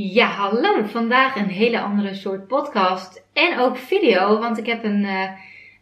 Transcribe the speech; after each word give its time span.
Ja, 0.00 0.26
hallo. 0.26 0.84
Vandaag 0.84 1.36
een 1.36 1.48
hele 1.48 1.80
andere 1.80 2.14
soort 2.14 2.46
podcast 2.46 3.24
en 3.32 3.58
ook 3.58 3.76
video, 3.76 4.38
want 4.38 4.58
ik 4.58 4.66
heb 4.66 4.84
een 4.84 5.02
uh, 5.02 5.30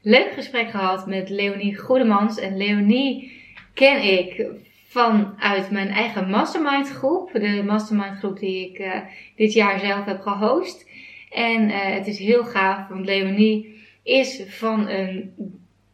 leuk 0.03 0.33
gesprek 0.33 0.71
gehad 0.71 1.07
met 1.07 1.29
Leonie 1.29 1.79
Goedemans. 1.79 2.39
En 2.39 2.57
Leonie 2.57 3.41
ken 3.75 4.03
ik 4.03 4.47
vanuit 4.89 5.71
mijn 5.71 5.89
eigen 5.89 6.31
mastermind 6.31 6.91
groep, 6.91 7.31
de 7.33 7.63
mastermind 7.67 8.19
groep 8.19 8.39
die 8.39 8.71
ik 8.71 8.79
uh, 8.79 8.95
dit 9.37 9.53
jaar 9.53 9.79
zelf 9.79 10.05
heb 10.05 10.21
gehost. 10.21 10.91
En 11.31 11.69
uh, 11.69 11.75
het 11.81 12.07
is 12.07 12.19
heel 12.19 12.45
gaaf, 12.45 12.89
want 12.89 13.05
Leonie 13.05 13.85
is 14.03 14.43
van 14.49 14.89
een 14.89 15.35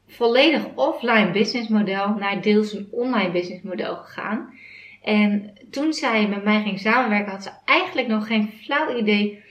volledig 0.06 0.66
offline 0.74 1.30
business 1.30 1.68
model 1.68 2.14
naar 2.18 2.42
deels 2.42 2.72
een 2.72 2.88
online 2.90 3.30
business 3.30 3.62
model 3.62 3.96
gegaan. 3.96 4.54
En 5.02 5.51
toen 5.72 5.92
zij 5.92 6.28
met 6.28 6.44
mij 6.44 6.62
ging 6.62 6.78
samenwerken, 6.78 7.32
had 7.32 7.42
ze 7.42 7.50
eigenlijk 7.64 8.08
nog 8.08 8.26
geen 8.26 8.52
flauw 8.62 8.96
idee 8.96 9.42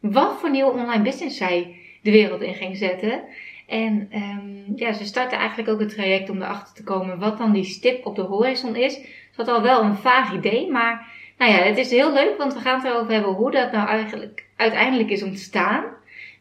wat 0.00 0.38
voor 0.40 0.50
nieuwe 0.50 0.70
online 0.70 1.02
business 1.02 1.36
zij 1.36 1.76
de 2.02 2.10
wereld 2.10 2.40
in 2.42 2.54
ging 2.54 2.76
zetten. 2.76 3.22
En 3.66 4.08
um, 4.14 4.72
ja, 4.76 4.92
ze 4.92 5.04
startte 5.04 5.36
eigenlijk 5.36 5.68
ook 5.68 5.80
het 5.80 5.94
traject 5.94 6.30
om 6.30 6.42
erachter 6.42 6.74
te 6.74 6.84
komen 6.84 7.18
wat 7.18 7.38
dan 7.38 7.52
die 7.52 7.64
stip 7.64 8.06
op 8.06 8.16
de 8.16 8.22
horizon 8.22 8.76
is. 8.76 8.94
Ze 8.94 9.36
had 9.36 9.48
al 9.48 9.62
wel 9.62 9.82
een 9.82 9.96
vaag 9.96 10.32
idee, 10.32 10.70
maar 10.70 11.06
nou 11.38 11.52
ja, 11.52 11.58
het 11.58 11.78
is 11.78 11.90
heel 11.90 12.12
leuk, 12.12 12.36
want 12.38 12.54
we 12.54 12.60
gaan 12.60 12.80
het 12.80 12.84
erover 12.84 13.12
hebben 13.12 13.32
hoe 13.32 13.50
dat 13.50 13.72
nou 13.72 13.88
eigenlijk 13.88 14.46
uiteindelijk 14.56 15.10
is 15.10 15.22
ontstaan. 15.22 15.84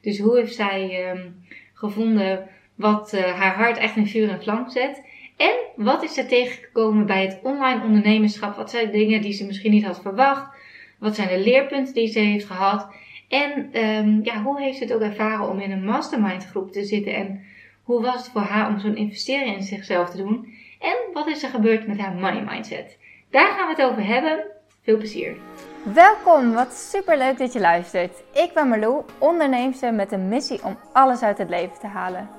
Dus 0.02 0.20
hoe 0.20 0.38
heeft 0.38 0.56
zij 0.56 1.10
um, 1.10 1.46
gevonden 1.74 2.50
wat 2.76 3.14
uh, 3.14 3.22
haar 3.22 3.56
hart 3.56 3.78
echt 3.78 3.96
in 3.96 4.08
vuur 4.08 4.30
en 4.30 4.42
vlam 4.42 4.70
zet. 4.70 5.02
En 5.42 5.84
wat 5.86 6.04
is 6.04 6.18
er 6.18 6.28
tegengekomen 6.28 7.06
bij 7.06 7.26
het 7.26 7.40
online 7.44 7.84
ondernemerschap? 7.84 8.56
Wat 8.56 8.70
zijn 8.70 8.86
de 8.86 8.92
dingen 8.92 9.22
die 9.22 9.34
ze 9.34 9.46
misschien 9.46 9.72
niet 9.72 9.86
had 9.86 10.02
verwacht? 10.02 10.56
Wat 11.00 11.16
zijn 11.16 11.28
de 11.28 11.40
leerpunten 11.40 11.94
die 11.94 12.08
ze 12.08 12.20
heeft 12.20 12.46
gehad? 12.46 12.88
En 13.28 13.78
um, 13.84 14.20
ja, 14.24 14.42
hoe 14.42 14.62
heeft 14.62 14.78
ze 14.78 14.84
het 14.84 14.94
ook 14.94 15.02
ervaren 15.02 15.50
om 15.50 15.60
in 15.60 15.72
een 15.72 15.86
mastermind 15.86 16.46
groep 16.46 16.72
te 16.72 16.84
zitten? 16.84 17.16
En 17.16 17.42
hoe 17.84 18.02
was 18.02 18.16
het 18.16 18.32
voor 18.32 18.42
haar 18.42 18.70
om 18.70 18.80
zo'n 18.80 18.96
investering 18.96 19.56
in 19.56 19.64
zichzelf 19.64 20.10
te 20.10 20.18
doen? 20.18 20.54
En 20.80 20.96
wat 21.14 21.28
is 21.28 21.44
er 21.44 21.50
gebeurd 21.50 21.88
met 21.88 22.00
haar 22.00 22.14
money 22.14 22.44
mindset? 22.44 22.98
Daar 23.30 23.52
gaan 23.52 23.68
we 23.68 23.82
het 23.82 23.92
over 23.92 24.06
hebben. 24.06 24.46
Veel 24.84 24.98
plezier! 24.98 25.36
Welkom, 25.84 26.54
wat 26.54 26.74
super 26.74 27.18
leuk 27.18 27.38
dat 27.38 27.54
je 27.54 27.60
luistert. 27.60 28.24
Ik 28.34 28.52
ben 28.54 28.68
Marlou, 28.68 29.04
onderneemster 29.18 29.94
met 29.94 30.12
een 30.12 30.28
missie 30.28 30.64
om 30.64 30.78
alles 30.94 31.22
uit 31.22 31.38
het 31.38 31.50
leven 31.50 31.80
te 31.80 31.88
halen. 31.88 32.30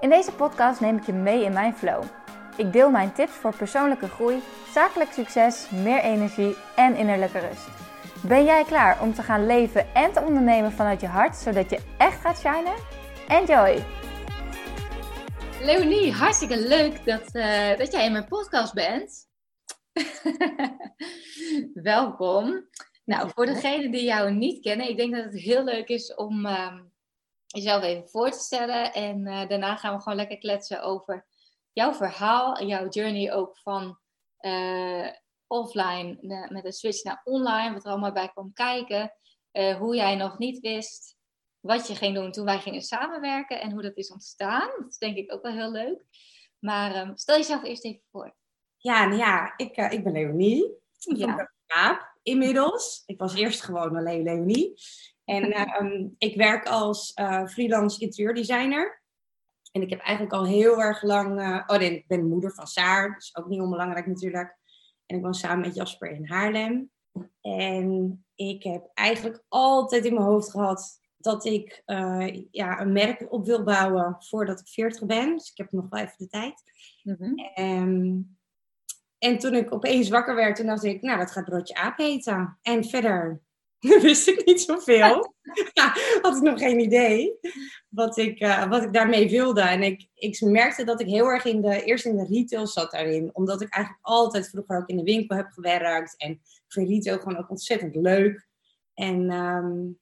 In 0.00 0.08
deze 0.08 0.32
podcast 0.32 0.80
neem 0.80 0.96
ik 0.96 1.06
je 1.06 1.12
mee 1.12 1.44
in 1.44 1.52
mijn 1.52 1.74
flow. 1.74 2.02
Ik 2.56 2.72
deel 2.72 2.90
mijn 2.90 3.12
tips 3.12 3.32
voor 3.32 3.56
persoonlijke 3.56 4.08
groei, 4.08 4.42
zakelijk 4.72 5.12
succes, 5.12 5.70
meer 5.70 6.00
energie 6.00 6.56
en 6.76 6.96
innerlijke 6.96 7.38
rust. 7.38 7.68
Ben 8.22 8.44
jij 8.44 8.64
klaar 8.64 9.02
om 9.02 9.14
te 9.14 9.22
gaan 9.22 9.46
leven 9.46 9.94
en 9.94 10.12
te 10.12 10.20
ondernemen 10.20 10.72
vanuit 10.72 11.00
je 11.00 11.06
hart, 11.06 11.36
zodat 11.36 11.70
je 11.70 11.80
echt 11.98 12.20
gaat 12.20 12.38
shinen? 12.38 12.74
Enjoy! 13.28 13.84
Leonie, 15.60 16.12
hartstikke 16.12 16.60
leuk 16.60 17.04
dat, 17.04 17.34
uh, 17.34 17.76
dat 17.76 17.92
jij 17.92 18.04
in 18.04 18.12
mijn 18.12 18.28
podcast 18.28 18.74
bent. 18.74 19.28
Welkom. 21.74 22.68
Nou, 23.04 23.30
voor 23.34 23.46
degenen 23.46 23.90
die 23.90 24.04
jou 24.04 24.30
niet 24.30 24.62
kennen, 24.62 24.88
ik 24.88 24.96
denk 24.96 25.14
dat 25.14 25.24
het 25.24 25.40
heel 25.40 25.64
leuk 25.64 25.88
is 25.88 26.14
om 26.14 26.46
uh, 26.46 26.80
jezelf 27.46 27.82
even 27.82 28.08
voor 28.08 28.30
te 28.30 28.38
stellen. 28.38 28.92
En 28.92 29.26
uh, 29.26 29.48
daarna 29.48 29.76
gaan 29.76 29.94
we 29.96 30.02
gewoon 30.02 30.18
lekker 30.18 30.38
kletsen 30.38 30.82
over 30.82 31.26
jouw 31.72 31.92
verhaal 31.92 32.54
en 32.54 32.66
jouw 32.66 32.88
journey 32.88 33.32
ook 33.32 33.58
van 33.58 33.98
uh, 34.40 35.08
offline 35.46 36.18
met 36.48 36.64
een 36.64 36.72
switch 36.72 37.02
naar 37.02 37.20
online, 37.24 37.72
wat 37.72 37.84
er 37.84 37.90
allemaal 37.90 38.12
bij 38.12 38.28
kwam 38.28 38.52
kijken, 38.52 39.14
uh, 39.52 39.76
hoe 39.76 39.96
jij 39.96 40.16
nog 40.16 40.38
niet 40.38 40.60
wist 40.60 41.18
wat 41.60 41.86
je 41.88 41.94
ging 41.94 42.14
doen 42.14 42.32
toen 42.32 42.44
wij 42.44 42.58
gingen 42.58 42.82
samenwerken 42.82 43.60
en 43.60 43.72
hoe 43.72 43.82
dat 43.82 43.96
is 43.96 44.10
ontstaan. 44.10 44.70
Dat 44.78 44.90
is 44.90 44.98
denk 44.98 45.16
ik 45.16 45.32
ook 45.32 45.42
wel 45.42 45.52
heel 45.52 45.70
leuk. 45.70 46.02
Maar 46.58 46.96
um, 47.06 47.16
stel 47.16 47.36
jezelf 47.36 47.64
eerst 47.64 47.84
even 47.84 48.02
voor. 48.10 48.36
Ja, 48.76 49.04
nou 49.06 49.18
ja, 49.18 49.54
ik, 49.56 49.76
uh, 49.76 49.92
ik 49.92 50.04
ben 50.04 50.12
Leonie. 50.12 50.78
Ja. 50.98 51.52
Kaap, 51.66 52.16
inmiddels. 52.22 53.02
Ik 53.06 53.18
was 53.18 53.34
eerst 53.34 53.62
gewoon 53.62 53.96
alleen 53.96 54.22
Leonie. 54.22 54.74
En 55.24 55.60
um, 55.82 56.14
ik 56.18 56.36
werk 56.36 56.66
als 56.66 57.12
freelance 57.46 58.00
interieurdesigner. 58.00 58.99
En 59.70 59.82
ik 59.82 59.90
heb 59.90 60.00
eigenlijk 60.00 60.36
al 60.36 60.46
heel 60.46 60.80
erg 60.80 61.02
lang. 61.02 61.40
Uh, 61.40 61.62
oh 61.66 61.76
nee, 61.76 61.96
ik 61.96 62.06
ben 62.06 62.28
moeder 62.28 62.54
van 62.54 62.66
Saar, 62.66 63.16
is 63.16 63.36
ook 63.36 63.48
niet 63.48 63.60
onbelangrijk 63.60 64.06
natuurlijk. 64.06 64.58
En 65.06 65.16
ik 65.16 65.22
woon 65.22 65.34
samen 65.34 65.60
met 65.60 65.74
Jasper 65.74 66.10
in 66.10 66.28
Haarlem. 66.28 66.90
En 67.40 68.24
ik 68.34 68.62
heb 68.62 68.90
eigenlijk 68.94 69.44
altijd 69.48 70.04
in 70.04 70.14
mijn 70.14 70.26
hoofd 70.26 70.50
gehad 70.50 71.00
dat 71.16 71.44
ik 71.44 71.82
uh, 71.86 72.44
ja, 72.50 72.80
een 72.80 72.92
merk 72.92 73.32
op 73.32 73.46
wil 73.46 73.62
bouwen 73.62 74.16
voordat 74.18 74.60
ik 74.60 74.68
40 74.68 75.06
ben. 75.06 75.36
Dus 75.36 75.50
ik 75.50 75.56
heb 75.56 75.72
nog 75.72 75.86
wel 75.88 76.00
even 76.00 76.14
de 76.16 76.28
tijd. 76.28 76.62
Mm-hmm. 77.02 77.34
en, 77.54 78.38
en 79.18 79.38
toen 79.38 79.54
ik 79.54 79.72
opeens 79.72 80.08
wakker 80.08 80.34
werd, 80.34 80.56
toen 80.56 80.66
dacht 80.66 80.84
ik, 80.84 81.02
nou, 81.02 81.18
dat 81.18 81.30
gaat 81.30 81.44
broodje 81.44 81.74
aap 81.74 81.98
heten. 81.98 82.58
En 82.62 82.84
verder 82.84 83.40
wist 84.02 84.28
ik 84.28 84.44
niet 84.44 84.60
zoveel. 84.60 85.34
ja, 85.72 85.94
had 86.22 86.36
ik 86.36 86.42
nog 86.42 86.58
geen 86.58 86.80
idee 86.80 87.38
wat 87.90 88.16
ik, 88.16 88.40
uh, 88.40 88.68
wat 88.68 88.82
ik 88.82 88.92
daarmee 88.92 89.30
wilde. 89.30 89.60
En 89.60 89.82
ik, 89.82 90.08
ik 90.14 90.40
merkte 90.40 90.84
dat 90.84 91.00
ik 91.00 91.06
heel 91.06 91.26
erg 91.26 91.44
in 91.44 91.60
de, 91.60 91.84
eerst 91.84 92.04
in 92.04 92.16
de 92.16 92.26
retail 92.26 92.66
zat 92.66 92.90
daarin. 92.90 93.30
Omdat 93.32 93.60
ik 93.60 93.74
eigenlijk 93.74 94.04
altijd 94.06 94.48
vroeger 94.48 94.78
ook 94.78 94.88
in 94.88 94.96
de 94.96 95.02
winkel 95.02 95.36
heb 95.36 95.50
gewerkt. 95.50 96.16
En 96.16 96.30
ik 96.30 96.64
vind 96.68 96.88
retail 96.88 97.18
gewoon 97.18 97.38
ook 97.38 97.50
ontzettend 97.50 97.94
leuk. 97.94 98.48
En 98.94 99.30
um, 99.30 99.98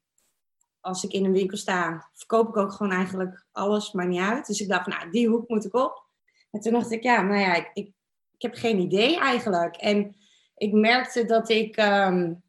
als 0.81 1.04
ik 1.04 1.12
in 1.12 1.25
een 1.25 1.32
winkel 1.32 1.56
sta, 1.56 2.10
verkoop 2.15 2.49
ik 2.49 2.56
ook 2.56 2.72
gewoon 2.72 2.93
eigenlijk 2.93 3.47
alles, 3.53 3.93
maar 3.93 4.06
niet 4.06 4.20
uit. 4.20 4.47
Dus 4.47 4.60
ik 4.60 4.69
dacht, 4.69 4.87
nou, 4.87 5.10
die 5.10 5.28
hoek 5.28 5.49
moet 5.49 5.65
ik 5.65 5.75
op. 5.75 6.06
En 6.50 6.60
toen 6.60 6.72
dacht 6.72 6.91
ik, 6.91 7.03
ja, 7.03 7.22
nou 7.22 7.41
ja, 7.41 7.55
ik, 7.55 7.70
ik, 7.75 7.93
heb 8.38 8.55
geen 8.55 8.78
idee 8.78 9.19
eigenlijk. 9.19 9.76
En 9.76 10.16
ik 10.55 10.72
merkte 10.72 11.25
dat 11.25 11.49
ik... 11.49 11.76
Um, 11.76 12.43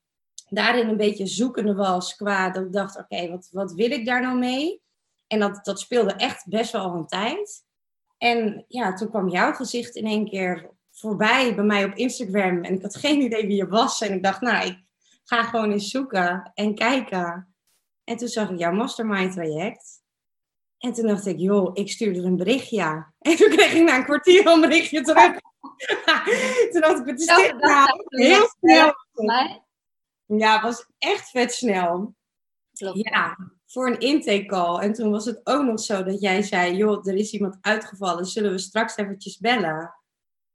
daarin 0.50 0.88
een 0.88 0.97
beetje 0.97 1.25
zoekende 1.25 1.73
was 1.75 2.16
qua 2.16 2.50
dat 2.50 2.66
ik 2.66 2.73
dacht, 2.73 2.97
oké, 2.97 3.29
wat, 3.29 3.50
wat 3.51 3.73
wil 3.73 3.91
ik 3.91 4.06
daar 4.06 4.21
nou 4.21 4.38
mee? 4.38 4.81
En 5.29 5.40
dat, 5.40 5.66
dat 5.66 5.79
speelde 5.79 6.13
echt 6.13 6.47
best 6.47 6.72
wel 6.72 6.94
een 6.94 7.07
tijd. 7.07 7.63
En 8.17 8.66
ja, 8.67 8.94
toen 8.94 9.09
kwam 9.09 9.29
jouw 9.29 9.53
gezicht 9.53 9.95
in 9.95 10.06
één 10.06 10.29
keer 10.29 10.69
voorbij 10.91 11.56
bij 11.56 11.63
mij 11.63 11.85
op 11.85 11.94
Instagram. 11.94 12.63
En 12.63 12.73
ik 12.73 12.81
had 12.81 12.95
geen 12.95 13.22
idee 13.22 13.47
wie 13.47 13.56
je 13.56 13.68
was. 13.68 14.01
En 14.01 14.13
ik 14.13 14.23
dacht, 14.23 14.41
nou, 14.41 14.68
ik 14.68 14.78
ga 15.23 15.44
gewoon 15.44 15.72
eens 15.72 15.89
zoeken 15.89 16.51
en 16.53 16.75
kijken. 16.75 17.56
En 18.03 18.18
toen 18.18 18.28
zag 18.28 18.50
ik 18.50 18.59
jouw 18.59 18.72
mastermind 18.72 19.34
traject. 19.34 20.01
En 20.78 20.94
toen 20.94 21.07
dacht 21.07 21.25
ik, 21.25 21.39
joh, 21.39 21.69
ik 21.73 21.91
stuurde 21.91 22.22
een 22.22 22.38
berichtje. 22.38 22.84
En 23.19 23.35
toen 23.35 23.50
kreeg 23.50 23.73
ik 23.73 23.84
na 23.84 23.95
een 23.95 24.03
kwartier 24.03 24.47
een 24.47 24.62
berichtje 24.62 25.01
terug. 25.01 25.31
toen 26.72 26.81
dacht 26.81 27.00
ik, 27.00 27.06
het 27.06 27.19
is 27.19 27.25
dit 27.25 27.57
nou? 27.59 28.06
Heel 28.07 28.47
snel. 28.59 28.94
Ja, 30.25 30.53
het 30.53 30.62
was 30.62 30.85
echt 30.97 31.29
vet 31.29 31.53
snel. 31.53 32.16
Ja, 32.72 33.38
voor 33.72 33.88
een 33.88 34.00
intake 34.00 34.46
call. 34.46 34.80
En 34.80 34.94
toen 34.94 35.12
was 35.12 35.25
het 35.25 35.41
ook 35.44 35.63
nog 35.63 35.80
zo 35.80 36.03
dat 36.03 36.22
jij 36.22 36.41
zei, 36.41 36.75
joh, 36.75 37.07
er 37.07 37.16
is 37.16 37.31
iemand 37.31 37.57
uitgevallen, 37.62 38.25
zullen 38.25 38.52
we 38.52 38.57
straks 38.57 38.97
eventjes 38.97 39.38
bellen? 39.38 39.94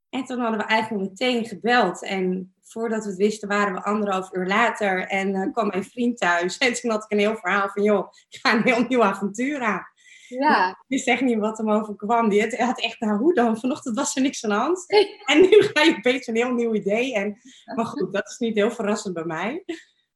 En 0.08 0.24
toen 0.24 0.38
hadden 0.38 0.58
we 0.58 0.64
eigenlijk 0.64 1.10
meteen 1.10 1.44
gebeld. 1.44 2.04
En 2.04 2.54
voordat 2.62 3.04
we 3.04 3.08
het 3.08 3.18
wisten, 3.18 3.48
waren 3.48 3.74
we 3.74 3.82
anderhalf 3.82 4.34
uur 4.34 4.46
later. 4.46 5.06
En 5.06 5.34
uh, 5.34 5.52
kwam 5.52 5.66
mijn 5.66 5.84
vriend 5.84 6.18
thuis. 6.18 6.58
En 6.58 6.74
toen 6.74 6.90
had 6.90 7.04
ik 7.04 7.10
een 7.10 7.18
heel 7.18 7.36
verhaal 7.36 7.68
van, 7.68 7.82
joh, 7.82 8.12
ik 8.28 8.38
ga 8.42 8.54
een 8.54 8.62
heel 8.62 8.84
nieuw 8.88 9.02
avontuur 9.02 9.60
aan. 9.60 9.86
Ja. 10.28 10.68
Ik 10.68 10.84
wist 10.86 11.06
echt 11.06 11.20
niet 11.20 11.38
wat 11.38 11.58
hem 11.58 11.70
overkwam. 11.70 12.28
Die 12.28 12.40
had, 12.40 12.80
echt, 12.80 13.00
nou 13.00 13.18
hoe 13.18 13.34
dan? 13.34 13.58
Vanochtend 13.58 13.96
was 13.96 14.16
er 14.16 14.22
niks 14.22 14.44
aan 14.44 14.50
de 14.50 14.56
hand. 14.56 14.84
En 15.24 15.40
nu 15.40 15.62
ga 15.62 15.82
je 15.82 15.96
opeens 15.96 16.26
een 16.26 16.36
heel 16.36 16.52
nieuw 16.52 16.74
idee. 16.74 17.14
En, 17.14 17.36
maar 17.74 17.86
goed, 17.86 18.12
dat 18.12 18.28
is 18.28 18.38
niet 18.38 18.54
heel 18.54 18.70
verrassend 18.70 19.14
bij 19.14 19.24
mij. 19.24 19.64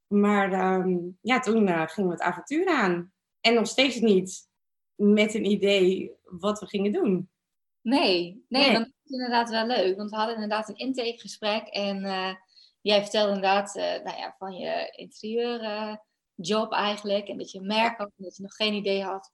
Maar 0.08 0.74
um, 0.74 1.19
ja, 1.20 1.41
toen 1.41 1.68
uh, 1.68 1.86
gingen 1.86 2.10
we 2.10 2.16
het 2.16 2.24
avontuur 2.24 2.68
aan. 2.68 3.12
En 3.41 3.54
nog 3.54 3.66
steeds 3.66 4.00
niet 4.00 4.48
met 4.94 5.34
een 5.34 5.44
idee 5.44 6.12
wat 6.22 6.60
we 6.60 6.66
gingen 6.66 6.92
doen. 6.92 7.30
Nee, 7.80 8.44
nee, 8.48 8.62
nee. 8.62 8.72
dat 8.72 8.86
is 8.86 9.10
inderdaad 9.10 9.50
wel 9.50 9.66
leuk. 9.66 9.97
Want 9.97 10.10
we 10.10 10.16
hadden 10.16 10.34
inderdaad 10.34 10.68
een 10.68 10.77
intakegesprek. 10.77 11.66
En 11.66 12.04
uh, 12.04 12.34
jij 12.80 13.00
vertelde 13.00 13.28
inderdaad 13.28 13.77
uh, 13.77 13.83
nou 13.83 14.16
ja, 14.16 14.34
van 14.38 14.54
je 14.54 14.92
interieurjob 14.97 16.72
eigenlijk. 16.72 17.28
En 17.28 17.38
dat 17.38 17.50
je 17.50 17.60
merk 17.60 17.98
had, 17.98 18.10
dat 18.16 18.36
je 18.36 18.42
nog 18.42 18.54
geen 18.54 18.74
idee 18.74 19.03
had 19.03 19.33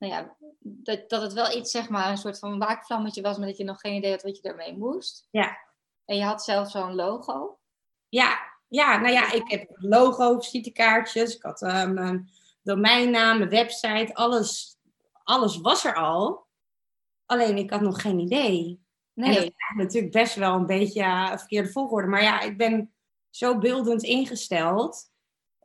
nou 0.00 0.12
ja, 0.12 0.36
dat, 0.60 1.08
dat 1.08 1.22
het 1.22 1.32
wel 1.32 1.56
iets, 1.56 1.70
zeg 1.70 1.88
maar, 1.88 2.10
een 2.10 2.16
soort 2.16 2.38
van 2.38 2.58
waakvlammetje 2.58 3.22
was, 3.22 3.38
maar 3.38 3.46
dat 3.46 3.56
je 3.56 3.64
nog 3.64 3.80
geen 3.80 3.94
idee 3.94 4.10
had 4.10 4.22
wat 4.22 4.36
je 4.36 4.42
daarmee 4.42 4.76
moest. 4.76 5.26
Ja. 5.30 5.56
En 6.04 6.16
je 6.16 6.24
had 6.24 6.44
zelf 6.44 6.70
zo'n 6.70 6.94
logo. 6.94 7.58
Ja, 8.08 8.49
ja, 8.70 8.98
nou 8.98 9.12
ja, 9.12 9.32
ik 9.32 9.50
heb 9.50 9.70
logo, 9.74 10.40
visitekaartjes, 10.40 11.36
ik 11.36 11.42
had 11.42 11.62
uh, 11.62 11.86
mijn 11.86 12.30
domeinnaam, 12.62 13.38
mijn 13.38 13.50
website, 13.50 14.14
alles, 14.14 14.78
alles 15.24 15.56
was 15.60 15.84
er 15.84 15.94
al. 15.94 16.46
Alleen 17.26 17.56
ik 17.56 17.70
had 17.70 17.80
nog 17.80 18.00
geen 18.00 18.18
idee. 18.18 18.80
Nee. 19.14 19.36
En 19.36 19.36
dat 19.36 19.44
is 19.44 19.74
natuurlijk 19.76 20.12
best 20.12 20.34
wel 20.34 20.54
een 20.54 20.66
beetje 20.66 21.02
uh, 21.02 21.36
verkeerde 21.36 21.68
volgorde. 21.68 22.08
Maar 22.08 22.22
ja, 22.22 22.40
ik 22.40 22.56
ben 22.56 22.92
zo 23.30 23.58
beeldend 23.58 24.02
ingesteld 24.02 25.10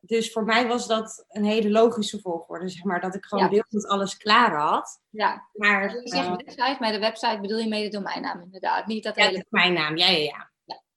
dus 0.06 0.31
voor 0.31 0.44
mij 0.44 0.68
was 0.68 0.88
dat 0.88 1.25
een 1.28 1.44
hele 1.44 1.69
logische 1.72 2.19
volgorde, 2.19 2.69
zeg 2.69 2.84
maar. 2.84 3.01
Dat 3.01 3.16
ik 3.16 3.25
gewoon 3.25 3.44
Ja. 3.44 3.50
deel 3.50 3.63
dat 3.69 3.88
alles 3.88 4.18
klaar 4.18 4.56
had. 4.56 5.01
Ja, 5.10 5.48
Maar 5.54 5.96
je 5.96 6.08
zegt 6.08 6.25
eh, 6.25 6.36
website, 6.36 6.78
maar 6.80 6.92
de 6.92 7.00
website 7.00 7.40
bedoel 7.42 7.58
je 7.58 7.68
mee 7.68 7.90
de 7.90 7.98
domeinnaam 7.98 8.42
inderdaad. 8.42 8.86
Niet 8.86 9.04
dat 9.04 9.16
ja, 9.16 9.25
hele... 9.25 9.38
de 9.38 9.46
domeinnaam, 9.50 9.98
ja, 9.98 10.08
ja, 10.08 10.18
ja. 10.18 10.51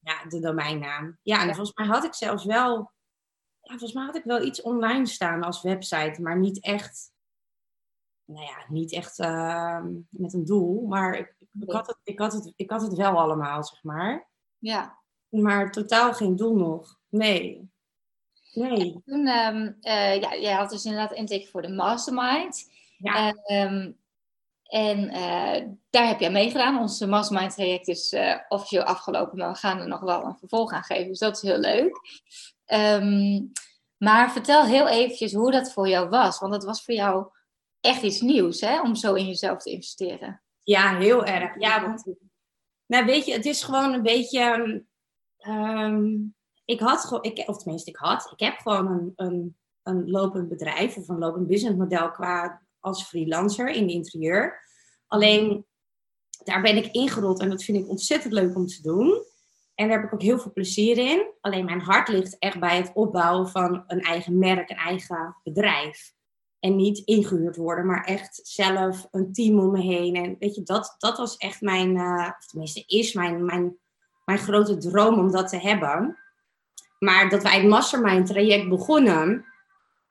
Ja. 0.08 0.28
De 0.28 0.40
domeinnaam. 0.40 1.18
Ja, 1.22 1.40
en 1.40 1.46
Ja. 1.46 1.54
volgens 1.54 1.76
mij 1.76 1.86
had 1.86 2.04
ik 2.04 2.14
zelfs 2.14 2.44
wel... 2.44 2.92
Ja, 3.60 3.70
volgens 3.70 3.92
mij 3.92 4.04
had 4.04 4.16
ik 4.16 4.24
wel 4.24 4.42
iets 4.42 4.62
online 4.62 5.06
staan 5.06 5.42
als 5.42 5.62
website, 5.62 6.22
maar 6.22 6.38
niet 6.38 6.62
echt... 6.62 7.12
Nou 8.24 8.44
ja, 8.44 8.64
niet 8.68 8.92
echt 8.92 9.18
eh, 9.18 9.84
met 10.08 10.32
een 10.32 10.44
doel. 10.44 10.86
Maar 10.86 11.18
ik, 11.18 11.34
ik, 11.60 11.72
had 11.72 11.86
het, 11.86 11.98
ik, 12.02 12.18
had 12.18 12.32
het, 12.32 12.52
ik 12.56 12.70
had 12.70 12.82
het 12.82 12.94
wel 12.94 13.18
allemaal, 13.18 13.64
zeg 13.64 13.82
maar. 13.82 14.28
Ja. 14.58 14.98
Maar 15.28 15.72
totaal 15.72 16.12
geen 16.14 16.36
doel 16.36 16.56
nog. 16.56 16.98
Nee. 17.08 17.70
Nee. 18.52 19.02
Toen, 19.04 19.26
ehm, 19.26 19.72
eh, 19.80 20.20
ja, 20.20 20.36
jij 20.36 20.52
had 20.52 20.70
dus 20.70 20.84
inderdaad 20.84 21.12
intake 21.12 21.46
voor 21.46 21.62
de 21.62 21.72
mastermind. 21.72 22.70
Ja. 22.98 23.32
Ehm, 23.32 23.92
en 24.68 25.08
eh, 25.08 25.66
daar 25.90 26.06
heb 26.06 26.20
jij 26.20 26.30
meegedaan. 26.30 26.78
Onze 26.78 27.06
mastermind 27.06 27.54
traject 27.54 27.88
is 27.88 28.12
eh, 28.12 28.34
officieel 28.48 28.82
afgelopen, 28.82 29.38
maar 29.38 29.52
we 29.52 29.58
gaan 29.58 29.78
er 29.78 29.88
nog 29.88 30.00
wel 30.00 30.24
een 30.24 30.36
vervolg 30.38 30.72
aan 30.72 30.82
geven. 30.82 31.08
Dus 31.08 31.18
dat 31.18 31.36
is 31.36 31.42
heel 31.42 31.58
leuk. 31.58 32.00
Ehm, 32.64 33.40
maar 33.96 34.32
vertel 34.32 34.64
heel 34.64 34.88
eventjes 34.88 35.32
hoe 35.32 35.50
dat 35.50 35.72
voor 35.72 35.88
jou 35.88 36.08
was. 36.08 36.38
Want 36.38 36.52
dat 36.52 36.64
was 36.64 36.84
voor 36.84 36.94
jou 36.94 37.26
echt 37.80 38.02
iets 38.02 38.20
nieuws, 38.20 38.60
hè? 38.60 38.80
Om 38.80 38.94
zo 38.94 39.14
in 39.14 39.26
jezelf 39.26 39.62
te 39.62 39.70
investeren. 39.70 40.42
Ja, 40.62 40.96
heel 40.96 41.24
erg. 41.24 41.60
Ja, 41.60 41.82
want, 41.82 42.04
nou 42.86 43.04
weet 43.04 43.26
je, 43.26 43.32
het 43.32 43.46
is 43.46 43.62
gewoon 43.62 43.92
een 43.92 44.02
beetje. 44.02 44.40
ehm, 44.40 44.80
ehm, 45.38 46.14
ik 46.64 46.80
had 46.80 47.18
ik, 47.20 47.48
of 47.48 47.58
tenminste, 47.58 47.90
ik 47.90 47.96
had, 47.96 48.30
ik 48.32 48.40
heb 48.40 48.58
gewoon 48.58 48.86
een, 48.86 49.12
een, 49.16 49.56
een 49.82 50.10
lopend 50.10 50.48
bedrijf 50.48 50.96
of 50.96 51.08
een 51.08 51.18
lopend 51.18 51.46
businessmodel 51.46 52.10
qua 52.10 52.62
als 52.80 53.04
freelancer 53.04 53.68
in 53.68 53.86
de 53.86 53.92
interieur. 53.92 54.60
Alleen 55.06 55.66
daar 56.44 56.62
ben 56.62 56.76
ik 56.76 56.86
ingerold 56.92 57.40
en 57.40 57.50
dat 57.50 57.64
vind 57.64 57.78
ik 57.78 57.88
ontzettend 57.88 58.32
leuk 58.32 58.56
om 58.56 58.66
te 58.66 58.82
doen. 58.82 59.26
En 59.74 59.88
daar 59.88 59.96
heb 59.96 60.06
ik 60.06 60.14
ook 60.14 60.22
heel 60.22 60.38
veel 60.38 60.52
plezier 60.52 60.98
in. 60.98 61.32
Alleen 61.40 61.64
mijn 61.64 61.80
hart 61.80 62.08
ligt 62.08 62.38
echt 62.38 62.60
bij 62.60 62.76
het 62.76 62.90
opbouwen 62.94 63.48
van 63.48 63.84
een 63.86 64.00
eigen 64.00 64.38
merk, 64.38 64.70
een 64.70 64.76
eigen 64.76 65.36
bedrijf. 65.42 66.12
En 66.60 66.76
niet 66.76 66.98
ingehuurd 66.98 67.56
worden, 67.56 67.86
maar 67.86 68.04
echt 68.04 68.40
zelf 68.42 69.08
een 69.10 69.32
team 69.32 69.58
om 69.58 69.70
me 69.70 69.80
heen. 69.80 70.14
En 70.14 70.36
weet 70.38 70.54
je, 70.54 70.62
dat, 70.62 70.94
dat 70.98 71.18
was 71.18 71.36
echt 71.36 71.60
mijn, 71.60 71.96
eh, 71.96 72.30
of 72.38 72.46
tenminste 72.46 72.84
is 72.86 73.12
mijn, 73.12 73.44
mijn, 73.44 73.76
mijn 74.24 74.38
grote 74.38 74.76
droom 74.76 75.18
om 75.18 75.30
dat 75.30 75.48
te 75.48 75.58
hebben. 75.58 76.18
Maar 76.98 77.28
dat 77.28 77.42
wij 77.42 77.56
het 77.56 77.68
mastermind 77.68 78.26
traject 78.26 78.68
begonnen, 78.68 79.44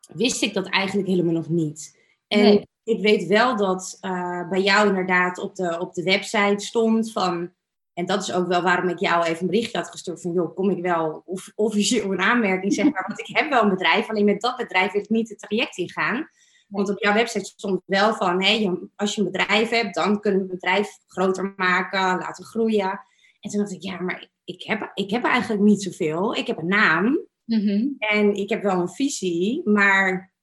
wist 0.07 0.41
ik 0.41 0.53
dat 0.53 0.69
eigenlijk 0.69 1.07
helemaal 1.07 1.33
nog 1.33 1.49
niet. 1.49 1.96
En 2.27 2.41
Nee. 2.41 2.67
ik 2.83 3.01
weet 3.01 3.25
wel 3.25 3.55
dat 3.55 3.97
eh, 4.01 4.49
bij 4.49 4.61
jou 4.61 4.87
inderdaad 4.87 5.37
op 5.37 5.55
de, 5.55 5.79
op 5.79 5.93
de 5.93 6.03
website 6.03 6.65
stond 6.65 7.11
van... 7.11 7.55
En 7.93 8.05
dat 8.05 8.21
is 8.21 8.33
ook 8.33 8.47
wel 8.47 8.61
waarom 8.61 8.89
ik 8.89 8.99
jou 8.99 9.25
even 9.25 9.41
een 9.41 9.47
berichtje 9.47 9.77
had 9.77 9.89
gestuurd 9.89 10.21
van... 10.21 10.33
joh, 10.33 10.55
kom 10.55 10.69
ik 10.69 10.81
wel 10.81 11.21
of, 11.25 11.51
officieel 11.55 12.11
in 12.11 12.19
aanmerking, 12.19 12.73
zeg 12.73 12.91
maar. 12.91 13.05
Want 13.07 13.19
ik 13.19 13.37
heb 13.37 13.49
wel 13.49 13.63
een 13.63 13.69
bedrijf, 13.69 14.09
alleen 14.09 14.25
met 14.25 14.41
dat 14.41 14.57
bedrijf 14.57 14.91
wil 14.91 15.01
ik 15.01 15.09
niet 15.09 15.29
het 15.29 15.39
traject 15.39 15.77
ingaan. 15.77 16.29
Want 16.67 16.89
op 16.89 16.99
jouw 16.99 17.13
website 17.13 17.45
stond 17.45 17.81
wel 17.85 18.13
van... 18.13 18.43
Hé, 18.43 18.71
als 18.95 19.15
je 19.15 19.21
een 19.21 19.31
bedrijf 19.31 19.69
hebt, 19.69 19.95
dan 19.95 20.19
kunnen 20.19 20.41
we 20.41 20.51
het 20.51 20.59
bedrijf 20.59 20.97
groter 21.07 21.53
maken, 21.55 22.17
laten 22.17 22.45
groeien. 22.45 22.99
En 23.39 23.49
toen 23.49 23.59
dacht 23.59 23.71
ik, 23.71 23.81
ja, 23.81 24.01
maar 24.01 24.29
ik 24.43 24.63
heb, 24.63 24.91
ik 24.93 25.09
heb 25.09 25.23
eigenlijk 25.23 25.61
niet 25.61 25.83
zoveel. 25.83 26.35
Ik 26.35 26.47
heb 26.47 26.57
een 26.57 26.67
naam. 26.67 27.19
Mhm. 27.45 27.85
En 27.97 28.33
ik 28.33 28.49
heb 28.49 28.63
wel 28.63 28.79
een 28.79 28.89
visie, 28.89 29.61
maar 29.69 30.33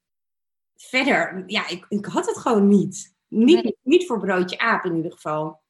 verder, 0.76 1.42
ja, 1.46 1.68
ik, 1.68 1.86
ik 1.88 2.06
had 2.06 2.26
het 2.26 2.38
gewoon 2.38 2.68
niet. 2.68 3.14
Niet, 3.28 3.62
Nee. 3.62 3.76
niet 3.82 4.06
voor 4.06 4.20
broodje 4.20 4.58
aap 4.58 4.84
in 4.84 4.96
ieder 4.96 5.12
geval. 5.12 5.62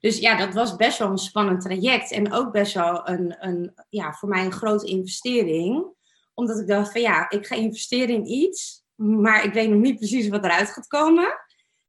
Dus 0.00 0.18
ja, 0.18 0.36
dat 0.36 0.54
was 0.54 0.76
best 0.76 0.98
wel 0.98 1.10
een 1.10 1.18
spannend 1.18 1.60
traject. 1.60 2.10
En 2.10 2.32
ook 2.32 2.52
best 2.52 2.74
wel 2.74 3.08
een, 3.08 3.36
een 3.46 3.74
ja, 3.88 4.12
voor 4.12 4.28
mij 4.28 4.44
een 4.44 4.52
grote 4.52 4.86
investering. 4.86 5.86
Omdat 6.34 6.58
ik 6.58 6.66
dacht 6.66 6.92
van 6.92 7.00
ja, 7.00 7.30
ik 7.30 7.46
ga 7.46 7.54
investeren 7.54 8.14
in 8.14 8.26
iets, 8.26 8.84
maar 8.94 9.44
ik 9.44 9.52
weet 9.52 9.68
nog 9.70 9.80
niet 9.80 9.96
precies 9.96 10.28
wat 10.28 10.44
eruit 10.44 10.70
gaat 10.70 10.86
komen. 10.86 11.40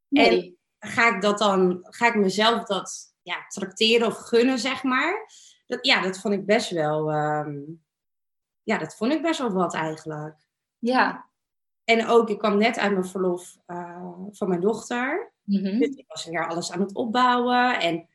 Nee. 0.08 0.58
Ga 0.80 1.16
ik 1.16 1.22
dat 1.22 1.38
dan, 1.38 1.78
ga 1.82 2.08
ik 2.08 2.16
mezelf 2.16 2.64
dat 2.64 3.14
ja, 3.22 3.46
tracteren 3.48 4.08
of 4.08 4.18
gunnen, 4.18 4.60
zeg 4.60 4.84
maar. 4.84 5.32
Dat, 5.66 5.86
ja, 5.86 6.02
dat 6.02 6.20
vond 6.20 6.34
ik 6.34 6.46
best 6.46 6.70
wel, 6.70 7.12
ehm, 7.12 7.60
ja, 8.64 8.78
dat 8.78 8.96
vond 8.96 9.14
ik 9.14 9.22
best 9.22 9.40
wel 9.40 9.52
wat 9.52 9.74
eigenlijk. 9.74 10.36
Ja. 10.78 11.30
En 11.90 12.08
ook, 12.08 12.30
ik 12.30 12.38
kwam 12.38 12.58
net 12.58 12.78
uit 12.78 12.92
mijn 12.92 13.06
verlof 13.06 13.58
eh, 13.66 14.12
van 14.32 14.50
mijn 14.50 14.62
dochter. 14.62 15.34
Mhm. 15.44 15.80
Dus 15.80 15.96
ik 15.96 16.06
was 16.08 16.26
weer 16.26 16.48
alles 16.48 16.72
aan 16.72 16.80
het 16.80 16.94
opbouwen. 16.94 17.80
En 17.80 18.08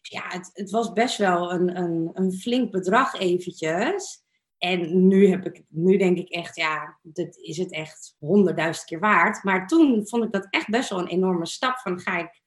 ja, 0.00 0.22
het, 0.28 0.50
het 0.52 0.70
was 0.70 0.92
best 0.92 1.18
wel 1.18 1.52
een, 1.52 1.76
een, 1.76 2.10
een 2.12 2.32
flink 2.32 2.70
bedrag 2.70 3.14
eventjes. 3.14 4.22
En 4.58 5.06
nu, 5.06 5.28
heb 5.28 5.46
ik, 5.46 5.64
nu 5.68 5.96
denk 5.96 6.18
ik 6.18 6.28
echt, 6.28 6.56
ja, 6.56 6.98
dit 7.02 7.36
is 7.36 7.56
het 7.56 7.72
echt 7.72 8.16
honderdduizend 8.18 8.86
keer 8.86 9.00
waard. 9.00 9.42
Maar 9.42 9.66
toen 9.66 10.06
vond 10.08 10.24
ik 10.24 10.32
dat 10.32 10.46
echt 10.50 10.68
best 10.68 10.90
wel 10.90 10.98
een 10.98 11.06
enorme 11.06 11.46
stap 11.46 11.78
van 11.78 12.00
ga 12.00 12.18
ik, 12.18 12.42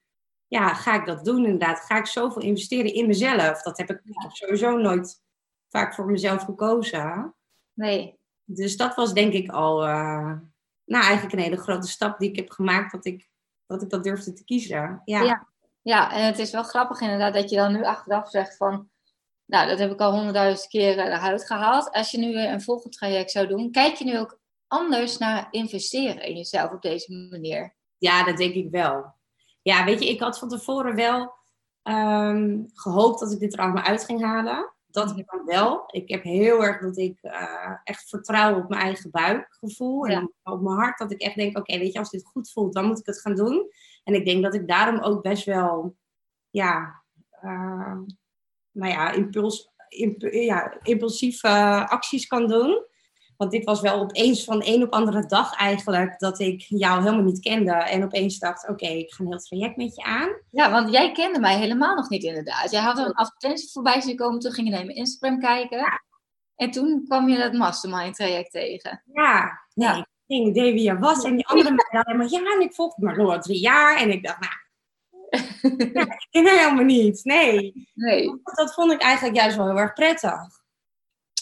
ja, 0.47 0.73
ga 0.73 0.99
ik 0.99 1.05
dat 1.05 1.25
doen 1.25 1.43
inderdaad? 1.43 1.79
Ga 1.79 1.97
ik 1.97 2.05
zoveel 2.05 2.41
investeren 2.41 2.93
in 2.93 3.07
mezelf? 3.07 3.61
Dat 3.61 3.77
heb 3.77 3.89
ik, 3.89 4.01
sowieso 4.27 4.77
nooit 4.77 5.21
vaak 5.69 5.93
voor 5.93 6.05
mezelf 6.05 6.43
gekozen. 6.43 7.35
Nee. 7.73 8.19
Dus 8.43 8.77
dat 8.77 8.95
was 8.95 9.13
denk 9.13 9.33
ik 9.33 9.49
al, 9.49 9.85
eh, 9.85 10.33
nou 10.91 11.03
eigenlijk 11.03 11.33
een 11.33 11.43
hele 11.43 11.61
grote 11.61 11.87
stap 11.87 12.19
die 12.19 12.29
ik 12.29 12.35
heb 12.35 12.49
gemaakt 12.49 12.91
dat 12.91 13.05
ik 13.05 13.29
dat, 13.65 13.81
ik 13.81 13.89
dat 13.89 14.03
durfde 14.03 14.33
te 14.33 14.43
kiezen. 14.43 15.01
Ja. 15.05 15.21
Ja. 15.21 15.49
Ja, 15.83 16.11
en 16.11 16.25
het 16.25 16.39
is 16.39 16.51
wel 16.51 16.63
grappig 16.63 17.01
inderdaad 17.01 17.33
dat 17.33 17.49
je 17.49 17.55
dan 17.55 17.73
nu 17.73 17.83
achteraf 17.83 18.29
zegt 18.29 18.57
van, 18.57 18.89
nou, 19.45 19.67
dat 19.67 19.79
heb 19.79 19.91
ik 19.91 19.99
al 19.99 20.11
honderdduizend 20.11 20.69
keer 20.69 20.97
eh, 20.97 21.05
eruit 21.05 21.45
gehaald. 21.45 21.91
Als 21.91 22.11
je 22.11 22.17
nu 22.17 22.33
weer 22.33 22.49
een 22.49 22.61
volgend 22.61 22.93
traject 22.93 23.31
zou 23.31 23.47
doen, 23.47 23.71
kijk 23.71 23.95
je 23.95 24.03
nu 24.03 24.19
ook 24.19 24.39
anders 24.67 25.17
naar 25.17 25.47
investeren 25.51 26.23
in 26.23 26.35
jezelf 26.35 26.71
op 26.71 26.81
deze 26.81 27.27
manier? 27.29 27.75
Ja, 27.97 28.23
dat 28.23 28.37
denk 28.37 28.53
ik 28.53 28.69
wel. 28.71 29.13
Ja, 29.61 29.85
weet 29.85 30.03
je, 30.03 30.09
ik 30.09 30.19
had 30.19 30.39
van 30.39 30.49
tevoren 30.49 30.95
wel 30.95 31.33
ehm, 31.83 32.59
gehoopt 32.73 33.19
dat 33.19 33.31
ik 33.31 33.39
dit 33.39 33.53
er 33.53 33.59
allemaal 33.59 33.83
uit 33.83 34.05
ging 34.05 34.21
halen. 34.21 34.73
Dat 34.91 35.09
heb 35.09 35.17
ik 35.17 35.29
dan 35.31 35.45
wel. 35.45 35.83
Ik 35.87 36.09
heb 36.09 36.23
heel 36.23 36.63
erg 36.63 36.81
dat 36.81 36.97
ik 36.97 37.17
eh, 37.21 37.75
echt 37.83 38.09
vertrouw 38.09 38.57
op 38.57 38.69
mijn 38.69 38.81
eigen 38.81 39.11
buikgevoel. 39.11 40.07
Ja. 40.07 40.17
En 40.17 40.33
op 40.43 40.61
mijn 40.61 40.75
hart. 40.77 40.97
Dat 40.97 41.11
ik 41.11 41.21
echt 41.21 41.35
denk, 41.35 41.57
oké, 41.57 41.77
weet 41.77 41.93
je, 41.93 41.99
als 41.99 42.09
dit 42.09 42.25
goed 42.25 42.51
voelt, 42.51 42.73
dan 42.73 42.85
moet 42.85 42.99
ik 42.99 43.05
het 43.05 43.21
gaan 43.21 43.35
doen. 43.35 43.71
En 44.03 44.13
ik 44.13 44.25
denk 44.25 44.43
dat 44.43 44.53
ik 44.53 44.67
daarom 44.67 44.99
ook 44.99 45.21
best 45.21 45.45
wel, 45.45 45.95
ja, 46.49 47.03
eh, 47.29 47.97
nou 48.71 48.91
ja, 48.91 49.11
impuls, 49.11 49.71
imp- 49.89 50.33
ja 50.33 50.77
impulsieve 50.83 51.47
acties 51.89 52.27
kan 52.27 52.47
doen. 52.47 52.85
Want 53.41 53.53
dit 53.53 53.65
was 53.65 53.81
wel 53.81 53.99
opeens 53.99 54.43
van 54.43 54.61
een 54.65 54.83
op 54.83 54.93
andere 54.93 55.25
dag 55.25 55.55
eigenlijk 55.55 56.19
dat 56.19 56.39
ik 56.39 56.61
jou 56.67 57.01
helemaal 57.01 57.23
niet 57.23 57.39
kende. 57.39 57.71
En 57.71 58.03
opeens 58.03 58.39
dacht, 58.39 58.67
oké, 58.69 58.85
ik 58.85 59.13
ga 59.13 59.23
een 59.23 59.29
heel 59.29 59.39
traject 59.39 59.77
met 59.77 59.95
je 59.95 60.03
aan. 60.03 60.29
Ja, 60.49 60.71
want 60.71 60.91
jij 60.91 61.11
kende 61.11 61.39
mij 61.39 61.57
helemaal 61.57 61.95
nog 61.95 62.09
niet 62.09 62.23
inderdaad. 62.23 62.71
Jij 62.71 62.81
had 62.81 62.97
er 62.97 63.05
een 63.05 63.13
advertentie 63.13 63.71
voorbij 63.71 64.01
zien 64.01 64.15
komen, 64.15 64.39
toen 64.39 64.51
ging 64.51 64.67
je 64.67 64.73
naar 64.73 64.85
mijn 64.85 64.97
Instagram 64.97 65.39
kijken. 65.39 66.01
En 66.55 66.71
toen 66.71 67.03
kwam 67.07 67.29
je 67.29 67.37
dat 67.37 67.53
mastermind 67.53 68.15
traject 68.15 68.51
tegen. 68.51 69.03
Ja, 69.13 69.61
ik 69.73 69.83
had 69.83 70.07
geen 70.27 70.47
idee 70.47 70.73
wie 70.73 70.83
je 70.83 70.99
was. 70.99 71.23
En 71.23 71.35
die 71.35 71.47
andere 71.47 71.69
meiden 71.69 71.95
hadden 71.95 72.21
helemaal, 72.21 72.51
ja, 72.51 72.55
en 72.59 72.65
ik 72.67 72.73
volg 72.73 72.97
Marlo 72.97 73.31
al 73.31 73.41
drie 73.41 73.59
jaar. 73.59 73.97
En 73.97 74.11
ik 74.11 74.23
dacht, 74.23 74.39
nou, 74.39 74.53
ja, 75.93 76.01
ik 76.01 76.27
ken 76.29 76.47
haar 76.47 76.57
helemaal 76.57 76.83
niet. 76.83 77.23
Nee, 77.23 77.73
Nee. 77.93 78.41
dat 78.43 78.73
vond 78.73 78.91
ik 78.91 79.01
eigenlijk 79.01 79.35
juist 79.35 79.57
wel 79.57 79.67
heel 79.67 79.79
erg 79.79 79.93
prettig. 79.93 80.39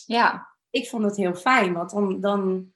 Ja. 0.06 0.49
Ik 0.70 0.90
vond 0.90 1.04
het 1.04 1.16
heel 1.16 1.36
fijn, 1.36 1.74
want 1.74 1.92
dan, 1.92 2.20
dan 2.22 2.74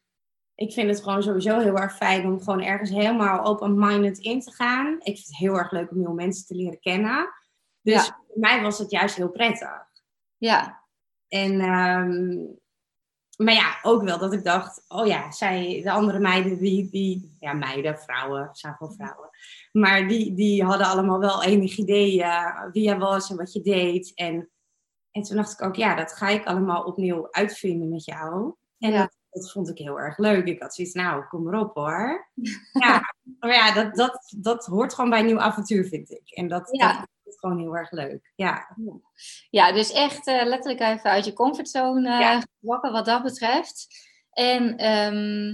ik 0.55 0.73
vind 0.73 0.89
het 0.89 1.03
gewoon 1.03 1.23
sowieso 1.23 1.59
heel 1.59 1.77
erg 1.77 1.95
fijn 1.95 2.25
om 2.25 2.41
gewoon 2.41 2.61
ergens 2.61 2.89
helemaal 2.89 3.45
open-minded 3.45 4.17
in 4.17 4.41
te 4.41 4.51
gaan. 4.51 4.93
Ik 4.93 5.15
vind 5.15 5.27
het 5.27 5.37
heel 5.37 5.57
erg 5.57 5.71
leuk 5.71 5.91
om 5.91 5.97
nieuwe 5.97 6.13
mensen 6.13 6.45
te 6.45 6.55
leren 6.55 6.79
kennen. 6.79 7.33
Dus 7.81 8.05
Ja. 8.05 8.19
voor 8.27 8.39
mij 8.39 8.61
was 8.61 8.77
het 8.77 8.91
juist 8.91 9.15
heel 9.15 9.29
prettig. 9.29 9.85
Ja. 10.37 10.83
En, 11.27 11.59
ehm, 11.59 12.45
maar 13.37 13.53
ja, 13.53 13.79
ook 13.81 14.03
wel 14.03 14.17
dat 14.17 14.33
ik 14.33 14.43
dacht, 14.43 14.85
oh 14.87 15.07
ja, 15.07 15.31
zij, 15.31 15.81
de 15.83 15.91
andere 15.91 16.19
meiden, 16.19 16.57
die, 16.57 16.89
die 16.89 17.35
ja, 17.39 17.53
meiden, 17.53 17.99
vrouwen, 17.99 18.49
zijn 18.51 18.73
gewoon 18.73 18.93
vrouwen. 18.93 19.29
Maar 19.71 20.07
die, 20.07 20.33
die 20.33 20.63
hadden 20.63 20.87
allemaal 20.87 21.19
wel 21.19 21.43
enig 21.43 21.77
idee 21.77 22.23
eh, 22.23 22.71
wie 22.71 22.83
jij 22.83 22.97
was 22.97 23.29
en 23.29 23.37
wat 23.37 23.53
je 23.53 23.61
deed. 23.61 24.11
En, 24.15 24.49
en 25.13 25.21
toen 25.21 25.35
dacht 25.35 25.53
ik 25.53 25.61
ook, 25.61 25.75
ja, 25.75 25.95
dat 25.95 26.13
ga 26.13 26.27
ik 26.27 26.45
allemaal 26.45 26.83
opnieuw 26.83 27.27
uitvinden 27.31 27.89
met 27.89 28.05
jou. 28.05 28.53
En 28.79 28.91
Ja. 28.91 28.97
dat, 28.99 29.17
dat 29.29 29.51
vond 29.51 29.69
ik 29.69 29.77
heel 29.77 29.99
erg 29.99 30.17
leuk. 30.17 30.45
Ik 30.45 30.61
had 30.61 30.75
zoiets, 30.75 30.93
nou, 30.93 31.23
kom 31.25 31.43
maar 31.43 31.59
op 31.59 31.75
hoor. 31.75 32.29
ja, 32.85 33.13
maar 33.39 33.53
ja, 33.53 33.73
dat, 33.73 33.95
dat, 33.95 34.33
dat 34.37 34.65
hoort 34.65 34.93
gewoon 34.93 35.09
bij 35.09 35.19
een 35.19 35.25
nieuw 35.25 35.39
avontuur, 35.39 35.85
vind 35.87 36.11
ik. 36.11 36.29
En 36.31 36.47
dat, 36.47 36.67
Ja. 36.71 36.93
dat 36.99 37.07
is 37.33 37.39
gewoon 37.39 37.59
heel 37.59 37.77
erg 37.77 37.91
leuk. 37.91 38.31
Ja. 38.35 38.77
Ja, 39.49 39.71
dus 39.71 39.91
echt 39.91 40.27
eh, 40.27 40.45
letterlijk 40.45 40.81
even 40.81 41.09
uit 41.09 41.25
je 41.25 41.33
comfortzone 41.33 42.09
eh 42.13 42.19
Ja. 42.19 42.43
gewakken 42.59 42.91
wat 42.91 43.05
dat 43.05 43.23
betreft. 43.23 43.87
En 44.31 44.77
ehm, 44.77 45.49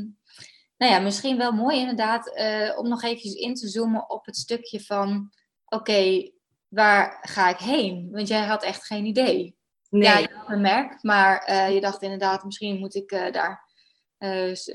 nou 0.78 0.92
ja, 0.94 1.00
misschien 1.00 1.38
wel 1.38 1.51
mooi 1.51 1.78
inderdaad 1.80 2.38
uh, 2.38 2.78
om 2.78 2.88
nog 2.89 3.04
eventjes 3.04 3.34
in 3.34 3.54
te 3.54 3.68
zoomen 3.68 4.10
op 4.10 4.25
het 4.25 4.38
stukje 4.38 4.82
van... 4.82 5.32
Oké, 5.66 6.32
waar 6.69 7.17
ga 7.21 7.49
ik 7.49 7.57
heen? 7.57 8.09
Want 8.11 8.27
jij 8.27 8.45
had 8.45 8.63
echt 8.63 8.85
geen 8.85 9.05
idee. 9.05 9.57
Nee. 9.89 10.01
Ja, 10.03 10.17
je 10.17 10.33
had 10.33 10.49
een 10.49 10.61
merk, 10.61 11.03
maar 11.03 11.49
uh, 11.49 11.73
je 11.73 11.81
dacht 11.81 12.01
inderdaad, 12.01 12.43
misschien 12.43 12.79
moet 12.79 12.95
ik 12.95 13.11
uh, 13.11 13.31
daar 13.31 13.67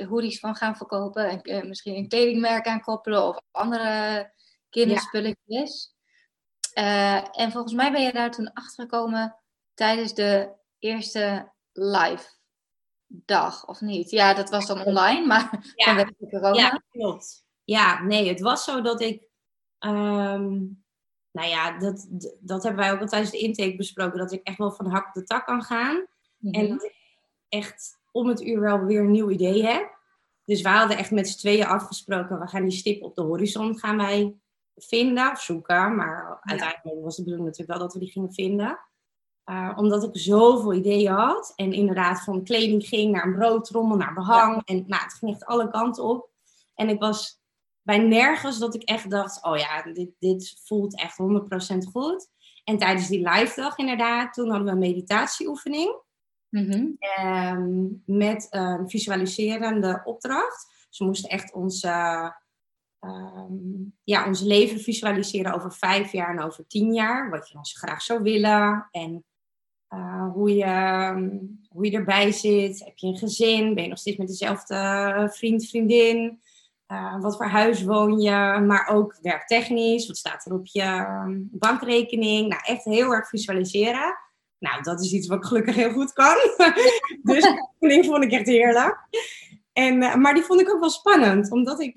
hoodies 0.09 0.39
van 0.39 0.55
gaan 0.55 0.77
verkopen. 0.77 1.43
En 1.43 1.69
misschien 1.69 1.97
een 1.97 2.09
kledingmerk 2.09 2.67
aan 2.67 2.81
koppelen 2.81 3.29
of 3.29 3.41
andere 3.51 4.33
kinderspulletjes. 4.71 5.93
Ja. 6.75 7.31
en 7.31 7.53
volgens 7.53 7.75
mij 7.75 7.93
ben 7.93 8.03
je 8.03 8.13
daar 8.13 8.31
toen 8.31 8.53
achter 8.53 8.85
gekomen 8.85 9.37
tijdens 9.75 10.15
de 10.15 10.53
eerste 10.79 11.53
live 11.73 12.33
dag, 13.07 13.67
of 13.67 13.81
niet? 13.81 14.11
Ja, 14.11 14.35
dat 14.35 14.51
was 14.51 14.67
dan 14.67 14.85
online, 14.85 15.27
maar 15.27 15.73
ja. 15.75 15.95
van 15.95 16.15
de 16.19 16.29
corona. 16.31 16.57
Ja, 16.57 16.83
klopt. 16.91 17.47
Ja, 17.65 18.03
nee, 18.03 18.29
het 18.29 18.41
was 18.41 18.65
zo 18.65 18.81
dat 18.81 19.01
ik... 19.01 19.29
Um, 19.79 20.84
nou 21.35 21.49
ja, 21.49 21.79
dat, 21.79 22.07
dat 22.41 22.63
hebben 22.63 22.83
wij 22.83 22.93
ook 22.93 23.01
al 23.01 23.07
tijdens 23.07 23.31
de 23.31 23.39
intake 23.39 23.77
besproken. 23.77 24.19
Dat 24.19 24.33
ik 24.33 24.43
echt 24.43 24.59
wel 24.59 24.73
van 24.73 24.87
hak 24.87 25.07
op 25.07 25.15
de 25.15 25.25
tak 25.25 25.47
kan 25.47 25.63
gaan. 25.63 26.07
En 26.41 26.65
mhm. 26.65 26.69
dat 26.69 26.83
ik 26.83 26.95
echt 27.49 27.99
om 28.13 28.29
het 28.29 28.43
uur 28.43 28.61
wel 28.61 28.79
weer 28.79 29.01
een 29.01 29.11
nieuw 29.11 29.31
idee 29.31 29.65
heb. 29.65 29.99
Dus 30.45 30.63
we 30.63 30.69
hadden 30.69 30.97
echt 30.97 31.11
met 31.11 31.29
z'n 31.29 31.39
tweeën 31.39 31.67
afgesproken. 31.67 32.41
We 32.41 32.47
gaan 32.47 32.63
die 32.63 32.79
stip 32.79 33.03
op 33.03 33.15
de 33.15 33.23
horizon 33.23 33.79
gaan 33.79 33.97
wij 33.97 34.37
vinden 34.77 35.31
of 35.31 35.41
zoeken. 35.41 35.97
Maar 35.97 36.39
uiteindelijk 36.43 37.03
was 37.03 37.17
de 37.17 37.23
bedoeling 37.23 37.49
natuurlijk 37.49 37.79
wel 37.79 37.87
dat 37.87 37.95
we 37.95 38.01
die 38.01 38.11
gingen 38.11 38.33
vinden. 38.33 38.79
Uh, 39.45 39.73
omdat 39.77 40.03
ik 40.03 40.11
zoveel 40.13 40.75
ideeën 40.75 41.13
had. 41.13 41.53
En 41.57 41.73
inderdaad 41.73 42.25
van 42.25 42.45
kleding 42.45 42.87
ging 42.87 43.13
naar 43.13 43.27
een 43.27 43.35
broodtrommel, 43.35 43.97
naar 43.97 44.15
behang. 44.15 44.63
En 44.65 44.85
nou, 44.87 45.03
het 45.03 45.15
ging 45.15 45.33
echt 45.33 45.45
alle 45.45 45.71
kanten 45.71 46.05
op. 46.05 46.31
En 46.75 46.89
ik 46.89 47.01
was 47.01 47.43
bij 47.85 47.99
nergens 47.99 48.59
dat 48.59 48.75
ik 48.75 48.83
echt 48.83 49.11
dacht, 49.11 49.45
oh 49.45 49.57
ja, 49.57 49.83
dit, 49.83 50.11
dit 50.19 50.61
voelt 50.65 50.99
echt 50.99 51.17
100% 51.23 51.77
goed. 51.93 52.29
En 52.65 52.79
tijdens 52.79 53.09
die 53.09 53.29
live 53.29 53.61
dag 53.61 53.79
inderdaad, 53.79 54.35
toen 54.35 54.49
hadden 54.49 54.67
we 54.67 54.73
een 54.73 54.79
meditatieoefening. 54.79 56.03
Mm 56.49 56.99
met 58.05 58.47
een 58.51 58.91
visualiserende 58.91 60.01
opdracht. 60.05 60.87
Ze 60.91 61.05
moesten 61.05 61.31
echt 61.31 61.53
ons, 61.53 61.85
um, 63.01 63.95
ja, 64.05 64.27
ons 64.27 64.41
leven 64.41 64.81
visualiseren 64.81 65.55
over 65.55 65.73
vijf 65.73 66.13
jaar 66.13 66.31
en 66.31 66.43
over 66.43 66.67
tien 66.67 66.93
jaar. 66.93 67.31
Wat 67.31 67.49
je 67.49 67.55
dan 67.55 67.65
graag 67.65 68.03
zou 68.03 68.23
willen. 68.23 68.89
En 68.91 69.25
uh, 69.91 70.33
hoe, 70.33 70.55
je, 70.55 70.67
hoe 71.69 71.91
je 71.91 71.97
erbij 71.97 72.33
zit. 72.33 72.85
Heb 72.85 72.99
je 72.99 73.07
een 73.07 73.19
gezin? 73.19 73.75
Ben 73.75 73.83
je 73.83 73.89
nog 73.89 73.99
steeds 73.99 74.17
met 74.17 74.29
dezelfde 74.29 75.31
vriend, 75.33 75.67
vriendin? 75.67 76.41
Uh, 76.93 77.21
wat 77.21 77.37
voor 77.37 77.47
huis 77.47 77.83
woon 77.83 78.21
je? 78.21 78.61
Maar 78.67 78.89
ook 78.89 79.19
werktechnisch. 79.23 80.07
Wat 80.07 80.17
staat 80.17 80.47
er 80.47 80.53
op 80.53 80.67
je 80.67 80.83
ehm, 80.83 81.41
bankrekening? 81.51 82.49
Nou, 82.49 82.61
echt 82.65 82.85
heel 82.85 83.13
erg 83.13 83.29
visualiseren. 83.29 84.19
Nou, 84.59 84.83
dat 84.83 85.01
is 85.01 85.13
iets 85.13 85.27
wat 85.27 85.39
ik 85.39 85.45
gelukkig 85.45 85.75
heel 85.75 85.93
goed 85.93 86.13
kan. 86.13 86.37
dus 87.23 87.53
die 87.79 88.05
vond 88.05 88.25
ik 88.25 88.33
echt 88.33 88.47
heerlijk. 88.47 89.09
En, 89.73 90.03
uh, 90.03 90.15
maar 90.15 90.35
die 90.35 90.43
vond 90.43 90.61
ik 90.61 90.71
ook 90.75 90.81
wel 90.81 90.91
spannend, 90.91 91.51
omdat 91.51 91.81
ik 91.81 91.95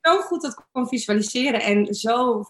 zo 0.00 0.20
goed 0.20 0.42
dat 0.42 0.66
kon 0.72 0.88
visualiseren 0.88 1.60
en 1.60 1.94
zo 1.94 2.44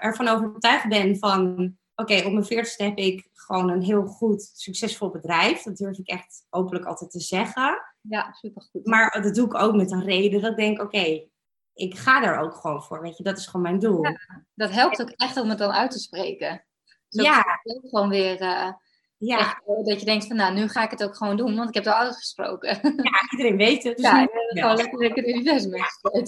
ervan 0.00 0.28
overtuigd 0.28 0.88
ben 0.88 1.18
van 1.18 1.74
oké, 1.96 2.22
op 2.24 2.32
mijn 2.32 2.44
veertigste 2.44 2.84
heb 2.84 2.98
ik 2.98 3.28
gewoon 3.32 3.70
een 3.70 3.82
heel 3.82 4.06
goed, 4.06 4.50
succesvol 4.54 5.10
bedrijf. 5.10 5.62
Dat 5.62 5.76
durf 5.76 5.98
ik 5.98 6.08
echt 6.08 6.46
openlijk 6.50 6.84
altijd 6.84 7.10
te 7.10 7.20
zeggen. 7.20 7.78
Ja, 8.08 8.32
supergoed. 8.32 8.86
Maar 8.86 9.22
dat 9.22 9.34
doe 9.34 9.46
ik 9.46 9.54
ook 9.54 9.74
met 9.74 9.90
een 9.90 10.04
reden 10.04 10.40
dat 10.40 10.50
ik 10.50 10.56
denk, 10.56 10.80
oké, 10.80 11.28
ik 11.74 11.96
ga 11.96 12.20
daar 12.20 12.40
ook 12.40 12.54
gewoon 12.54 12.82
voor. 12.82 13.02
Weet 13.02 13.16
je, 13.16 13.22
dat 13.22 13.38
is 13.38 13.46
gewoon 13.46 13.62
mijn 13.62 13.78
doel. 13.78 14.04
Ja, 14.04 14.44
dat 14.54 14.70
helpt 14.70 15.02
ook 15.02 15.10
echt 15.10 15.36
om 15.36 15.48
het 15.48 15.58
dan 15.58 15.72
uit 15.72 15.90
te 15.90 15.98
spreken. 15.98 16.64
Zo 17.08 17.22
ja. 17.22 17.44
Gewoon 17.64 18.08
weer... 18.08 18.40
Uh, 18.40 18.72
ja. 19.18 19.38
Echt, 19.38 19.62
eh, 19.66 19.84
dat 19.84 20.00
je 20.00 20.06
denkt 20.06 20.26
van, 20.26 20.36
nou, 20.36 20.54
nu 20.54 20.68
ga 20.68 20.82
ik 20.82 20.90
het 20.90 21.04
ook 21.04 21.16
gewoon 21.16 21.36
doen, 21.36 21.56
want 21.56 21.68
ik 21.68 21.74
heb 21.74 21.84
het 21.84 21.94
al 21.94 22.00
uitgesproken. 22.00 22.78
Ja, 22.82 23.28
iedereen 23.30 23.56
weet 23.56 23.82
het. 23.82 23.96
Dus 23.96 24.06
ja, 24.06 24.20
nu, 24.20 24.28
gewoon 24.60 24.76
lekker, 24.76 24.98
lekker 24.98 25.22
het 25.22 25.34
universum 25.34 25.76
ja. 25.76 25.86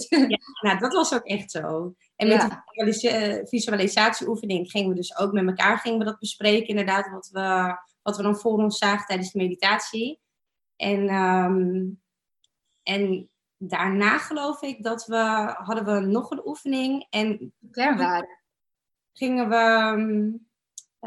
ja, 0.09 0.37
nou, 0.61 0.79
dat 0.79 0.93
was 0.93 1.13
ook 1.13 1.25
echt 1.25 1.51
zo. 1.51 1.93
En 2.15 2.27
met 2.27 2.59
de 2.73 3.09
eh, 3.09 3.45
visualisatieoefening 3.47 4.71
gingen 4.71 4.89
we 4.89 4.95
dus 4.95 5.17
ook 5.17 5.31
met 5.31 5.47
elkaar 5.47 5.77
gingen 5.77 5.99
we 5.99 6.05
dat 6.05 6.19
bespreken, 6.19 6.67
inderdaad, 6.67 7.09
wat 7.09 7.29
we, 7.31 7.77
wat 8.01 8.17
we 8.17 8.23
dan 8.23 8.37
voor 8.37 8.57
ons 8.57 8.77
zagen 8.77 9.05
tijdens 9.05 9.31
de 9.31 9.39
meditatie. 9.39 10.19
En, 10.79 11.13
um, 11.13 12.01
en 12.83 13.29
daarna 13.57 14.17
geloof 14.17 14.61
ik 14.61 14.83
dat 14.83 15.05
we, 15.05 15.53
hadden 15.57 15.85
we 15.85 15.99
nog 15.99 16.31
een 16.31 16.47
oefening. 16.47 17.05
En 17.09 17.53
kernwaarden. 17.71 18.37
Gingen 19.13 19.49
we 19.49 19.55
ehm, 19.55 20.31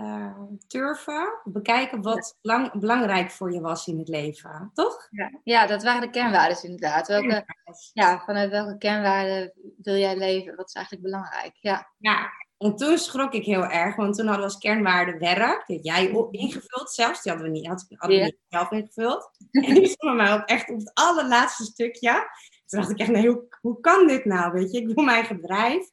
uh, 0.05 0.43
turven, 0.67 1.41
bekijken 1.45 2.03
wat 2.03 2.39
belangrijk 2.73 3.31
voor 3.31 3.53
je 3.53 3.61
was 3.61 3.87
in 3.87 3.99
het 3.99 4.09
leven, 4.09 4.71
toch? 4.75 5.09
Ja, 5.11 5.41
ja 5.45 5.67
dat 5.67 5.83
waren 5.83 6.01
de 6.01 6.11
kernwaarden 6.11 6.63
inderdaad. 6.63 7.09
Welke, 7.09 7.45
ja, 7.93 8.23
vanuit 8.25 8.51
welke 8.51 8.79
kernwaarden 8.79 9.53
wil 9.83 9.97
jij 9.97 10.17
leven? 10.17 10.57
Wat 10.57 10.69
is 10.69 10.75
eigenlijk 10.75 11.05
belangrijk? 11.05 11.57
Ja. 11.61 11.93
ja, 11.99 12.31
en 12.63 12.77
toen 12.77 12.99
schrok 12.99 13.33
ik 13.33 13.45
heel 13.45 13.65
erg, 13.65 13.97
want 13.97 14.15
toen 14.17 14.27
hadden 14.27 14.47
we 14.47 14.53
als 14.53 14.61
kernwaarde 14.61 15.19
werk. 15.19 15.67
Die 15.67 15.77
had 15.77 15.85
jij 15.87 16.29
ingevuld 16.31 16.91
zelfs, 16.91 17.23
die 17.23 17.33
hadden 17.33 17.53
we 17.53 17.59
niet, 17.59 17.67
hadden 17.67 18.19
we 18.19 18.25
niet 18.25 18.39
zelf 18.49 18.71
ingevuld. 18.71 19.31
En 19.51 19.75
die 19.75 19.87
stonden 19.87 20.17
mij 20.17 20.35
op 20.35 20.43
echt 20.45 20.71
op 20.71 20.79
het 20.79 20.91
allerlaatste 20.95 21.65
stukje. 21.65 22.13
Toen 22.67 22.81
dacht 22.81 22.91
ik 22.91 22.99
echt, 22.99 23.11
nee, 23.11 23.29
hoe, 23.29 23.57
hoe 23.61 23.81
kan 23.81 24.07
dit 24.07 24.25
nou? 24.25 24.53
Weet 24.53 24.73
je, 24.73 24.81
ik 24.81 24.95
doe 24.95 25.05
mijn 25.05 25.27
bedrijf. 25.29 25.91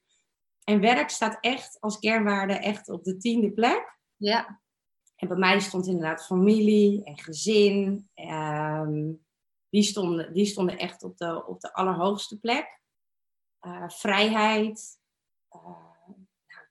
En 0.63 0.81
werk 0.81 1.09
staat 1.09 1.37
echt 1.41 1.77
als 1.79 1.99
kernwaarde 1.99 2.53
echt 2.53 2.89
op 2.89 3.03
de 3.03 3.17
tiende 3.17 3.51
plek. 3.51 3.99
Ja. 4.15 4.61
En 5.15 5.27
bij 5.27 5.37
mij 5.37 5.59
stond 5.59 5.87
inderdaad 5.87 6.25
familie 6.25 7.03
en 7.03 7.17
gezin. 7.17 8.09
Ehm, 8.13 9.11
die, 9.69 9.83
stonden, 9.83 10.33
die 10.33 10.45
stonden 10.45 10.77
echt 10.77 11.03
op 11.03 11.17
de, 11.17 11.45
op 11.45 11.59
de 11.59 11.73
allerhoogste 11.73 12.39
plek. 12.39 12.81
Uh, 13.61 13.89
vrijheid. 13.89 14.99
Uh, 15.51 15.61
nou, 15.61 15.88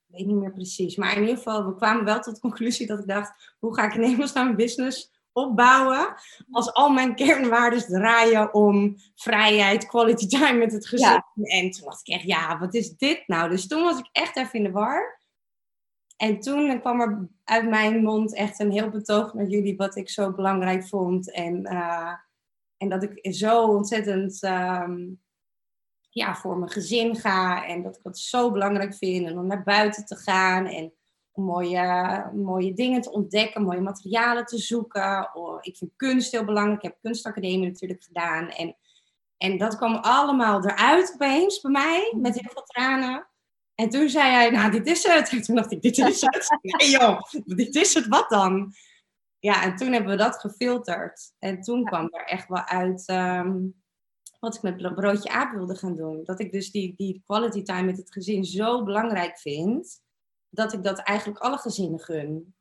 ik 0.09 0.17
weet 0.17 0.27
niet 0.27 0.37
meer 0.37 0.53
precies. 0.53 0.97
Maar 0.97 1.15
in 1.17 1.21
ieder 1.21 1.37
geval, 1.37 1.67
we 1.67 1.75
kwamen 1.75 2.05
wel 2.05 2.21
tot 2.21 2.35
de 2.35 2.41
conclusie 2.41 2.87
dat 2.87 2.99
ik 2.99 3.07
dacht... 3.07 3.55
hoe 3.59 3.75
ga 3.75 3.85
ik 3.85 3.95
in 3.95 4.03
hemelsnaam 4.03 4.57
business 4.57 5.17
opbouwen 5.33 6.15
als 6.51 6.73
al 6.73 6.91
mijn 6.91 7.15
kernwaarden 7.15 7.87
draaien 7.87 8.55
om 8.55 8.97
vrijheid, 9.15 9.87
quality 9.87 10.27
time 10.27 10.59
met 10.59 10.73
het 10.73 10.87
gezin. 10.87 11.23
En 11.35 11.71
toen 11.71 11.85
dacht 11.85 12.09
ik 12.09 12.15
echt, 12.15 12.25
ja, 12.25 12.59
wat 12.59 12.75
is 12.75 12.97
dit 12.97 13.23
nou? 13.27 13.51
Dus 13.51 13.67
toen 13.67 13.83
was 13.83 13.99
ik 13.99 14.09
echt 14.13 14.37
even 14.37 14.53
in 14.53 14.65
de 14.65 14.71
war. 14.71 15.21
En 16.17 16.41
toen 16.41 16.81
kwam 16.81 17.01
er 17.01 17.29
uit 17.45 17.69
mijn 17.69 18.03
mond 18.03 18.35
echt 18.35 18.61
een 18.61 18.73
heel 18.73 18.91
betoog 18.91 19.35
naar 19.35 19.47
jullie 19.47 19.77
wat 19.77 19.97
ik 19.97 20.11
zo 20.11 20.33
belangrijk 20.33 20.87
vond. 20.87 21.33
En, 21.33 21.73
uh, 21.73 22.13
en 22.77 22.89
dat 22.89 23.03
ik 23.03 23.35
zo 23.35 23.67
ontzettend 23.67 24.43
um, 24.43 25.21
ja, 26.09 26.35
voor 26.35 26.59
mijn 26.59 26.71
gezin 26.71 27.17
ga. 27.17 27.67
En 27.67 27.83
dat 27.83 27.97
ik 27.97 28.03
het 28.03 28.19
zo 28.19 28.51
belangrijk 28.51 28.95
vind. 28.95 29.27
En 29.27 29.39
om 29.39 29.47
naar 29.47 29.63
buiten 29.63 30.05
te 30.05 30.17
gaan. 30.17 30.67
En 30.67 30.93
mooie, 31.35 32.31
mooie 32.35 32.75
dingen 32.75 33.01
te 33.01 33.13
ontdekken, 33.13 33.63
mooie 33.63 33.81
materialen 33.81 34.45
te 34.45 34.59
zoeken. 34.59 35.31
Oh, 35.35 35.59
ik 35.61 35.77
vind 35.77 35.91
kunst 35.97 36.33
heel 36.33 36.45
belangrijk. 36.45 36.83
Ik 36.83 36.91
heb 36.91 36.99
kunstacademie 37.03 37.69
natuurlijk 37.69 38.03
gedaan. 38.03 38.49
En, 38.49 38.77
en 39.37 39.59
dat 39.59 39.77
kwam 39.77 39.95
allemaal 39.95 40.65
eruit 40.65 41.13
opeens 41.15 41.61
bij 41.61 41.71
mij, 41.71 42.15
met 42.17 42.41
heel 42.41 42.51
veel 42.53 42.63
tranen. 42.63 43.27
En 43.75 43.89
toen 43.89 44.09
zei 44.09 44.31
hij, 44.31 44.51
nou, 44.51 44.71
dit 44.71 44.87
is 44.87 45.07
het. 45.07 45.31
En 45.33 45.43
toen 45.43 45.57
dacht 45.57 45.73
ik, 45.73 45.83
dit 45.83 45.99
is 45.99 46.21
het. 46.21 46.59
Nee 46.79 46.91
joh, 46.91 47.21
dit 47.45 47.75
is 47.75 47.95
het, 47.95 48.07
wat 48.07 48.29
dan? 48.29 48.73
Ja, 49.39 49.63
en 49.63 49.77
toen 49.77 49.93
hebben 49.93 50.11
we 50.11 50.17
dat 50.17 50.41
gefilterd. 50.41 51.33
En 51.39 51.61
toen 51.61 51.85
kwam 51.85 52.09
er 52.11 52.25
echt 52.25 52.49
wel 52.49 52.65
uit 52.65 53.03
ehm, 53.07 53.57
wat 54.39 54.55
ik 54.55 54.63
met 54.63 54.95
Broodje 54.95 55.31
Aap 55.31 55.53
wilde 55.53 55.77
gaan 55.77 55.95
doen. 55.95 56.25
Dat 56.25 56.41
ik 56.41 56.53
dus 56.53 56.71
die, 56.71 56.95
die 56.97 57.23
quality 57.27 57.63
time 57.63 57.83
met 57.83 57.97
het 57.97 58.13
gezin 58.13 58.45
zo 58.45 58.85
belangrijk 58.85 59.39
vind 59.39 60.01
dat 60.49 60.73
ik 60.73 60.83
dat 60.83 60.99
eigenlijk 60.99 61.39
alle 61.39 61.59
gezinnen 61.59 62.01
gun. 62.01 62.55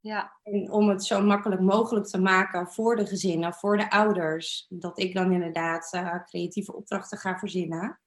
Ja. 0.00 0.38
En 0.42 0.70
om 0.70 0.88
het 0.88 1.04
zo 1.04 1.22
makkelijk 1.22 1.60
mogelijk 1.60 2.06
te 2.06 2.20
maken 2.20 2.68
voor 2.68 2.96
de 2.96 3.06
gezinnen, 3.06 3.54
voor 3.54 3.76
de 3.76 3.90
ouders, 3.90 4.66
dat 4.68 4.98
ik 4.98 5.14
dan 5.14 5.32
inderdaad 5.32 5.92
uh, 5.94 6.24
creatieve 6.24 6.76
opdrachten 6.76 7.18
ga 7.18 7.38
verzinnen. 7.38 8.00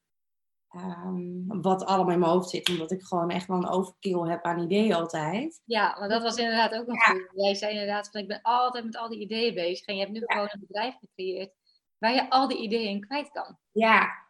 Um, 0.76 1.62
wat 1.62 1.86
allemaal 1.86 2.14
in 2.14 2.20
mijn 2.20 2.32
hoofd 2.32 2.50
zit, 2.50 2.70
omdat 2.70 2.92
ik 2.92 3.04
gewoon 3.04 3.30
echt 3.30 3.48
wel 3.48 3.58
een 3.58 3.70
overkill 3.70 4.20
heb 4.20 4.44
aan 4.44 4.60
ideeën 4.60 4.94
altijd. 4.94 5.62
Ja, 5.66 5.96
maar 6.00 6.10
dat 6.10 6.22
was 6.22 6.38
inderdaad 6.38 6.74
ook 6.74 6.88
een 6.88 7.16
ja. 7.16 7.44
Jij 7.44 7.56
zei 7.56 7.72
inderdaad 7.72 8.10
van 8.10 8.22
ik 8.22 8.28
ben 8.28 8.42
altijd 8.42 8.86
met 8.86 8.98
al 8.98 9.10
die 9.10 9.20
ideeën 9.20 9.54
bezig 9.54 9.86
en 9.86 9.96
je 9.96 10.02
hebt 10.02 10.14
nu 10.14 10.22
gewoon 10.26 10.50
een 10.52 10.60
bedrijf 10.60 10.96
gecreëerd 11.00 11.54
waar 12.04 12.14
je 12.14 12.30
al 12.30 12.48
die 12.48 12.58
ideeën 12.58 12.90
in 12.90 13.06
kwijt 13.06 13.32
kan. 13.32 13.58
Ja, 13.72 14.26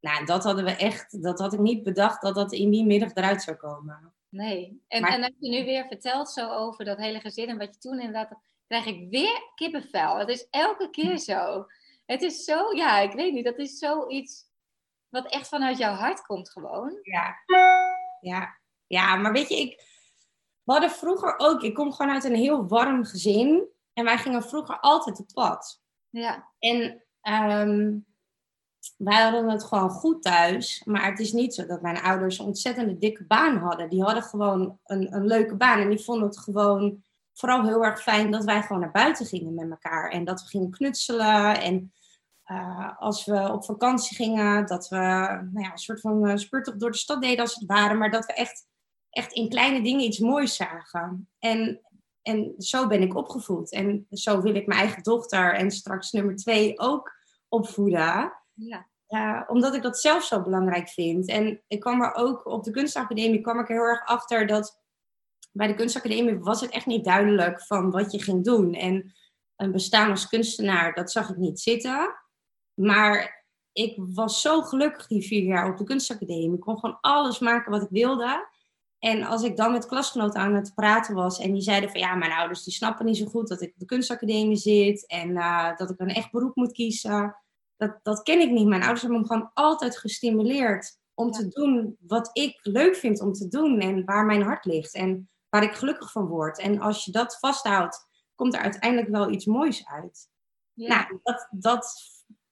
nou 0.00 0.24
dat 0.24 0.44
hadden 0.44 0.64
we 0.64 0.76
echt, 0.76 1.22
dat 1.22 1.38
had 1.38 1.52
ik 1.52 1.58
niet 1.58 1.82
bedacht 1.82 2.22
dat 2.22 2.34
dat 2.34 2.52
in 2.52 2.70
die 2.70 2.84
middag 2.84 3.14
eruit 3.14 3.42
zou 3.42 3.56
komen. 3.56 4.14
Nee. 4.28 4.82
En, 4.88 5.04
en 5.04 5.22
als 5.22 5.32
je 5.38 5.48
nu 5.48 5.64
weer 5.64 5.86
vertelt 5.86 6.30
zo 6.30 6.50
over 6.50 6.84
dat 6.84 6.98
hele 6.98 7.20
gezin 7.20 7.48
en 7.48 7.58
wat 7.58 7.74
je 7.74 7.80
toen 7.80 8.00
inderdaad, 8.00 8.38
krijg 8.66 8.86
ik 8.86 9.10
weer 9.10 9.50
kippenvel. 9.54 10.18
Het 10.18 10.28
is 10.28 10.46
elke 10.50 10.90
keer 10.90 11.18
zo. 11.18 11.66
Het 12.06 12.22
is 12.22 12.44
zo, 12.44 12.72
ja, 12.74 12.98
ik 12.98 13.12
weet 13.12 13.32
niet, 13.32 13.44
dat 13.44 13.58
is 13.58 13.78
zoiets 13.78 14.44
wat 15.08 15.32
echt 15.32 15.48
vanuit 15.48 15.78
jouw 15.78 15.94
hart 15.94 16.22
komt 16.22 16.50
gewoon. 16.50 16.98
Ja, 17.02 17.34
ja, 18.20 18.58
ja 18.86 19.16
maar 19.16 19.32
weet 19.32 19.48
je, 19.48 19.56
ik, 19.56 19.76
we 20.62 20.72
hadden 20.72 20.90
vroeger 20.90 21.34
ook, 21.38 21.62
ik 21.62 21.74
kom 21.74 21.92
gewoon 21.92 22.12
uit 22.12 22.24
een 22.24 22.34
heel 22.34 22.66
warm 22.66 23.04
gezin. 23.04 23.68
En 23.92 24.04
wij 24.04 24.18
gingen 24.18 24.42
vroeger 24.42 24.80
altijd 24.80 25.20
op 25.20 25.26
pad. 25.34 25.82
Ja. 26.08 26.52
En 26.58 27.02
um, 27.22 28.06
wij 28.96 29.22
hadden 29.22 29.48
het 29.48 29.64
gewoon 29.64 29.90
goed 29.90 30.22
thuis. 30.22 30.82
Maar 30.84 31.04
het 31.04 31.18
is 31.18 31.32
niet 31.32 31.54
zo 31.54 31.66
dat 31.66 31.82
mijn 31.82 32.02
ouders 32.02 32.38
een 32.38 32.46
ontzettende 32.46 32.98
dikke 32.98 33.24
baan 33.24 33.56
hadden. 33.56 33.88
Die 33.88 34.02
hadden 34.02 34.22
gewoon 34.22 34.78
een, 34.84 35.14
een 35.14 35.26
leuke 35.26 35.56
baan. 35.56 35.80
En 35.80 35.88
die 35.88 36.04
vonden 36.04 36.28
het 36.28 36.38
gewoon 36.38 37.02
vooral 37.32 37.64
heel 37.64 37.84
erg 37.84 38.02
fijn 38.02 38.30
dat 38.30 38.44
wij 38.44 38.62
gewoon 38.62 38.80
naar 38.80 38.90
buiten 38.90 39.26
gingen 39.26 39.54
met 39.54 39.70
elkaar. 39.70 40.10
En 40.10 40.24
dat 40.24 40.42
we 40.42 40.48
gingen 40.48 40.70
knutselen. 40.70 41.60
En 41.60 41.92
uh, 42.46 42.98
als 42.98 43.24
we 43.24 43.52
op 43.52 43.64
vakantie 43.64 44.16
gingen, 44.16 44.66
dat 44.66 44.88
we 44.88 44.96
nou 44.96 45.64
ja, 45.64 45.72
een 45.72 45.78
soort 45.78 46.00
van 46.00 46.28
uh, 46.28 46.36
spurt 46.36 46.80
door 46.80 46.90
de 46.90 46.96
stad 46.96 47.22
deden 47.22 47.40
als 47.40 47.54
het 47.54 47.66
ware. 47.66 47.94
Maar 47.94 48.10
dat 48.10 48.26
we 48.26 48.32
echt, 48.32 48.66
echt 49.10 49.32
in 49.32 49.48
kleine 49.48 49.82
dingen 49.82 50.04
iets 50.04 50.18
moois 50.18 50.56
zagen. 50.56 51.28
En, 51.38 51.80
en 52.22 52.54
zo 52.58 52.86
ben 52.86 53.02
ik 53.02 53.16
opgevoed. 53.16 53.72
En 53.72 54.06
zo 54.10 54.40
wil 54.40 54.54
ik 54.54 54.66
mijn 54.66 54.80
eigen 54.80 55.02
dochter 55.02 55.54
en 55.54 55.70
straks 55.70 56.10
nummer 56.10 56.36
twee 56.36 56.78
ook 56.78 57.12
opvoeden. 57.48 58.32
Ja. 58.54 58.90
Uh, 59.08 59.42
omdat 59.46 59.74
ik 59.74 59.82
dat 59.82 59.98
zelf 59.98 60.24
zo 60.24 60.42
belangrijk 60.42 60.88
vind. 60.88 61.28
En 61.28 61.62
ik 61.68 61.80
kwam 61.80 62.02
er 62.02 62.14
ook 62.14 62.46
op 62.46 62.64
de 62.64 62.70
kunstacademie 62.70 63.40
kwam 63.40 63.58
ik 63.58 63.68
er 63.68 63.74
heel 63.74 63.84
erg 63.84 64.06
achter 64.06 64.46
dat 64.46 64.80
bij 65.52 65.66
de 65.66 65.74
kunstacademie 65.74 66.38
was 66.38 66.60
het 66.60 66.70
echt 66.70 66.86
niet 66.86 67.04
duidelijk 67.04 67.62
van 67.62 67.90
wat 67.90 68.12
je 68.12 68.22
ging 68.22 68.44
doen. 68.44 68.74
En 68.74 69.14
een 69.56 69.72
bestaan 69.72 70.10
als 70.10 70.28
kunstenaar, 70.28 70.94
dat 70.94 71.10
zag 71.10 71.30
ik 71.30 71.36
niet 71.36 71.60
zitten. 71.60 72.14
Maar 72.74 73.44
ik 73.72 73.94
was 73.96 74.40
zo 74.40 74.62
gelukkig 74.62 75.06
die 75.06 75.26
vier 75.26 75.42
jaar 75.42 75.70
op 75.70 75.76
de 75.76 75.84
kunstacademie. 75.84 76.54
Ik 76.54 76.60
kon 76.60 76.78
gewoon 76.78 76.98
alles 77.00 77.38
maken 77.38 77.72
wat 77.72 77.82
ik 77.82 77.90
wilde. 77.90 78.48
En 79.02 79.22
als 79.24 79.42
ik 79.42 79.56
dan 79.56 79.72
met 79.72 79.86
klasgenoten 79.86 80.40
aan 80.40 80.54
het 80.54 80.74
praten 80.74 81.14
was 81.14 81.38
en 81.38 81.52
die 81.52 81.62
zeiden 81.62 81.90
van 81.90 82.00
ja, 82.00 82.14
mijn 82.14 82.32
ouders 82.32 82.62
die 82.64 82.72
snappen 82.72 83.06
niet 83.06 83.16
zo 83.16 83.26
goed 83.26 83.48
dat 83.48 83.60
ik 83.60 83.72
op 83.72 83.78
de 83.78 83.84
kunstacademie 83.84 84.56
zit 84.56 85.06
en 85.06 85.30
uh, 85.30 85.76
dat 85.76 85.90
ik 85.90 86.00
een 86.00 86.08
echt 86.08 86.30
beroep 86.30 86.56
moet 86.56 86.72
kiezen. 86.72 87.36
Dat, 87.76 87.98
dat 88.02 88.22
ken 88.22 88.40
ik 88.40 88.50
niet. 88.50 88.66
Mijn 88.66 88.80
ouders 88.80 89.02
hebben 89.02 89.20
me 89.20 89.26
gewoon 89.26 89.50
altijd 89.54 89.98
gestimuleerd 89.98 90.98
om 91.14 91.30
te 91.30 91.48
doen 91.48 91.96
wat 92.00 92.30
ik 92.32 92.58
leuk 92.62 92.96
vind 92.96 93.20
om 93.20 93.32
te 93.32 93.48
doen 93.48 93.80
en 93.80 94.04
waar 94.04 94.24
mijn 94.24 94.42
hart 94.42 94.64
ligt 94.64 94.94
en 94.94 95.30
waar 95.48 95.62
ik 95.62 95.72
gelukkig 95.74 96.12
van 96.12 96.26
word. 96.26 96.58
En 96.58 96.80
als 96.80 97.04
je 97.04 97.12
dat 97.12 97.38
vasthoudt, 97.38 98.08
komt 98.34 98.54
er 98.54 98.60
uiteindelijk 98.60 99.08
wel 99.08 99.30
iets 99.30 99.46
moois 99.46 99.86
uit. 99.86 100.28
Ja. 100.72 100.88
Nou, 100.88 101.20
dat, 101.22 101.48
dat 101.50 101.94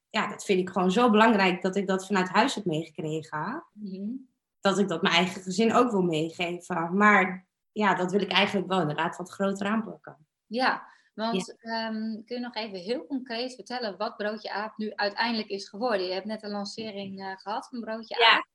ja, 0.08 0.28
dat 0.28 0.44
vind 0.44 0.60
ik 0.60 0.70
gewoon 0.70 0.90
zo 0.90 1.10
belangrijk 1.10 1.62
dat 1.62 1.76
ik 1.76 1.86
dat 1.86 2.06
vanuit 2.06 2.28
huis 2.28 2.54
heb 2.54 2.64
meegekregen. 2.64 3.64
Mm 3.72 4.29
Dat 4.60 4.78
ik 4.78 4.88
dat 4.88 5.02
mijn 5.02 5.14
eigen 5.14 5.42
gezin 5.42 5.74
ook 5.74 5.90
wil 5.90 6.02
meegeven. 6.02 6.96
Maar 6.96 7.46
ja, 7.72 7.94
dat 7.94 8.10
wil 8.12 8.20
ik 8.20 8.32
eigenlijk 8.32 8.68
wel 8.68 8.80
inderdaad 8.80 9.16
wat 9.16 9.30
groter 9.30 9.66
aanpakken. 9.66 10.26
Ja, 10.46 10.88
want 11.14 11.56
ehm, 11.60 12.24
kun 12.24 12.36
je 12.36 12.38
nog 12.38 12.54
even 12.54 12.78
heel 12.78 13.06
concreet 13.06 13.54
vertellen 13.54 13.96
wat 13.96 14.16
Broodje 14.16 14.52
Aap 14.52 14.76
nu 14.76 14.92
uiteindelijk 14.94 15.48
is 15.48 15.68
geworden? 15.68 16.06
Je 16.06 16.12
hebt 16.12 16.26
net 16.26 16.42
een 16.42 16.50
lancering 16.50 17.20
uh, 17.20 17.36
gehad 17.36 17.68
van 17.68 17.80
Broodje 17.80 18.14
Aap. 18.14 18.46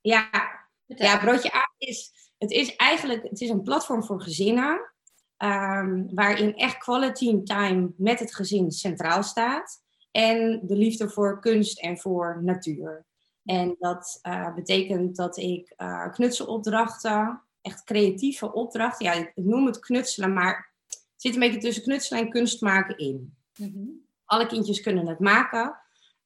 Ja, 0.00 0.28
ja. 0.30 0.40
ja 0.86 1.18
Broodje 1.18 1.52
Aap 1.52 1.74
is, 1.78 2.12
het 2.38 2.50
is 2.50 2.76
eigenlijk 2.76 3.22
het 3.22 3.40
is 3.40 3.48
een 3.48 3.62
platform 3.62 4.04
voor 4.04 4.22
gezinnen. 4.22 4.92
Um, 5.38 6.14
waarin 6.14 6.56
echt 6.56 6.78
quality 6.78 7.42
time 7.42 7.92
met 7.96 8.18
het 8.18 8.34
gezin 8.34 8.70
centraal 8.70 9.22
staat 9.22 9.82
en 10.10 10.60
de 10.66 10.76
liefde 10.76 11.08
voor 11.08 11.40
kunst 11.40 11.80
en 11.80 11.98
voor 11.98 12.40
natuur. 12.42 13.06
En 13.48 13.76
dat 13.78 14.18
uh, 14.22 14.54
betekent 14.54 15.16
dat 15.16 15.36
ik 15.36 15.74
uh, 15.76 16.12
knutselopdrachten, 16.12 17.42
echt 17.60 17.84
creatieve 17.84 18.52
opdrachten, 18.52 19.06
ja, 19.06 19.12
ik 19.12 19.32
noem 19.34 19.66
het 19.66 19.78
knutselen, 19.78 20.32
maar 20.32 20.72
het 20.86 21.02
zit 21.16 21.34
een 21.34 21.40
beetje 21.40 21.60
tussen 21.60 21.82
knutselen 21.82 22.22
en 22.22 22.30
kunst 22.30 22.60
maken 22.60 22.98
in. 22.98 23.36
Mm 23.56 23.72
-hmm. 23.72 24.06
Alle 24.24 24.46
kindjes 24.46 24.80
kunnen 24.80 25.06
het 25.06 25.18
maken. 25.18 25.76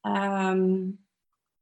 Um, 0.03 1.05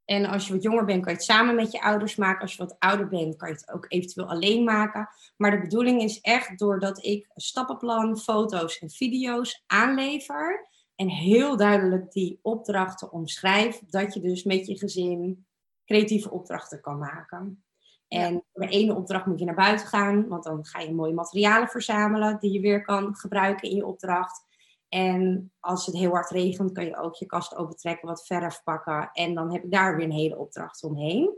en 0.05 0.25
als 0.25 0.47
je 0.47 0.53
wat 0.53 0.63
jonger 0.63 0.85
bent, 0.85 1.03
kan 1.03 1.11
je 1.11 1.17
het 1.17 1.27
samen 1.27 1.55
met 1.55 1.71
je 1.71 1.81
ouders 1.81 2.15
maken. 2.15 2.41
Als 2.41 2.55
je 2.55 2.63
wat 2.63 2.75
ouder 2.79 3.07
bent, 3.07 3.35
kan 3.35 3.47
je 3.49 3.53
het 3.53 3.71
ook 3.71 3.85
eventueel 3.87 4.29
alleen 4.29 4.63
maken. 4.63 5.09
Maar 5.37 5.51
de 5.51 5.61
bedoeling 5.61 6.01
is 6.01 6.21
echt 6.21 6.59
doordat 6.59 7.05
ik 7.05 7.29
stappenplan, 7.35 8.17
foto's 8.17 8.79
en 8.79 8.89
video's 8.89 9.63
aanlever 9.67 10.67
en 10.95 11.09
heel 11.09 11.57
duidelijk 11.57 12.11
die 12.11 12.39
opdrachten 12.41 13.11
omschrijf, 13.11 13.81
dat 13.87 14.13
je 14.13 14.19
dus 14.19 14.43
met 14.43 14.67
je 14.67 14.77
gezin 14.77 15.45
creatieve 15.91 16.31
opdrachten 16.31 16.81
kan 16.81 16.97
maken. 16.97 17.63
En 18.07 18.43
de 18.51 18.67
ene 18.67 18.95
opdracht 18.95 19.25
moet 19.25 19.39
je 19.39 19.45
naar 19.45 19.55
buiten 19.55 19.87
gaan, 19.87 20.27
want 20.27 20.43
dan 20.43 20.65
ga 20.65 20.79
je 20.79 20.93
mooie 20.93 21.13
materialen 21.13 21.67
verzamelen 21.67 22.39
die 22.39 22.51
je 22.51 22.59
weer 22.59 22.81
kan 22.81 23.15
gebruiken 23.15 23.69
in 23.69 23.75
je 23.75 23.85
opdracht. 23.85 24.45
En 24.89 25.51
als 25.59 25.85
het 25.85 25.95
heel 25.95 26.11
hard 26.11 26.29
regent, 26.29 26.71
kan 26.71 26.85
je 26.85 26.97
ook 26.97 27.15
je 27.15 27.25
kast 27.25 27.55
opentrekken, 27.55 28.07
wat 28.07 28.25
verf 28.25 28.63
pakken. 28.63 29.09
En 29.13 29.33
dan 29.33 29.51
heb 29.51 29.63
ik 29.63 29.71
daar 29.71 29.95
weer 29.95 30.05
een 30.05 30.11
hele 30.11 30.37
opdracht 30.37 30.83
omheen. 30.83 31.37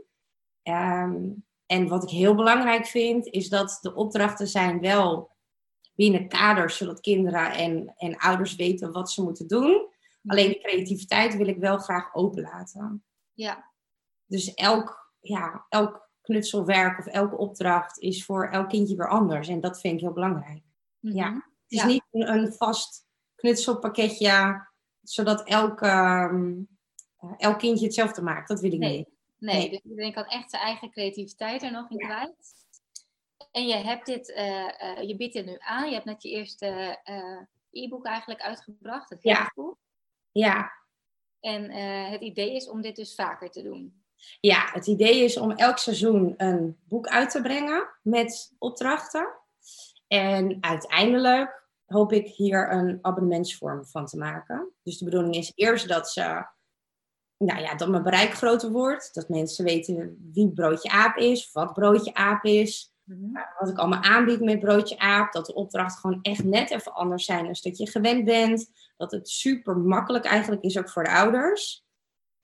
Um, 0.62 1.44
en 1.66 1.88
wat 1.88 2.02
ik 2.02 2.08
heel 2.08 2.34
belangrijk 2.34 2.86
vind, 2.86 3.26
is 3.26 3.48
dat 3.48 3.78
de 3.80 3.94
opdrachten 3.94 4.46
zijn 4.46 4.80
wel 4.80 5.30
binnen 5.94 6.28
kaders, 6.28 6.76
zodat 6.76 7.00
kinderen 7.00 7.52
en, 7.52 7.94
en 7.96 8.16
ouders 8.16 8.54
weten 8.56 8.92
wat 8.92 9.10
ze 9.10 9.22
moeten 9.22 9.46
doen. 9.46 9.88
Alleen 10.26 10.48
de 10.48 10.60
creativiteit 10.60 11.36
wil 11.36 11.46
ik 11.46 11.58
wel 11.58 11.78
graag 11.78 12.14
openlaten. 12.14 13.04
Ja. 13.32 13.72
Dus 14.34 14.54
elk, 14.54 15.12
ja, 15.20 15.66
elk 15.68 16.10
knutselwerk 16.20 16.98
of 16.98 17.06
elke 17.06 17.36
opdracht 17.36 17.98
is 17.98 18.24
voor 18.24 18.48
elk 18.48 18.68
kindje 18.68 18.96
weer 18.96 19.08
anders. 19.08 19.48
En 19.48 19.60
dat 19.60 19.80
vind 19.80 19.94
ik 19.94 20.00
heel 20.00 20.12
belangrijk. 20.12 20.62
Mm 21.00 21.10
-hmm. 21.10 21.20
Ja. 21.20 21.32
Het 21.34 21.72
is 21.72 21.80
ja. 21.80 21.86
niet 21.86 22.04
een, 22.10 22.28
een, 22.28 22.52
vast 22.52 23.06
knutselpakketje, 23.34 24.66
zodat 25.02 25.48
elk, 25.48 25.80
um, 25.80 26.68
elk 27.36 27.58
kindje 27.58 27.84
hetzelfde 27.84 28.22
maakt. 28.22 28.48
Dat 28.48 28.60
wil 28.60 28.72
ik 28.72 28.78
nee. 28.78 28.96
niet. 28.96 29.08
Nee, 29.38 29.56
nee. 29.56 29.70
dus 29.70 29.80
iedereen 29.80 30.12
kan 30.12 30.24
echt 30.24 30.50
zijn 30.50 30.62
eigen 30.62 30.90
creativiteit 30.90 31.62
er 31.62 31.72
nog 31.72 31.90
in 31.90 31.98
ja. 31.98 32.06
kwijt. 32.06 32.52
En 33.50 33.66
je 33.66 33.74
hebt 33.74 34.06
dit, 34.06 34.28
uh, 34.28 34.36
uh, 34.36 35.08
je 35.08 35.16
biedt 35.16 35.34
dit 35.34 35.46
nu 35.46 35.56
aan. 35.58 35.88
Je 35.88 35.94
hebt 35.94 36.04
net 36.04 36.22
je 36.22 36.28
eerste 36.28 37.00
uh, 37.04 37.84
e-book 37.84 38.04
eigenlijk 38.04 38.40
uitgebracht, 38.40 39.10
het 39.10 39.22
ja. 39.22 39.52
Ja. 40.32 40.72
En 41.40 41.70
het 42.10 42.20
idee 42.20 42.54
is 42.54 42.68
om 42.68 42.80
dit 42.80 42.96
dus 42.96 43.14
vaker 43.14 43.50
te 43.50 43.62
doen. 43.62 44.03
Ja, 44.40 44.68
het 44.72 44.86
idee 44.86 45.24
is 45.24 45.36
om 45.36 45.50
elk 45.50 45.78
seizoen 45.78 46.34
een 46.36 46.78
boek 46.88 47.06
uit 47.06 47.30
te 47.30 47.42
brengen 47.42 47.88
met 48.02 48.54
opdrachten. 48.58 49.28
En 50.06 50.56
uiteindelijk 50.60 51.62
hoop 51.86 52.12
ik 52.12 52.26
hier 52.26 52.72
een 52.72 52.98
abonnementsvorm 53.02 53.84
van 53.84 54.06
te 54.06 54.16
maken. 54.16 54.68
Dus 54.82 54.98
de 54.98 55.04
bedoeling 55.04 55.34
is 55.34 55.52
eerst 55.54 55.88
dat 55.88 56.10
ze 56.10 56.46
nou 57.36 57.60
ja, 57.60 57.74
dat 57.74 57.88
mijn 57.88 58.02
bereik 58.02 58.32
groter 58.32 58.70
wordt. 58.70 59.14
Dat 59.14 59.28
mensen 59.28 59.64
weten 59.64 60.30
wie 60.32 60.52
Broodje 60.52 60.90
Aap 60.90 61.16
is, 61.16 61.52
wat 61.52 61.72
Broodje 61.72 62.14
Aap 62.14 62.44
is. 62.44 62.92
-hmm. 63.04 63.32
Wat 63.58 63.68
ik 63.68 63.78
allemaal 63.78 64.02
aanbied 64.02 64.40
met 64.40 64.58
Broodje 64.60 64.98
Aap. 64.98 65.32
Dat 65.32 65.46
de 65.46 65.54
opdrachten 65.54 66.00
gewoon 66.00 66.22
echt 66.22 66.44
net 66.44 66.70
even 66.70 66.92
anders 66.92 67.24
zijn 67.24 67.44
dan 67.44 67.56
dat 67.60 67.78
je 67.78 67.90
gewend 67.90 68.24
bent. 68.24 68.70
Dat 68.96 69.10
het 69.10 69.28
super 69.28 69.76
makkelijk 69.76 70.24
eigenlijk 70.24 70.62
is 70.62 70.78
ook 70.78 70.90
voor 70.90 71.04
de 71.04 71.10
ouders. 71.10 71.83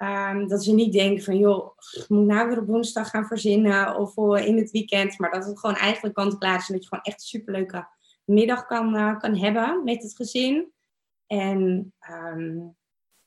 Um, 0.03 0.49
dat 0.49 0.65
ze 0.65 0.73
niet 0.73 0.93
denken 0.93 1.25
van, 1.25 1.39
joh, 1.39 1.77
moet 2.09 2.27
nou 2.27 2.49
weer 2.49 2.61
op 2.61 2.67
woensdag 2.67 3.11
gaan 3.11 3.27
verzinnen 3.27 3.97
of 3.97 4.17
in 4.41 4.57
het 4.57 4.71
weekend. 4.71 5.19
Maar 5.19 5.31
dat 5.31 5.45
het 5.45 5.59
gewoon 5.59 5.77
eigenlijk 5.77 6.15
kant-klaar 6.15 6.59
is 6.59 6.69
en 6.69 6.75
dat 6.75 6.83
je 6.83 6.89
gewoon 6.89 7.05
echt 7.05 7.21
een 7.21 7.27
superleuke 7.27 7.89
middag 8.25 8.67
kan, 8.67 8.97
uh, 8.97 9.19
kan 9.19 9.37
hebben 9.37 9.85
met 9.85 10.03
het 10.03 10.17
gezin. 10.17 10.73
En 11.27 11.93
um, 12.11 12.77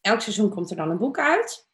elk 0.02 0.22
seizoen 0.22 0.50
komt 0.50 0.70
er 0.70 0.76
dan 0.76 0.90
een 0.90 0.98
boek 0.98 1.20
uit. 1.20 1.70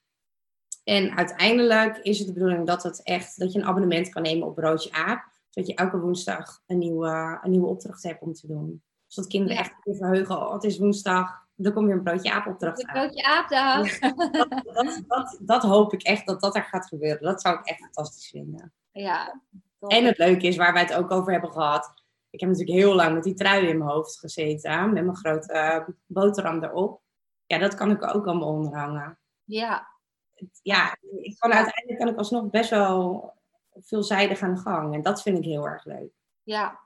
En 0.83 1.17
uiteindelijk 1.17 1.97
is 1.97 2.17
het 2.17 2.27
de 2.27 2.33
bedoeling 2.33 2.67
dat, 2.67 2.83
het 2.83 3.03
echt, 3.03 3.39
dat 3.39 3.51
je 3.53 3.59
een 3.59 3.65
abonnement 3.65 4.09
kan 4.09 4.21
nemen 4.21 4.47
op 4.47 4.55
Broodje 4.55 4.91
Aap. 4.91 5.27
Zodat 5.49 5.69
je 5.69 5.75
elke 5.75 5.99
woensdag 5.99 6.61
een 6.65 6.77
nieuwe, 6.77 7.39
een 7.41 7.51
nieuwe 7.51 7.67
opdracht 7.67 8.03
hebt 8.03 8.21
om 8.21 8.33
te 8.33 8.47
doen. 8.47 8.83
Zodat 9.07 9.29
kinderen 9.29 9.55
Ja. 9.55 9.61
echt 9.61 9.73
weer 9.83 9.95
verheugen. 9.95 10.37
Oh, 10.37 10.53
het 10.53 10.63
is 10.63 10.77
woensdag, 10.77 11.47
er 11.65 11.73
komt 11.73 11.85
weer 11.85 11.95
een 11.95 12.03
Broodje 12.03 12.31
Aap 12.31 12.47
opdracht 12.47 12.77
De 12.77 12.87
uit. 12.87 12.93
broodje 12.97 13.23
aapdag. 13.23 13.99
Dat, 13.99 14.49
dat, 14.73 15.03
dat, 15.07 15.37
dat 15.41 15.63
hoop 15.63 15.93
ik 15.93 16.03
echt 16.03 16.25
dat 16.27 16.41
dat 16.41 16.55
er 16.55 16.63
gaat 16.63 16.87
gebeuren. 16.87 17.21
Dat 17.21 17.41
zou 17.41 17.59
ik 17.59 17.65
echt 17.65 17.79
fantastisch 17.79 18.27
vinden. 18.29 18.73
Ja. 18.91 19.41
top. 19.79 19.91
En 19.91 20.05
het 20.05 20.17
leuke 20.17 20.47
is, 20.47 20.55
waar 20.55 20.73
wij 20.73 20.81
het 20.81 20.93
ook 20.93 21.11
over 21.11 21.31
hebben 21.31 21.51
gehad. 21.51 21.93
Ik 22.29 22.39
heb 22.39 22.49
natuurlijk 22.49 22.77
heel 22.77 22.95
lang 22.95 23.13
met 23.13 23.23
die 23.23 23.33
trui 23.33 23.67
in 23.67 23.77
mijn 23.77 23.89
hoofd 23.89 24.19
gezeten. 24.19 24.93
Met 24.93 25.03
mijn 25.03 25.15
grote 25.17 25.53
eh, 25.53 25.87
boterham 26.05 26.63
erop. 26.63 27.01
Ja, 27.45 27.57
dat 27.57 27.75
kan 27.75 27.91
ik 27.91 28.15
ook 28.15 28.27
allemaal 28.27 28.47
onderhangen. 28.53 29.17
Ja. 29.43 29.87
Ja, 30.61 30.97
ik 31.21 31.35
kan, 31.39 31.53
uiteindelijk 31.53 31.99
kan 31.99 32.07
ik 32.07 32.17
alsnog 32.17 32.49
best 32.49 32.69
wel 32.69 33.33
veelzijdig 33.81 34.41
aan 34.41 34.53
de 34.53 34.59
gang. 34.59 34.93
En 34.93 35.01
dat 35.01 35.21
vind 35.21 35.37
ik 35.37 35.43
heel 35.43 35.67
erg 35.67 35.85
leuk. 35.85 36.11
Ja. 36.43 36.79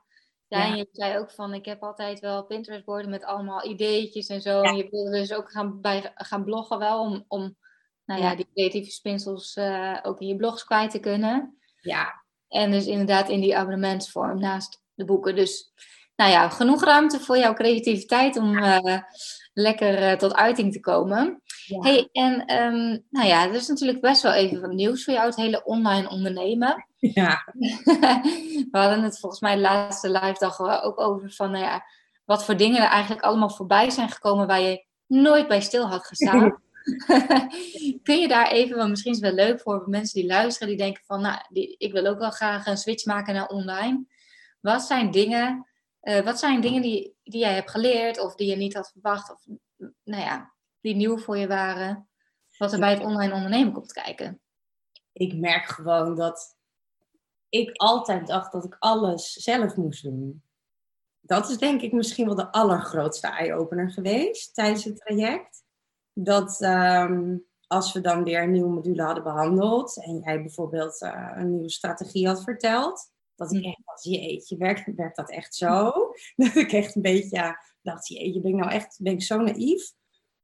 Ja, 0.48 0.64
en 0.64 0.76
je 0.76 0.88
zei 0.92 1.18
ook 1.18 1.30
van, 1.30 1.54
ik 1.54 1.64
heb 1.64 1.82
altijd 1.82 2.20
wel 2.20 2.44
Pinterest-borden 2.44 3.10
met 3.10 3.24
allemaal 3.24 3.64
ideetjes 3.64 4.26
en 4.26 4.40
zo. 4.40 4.60
En 4.60 4.76
je 4.76 4.88
wilde 4.90 5.10
dus 5.10 5.32
ook 5.32 5.50
gaan, 5.50 5.80
bij, 5.80 6.12
gaan 6.14 6.44
bloggen 6.44 6.78
wel, 6.78 7.00
om, 7.00 7.24
om 7.28 7.56
nou 8.04 8.20
ja, 8.20 8.34
die 8.34 8.48
creatieve 8.54 8.90
spinsels 8.90 9.56
uh, 9.56 9.98
ook 10.02 10.20
in 10.20 10.26
je 10.26 10.36
blogs 10.36 10.64
kwijt 10.64 10.90
te 10.90 11.00
kunnen. 11.00 11.58
Ja. 11.80 12.22
En 12.48 12.70
dus 12.70 12.86
inderdaad 12.86 13.28
in 13.28 13.40
die 13.40 13.56
abonnementsvorm 13.56 14.40
naast 14.40 14.82
de 14.94 15.04
boeken. 15.04 15.36
Dus 15.36 15.72
nou 16.16 16.30
ja, 16.30 16.48
genoeg 16.48 16.84
ruimte 16.84 17.20
voor 17.20 17.38
jouw 17.38 17.54
creativiteit 17.54 18.36
om 18.36 18.58
uh, 18.58 18.98
lekker 19.52 20.02
uh, 20.02 20.12
tot 20.12 20.34
uiting 20.34 20.72
te 20.72 20.80
komen. 20.80 21.42
Ja. 21.66 21.80
Hey, 21.80 22.08
en 22.12 22.62
um, 22.62 23.04
nou 23.10 23.26
ja, 23.26 23.48
er 23.48 23.54
is 23.54 23.68
natuurlijk 23.68 24.00
best 24.00 24.22
wel 24.22 24.32
even 24.32 24.60
wat 24.60 24.72
nieuws 24.72 25.04
voor 25.04 25.14
jou, 25.14 25.26
het 25.26 25.36
hele 25.36 25.64
online 25.64 26.08
ondernemen. 26.08 26.86
Ja. 27.12 27.44
We 28.70 28.78
hadden 28.78 29.02
het 29.02 29.18
volgens 29.18 29.40
mij 29.40 29.54
de 29.54 29.60
laatste 29.60 30.10
live 30.10 30.38
dag 30.38 30.82
ook 30.82 31.00
over 31.00 31.32
van, 31.32 31.50
nou 31.50 31.64
ja, 31.64 31.84
wat 32.24 32.44
voor 32.44 32.56
dingen 32.56 32.82
er 32.82 32.88
eigenlijk 32.88 33.24
allemaal 33.24 33.50
voorbij 33.50 33.90
zijn 33.90 34.08
gekomen 34.08 34.46
waar 34.46 34.60
je 34.60 34.84
nooit 35.06 35.48
bij 35.48 35.60
stil 35.60 35.86
had 35.86 36.06
gestaan. 36.06 36.62
Kun 38.02 38.18
je 38.18 38.28
daar 38.28 38.50
even, 38.50 38.76
want 38.76 38.90
misschien 38.90 39.12
is 39.12 39.20
het 39.20 39.34
wel 39.34 39.46
leuk 39.46 39.60
voor 39.60 39.84
mensen 39.86 40.20
die 40.20 40.30
luisteren, 40.30 40.68
die 40.68 40.76
denken 40.76 41.02
van, 41.06 41.20
nou, 41.20 41.38
die, 41.48 41.74
ik 41.78 41.92
wil 41.92 42.06
ook 42.06 42.18
wel 42.18 42.30
graag 42.30 42.66
een 42.66 42.76
switch 42.76 43.04
maken 43.04 43.34
naar 43.34 43.46
online. 43.46 44.04
Wat 44.60 44.82
zijn 44.82 45.10
dingen, 45.10 45.66
uh, 46.02 46.20
wat 46.20 46.38
zijn 46.38 46.60
dingen 46.60 46.82
die, 46.82 47.16
die 47.22 47.40
jij 47.40 47.54
hebt 47.54 47.70
geleerd 47.70 48.20
of 48.20 48.34
die 48.34 48.48
je 48.48 48.56
niet 48.56 48.74
had 48.74 48.90
verwacht, 48.92 49.30
of 49.30 49.46
nou 50.04 50.22
ja, 50.22 50.52
die 50.80 50.94
nieuw 50.94 51.18
voor 51.18 51.36
je 51.36 51.46
waren, 51.46 52.08
wat 52.58 52.72
er 52.72 52.78
bij 52.78 52.90
het 52.90 53.02
online 53.02 53.34
ondernemen 53.34 53.72
komt 53.72 53.92
kijken? 53.92 54.40
Ik 55.12 55.34
merk 55.34 55.64
gewoon 55.64 56.14
dat 56.14 56.53
ik 57.54 57.76
altijd 57.76 58.26
dacht 58.26 58.52
dat 58.52 58.64
ik 58.64 58.76
alles 58.78 59.32
zelf 59.32 59.76
moest 59.76 60.02
doen. 60.02 60.42
Dat 61.20 61.48
is 61.48 61.58
denk 61.58 61.80
ik 61.80 61.92
misschien 61.92 62.26
wel 62.26 62.34
de 62.34 62.52
allergrootste 62.52 63.26
eye-opener 63.26 63.90
geweest 63.90 64.54
tijdens 64.54 64.84
het 64.84 64.96
traject 64.96 65.64
dat 66.12 66.60
um, 66.60 67.46
als 67.66 67.92
we 67.92 68.00
dan 68.00 68.24
weer 68.24 68.42
een 68.42 68.50
nieuwe 68.50 68.72
module 68.72 69.02
hadden 69.02 69.24
behandeld 69.24 70.04
en 70.04 70.18
jij 70.18 70.42
bijvoorbeeld 70.42 71.02
uh, 71.02 71.30
een 71.34 71.50
nieuwe 71.50 71.70
strategie 71.70 72.26
had 72.26 72.42
verteld, 72.42 73.12
dat 73.34 73.52
ik 73.52 73.62
hm. 73.62 73.68
echt 73.68 73.82
dacht, 73.84 74.04
jeetje, 74.04 74.56
werkt, 74.56 74.94
werkt 74.94 75.16
dat 75.16 75.30
echt 75.30 75.54
zo? 75.54 75.92
dat 76.36 76.54
ik 76.54 76.72
echt 76.72 76.94
een 76.94 77.02
beetje 77.02 77.58
dacht, 77.82 78.08
jeetje, 78.08 78.40
ben 78.40 78.50
ik 78.50 78.56
nou 78.56 78.72
echt 78.72 78.98
ben 79.02 79.12
ik 79.12 79.22
zo 79.22 79.40
naïef? 79.40 79.92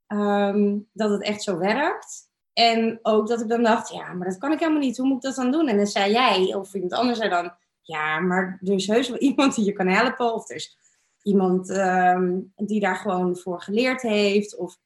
Um, 0.07 0.89
dat 0.93 1.11
het 1.11 1.23
echt 1.23 1.43
zo 1.43 1.59
werkt. 1.59 2.30
En 2.53 2.99
ook 3.03 3.29
dat 3.29 3.41
ik 3.41 3.49
dan 3.49 3.63
dacht, 3.63 3.89
ja, 3.89 4.13
maar 4.13 4.29
dat 4.29 4.39
kan 4.39 4.53
ik 4.53 4.59
helemaal 4.59 4.81
niet. 4.81 4.97
Hoe 4.97 5.07
moet 5.07 5.17
ik 5.17 5.23
dat 5.23 5.35
dan 5.35 5.51
doen? 5.51 5.69
En 5.69 5.77
dan 5.77 5.87
zei 5.87 6.13
jij, 6.13 6.55
of 6.55 6.75
iemand 6.75 6.93
anders 6.93 7.19
zei 7.19 7.31
dan, 7.31 7.53
ja, 7.81 8.21
maar 8.21 8.59
er 8.63 8.73
is 8.73 8.87
heus 8.87 9.09
wel 9.09 9.19
iemand 9.31 9.55
die 9.55 9.65
je 9.65 9.73
kan 9.73 9.87
helpen. 9.87 10.35
Of 10.35 10.49
er 10.51 10.57
is 10.57 10.79
iemand 11.23 11.71
um, 11.71 12.53
die 12.57 12.81
daar 12.81 12.97
gewoon 12.97 13.37
voor 13.37 13.63
geleerd 13.63 14.03
heeft. 14.03 14.57
Of 14.57 14.79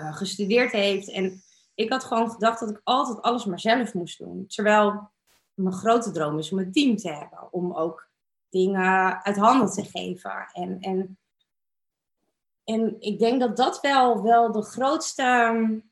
uh, 0.00 0.16
gestudeerd 0.16 0.72
heeft. 0.72 1.10
En 1.10 1.42
ik 1.74 1.90
had 1.90 2.04
gewoon 2.04 2.30
gedacht 2.30 2.60
dat 2.60 2.70
ik 2.70 2.80
altijd 2.84 3.22
alles 3.22 3.44
maar 3.44 3.60
zelf 3.60 3.94
moest 3.94 4.18
doen. 4.18 4.46
Terwijl 4.46 5.10
mijn 5.54 5.74
grote 5.74 6.10
droom 6.10 6.38
is 6.38 6.52
om 6.52 6.58
een 6.58 6.72
team 6.72 6.96
te 6.96 7.08
hebben. 7.08 7.52
Om 7.52 7.72
ook 7.72 8.08
dingen 8.48 9.24
uit 9.24 9.36
handen 9.36 9.70
te 9.70 9.84
geven. 9.84 10.48
En, 10.52 10.80
en, 10.80 11.18
en 12.64 12.96
ik 13.00 13.18
denk 13.18 13.40
dat 13.40 13.56
dat 13.56 13.80
wel, 13.80 14.22
wel 14.22 14.52
de 14.52 14.62
grootste... 14.62 15.82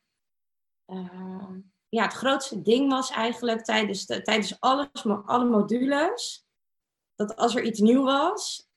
Uh, 0.88 1.50
ja, 1.88 2.02
het 2.02 2.12
grootste 2.12 2.62
ding 2.62 2.90
was 2.90 3.10
eigenlijk 3.10 3.64
tijdens, 3.64 4.06
de, 4.06 4.22
tijdens 4.22 4.60
alles, 4.60 4.88
alle 5.24 5.44
modules. 5.44 6.46
Dat 7.14 7.36
als 7.36 7.56
er 7.56 7.62
iets 7.62 7.80
nieuw 7.80 8.04
was, 8.04 8.68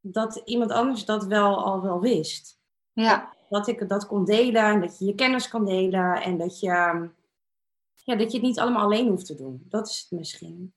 dat 0.00 0.42
iemand 0.44 0.70
anders 0.70 1.04
dat 1.04 1.24
wel 1.24 1.64
al 1.64 1.82
wel 1.82 2.00
wist. 2.00 2.58
Ja 2.92 3.36
dat 3.48 3.66
ik 3.66 3.88
dat 3.88 4.06
kon 4.06 4.24
delen 4.24 4.64
en 4.64 4.80
dat 4.80 4.98
je 4.98 5.04
je 5.04 5.14
kennis 5.14 5.48
kan 5.48 5.64
delen 5.64 6.22
en 6.22 6.38
dat 6.38 6.60
je, 6.60 6.66
ja, 6.66 8.16
dat 8.16 8.32
je 8.32 8.38
het 8.38 8.46
niet 8.46 8.58
allemaal 8.58 8.82
alleen 8.82 9.08
hoeft 9.08 9.26
te 9.26 9.34
doen. 9.34 9.66
Dat 9.68 9.88
is 9.88 10.00
het 10.00 10.18
misschien. 10.18 10.74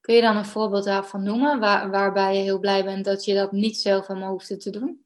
Kun 0.00 0.14
je 0.14 0.20
dan 0.20 0.36
een 0.36 0.46
voorbeeld 0.46 0.84
daarvan 0.84 1.22
noemen 1.22 1.60
waar, 1.60 1.90
waarbij 1.90 2.36
je 2.36 2.42
heel 2.42 2.58
blij 2.58 2.84
bent 2.84 3.04
dat 3.04 3.24
je 3.24 3.34
dat 3.34 3.52
niet 3.52 3.76
zelf 3.76 4.06
helemaal 4.06 4.30
hoeft 4.30 4.60
te 4.60 4.70
doen? 4.70 5.04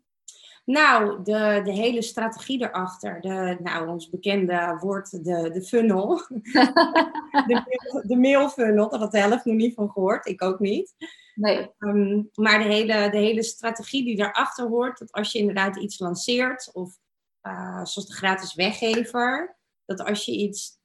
Nou, 0.64 1.22
de, 1.22 1.60
de 1.64 1.72
hele 1.72 2.02
strategie 2.02 2.62
erachter. 2.62 3.20
De, 3.20 3.56
nou, 3.62 3.88
ons 3.88 4.10
bekende 4.10 4.76
woord, 4.80 5.24
de, 5.24 5.50
de 5.52 5.62
funnel. 5.62 6.16
de, 7.46 8.02
de 8.06 8.16
mailfunnel, 8.16 8.88
daar 8.88 9.00
had 9.00 9.12
de 9.12 9.18
helft 9.18 9.44
nog 9.44 9.54
niet 9.54 9.74
van 9.74 9.90
gehoord. 9.90 10.26
Ik 10.26 10.42
ook 10.42 10.58
niet. 10.58 10.94
Nee. 11.34 11.70
Ehm, 11.78 12.22
maar 12.34 12.58
de 12.58 12.64
hele, 12.64 13.10
de 13.10 13.18
hele 13.18 13.42
strategie 13.42 14.04
die 14.04 14.16
daarachter 14.16 14.68
hoort, 14.68 14.98
dat 14.98 15.12
als 15.12 15.32
je 15.32 15.38
inderdaad 15.38 15.76
iets 15.76 15.98
lanceert, 15.98 16.70
of 16.72 16.98
uh, 17.42 17.84
zoals 17.84 18.08
de 18.08 18.14
gratis 18.14 18.54
weggever, 18.54 19.56
dat 19.84 20.04
als 20.04 20.24
je 20.24 20.32
iets, 20.32 20.78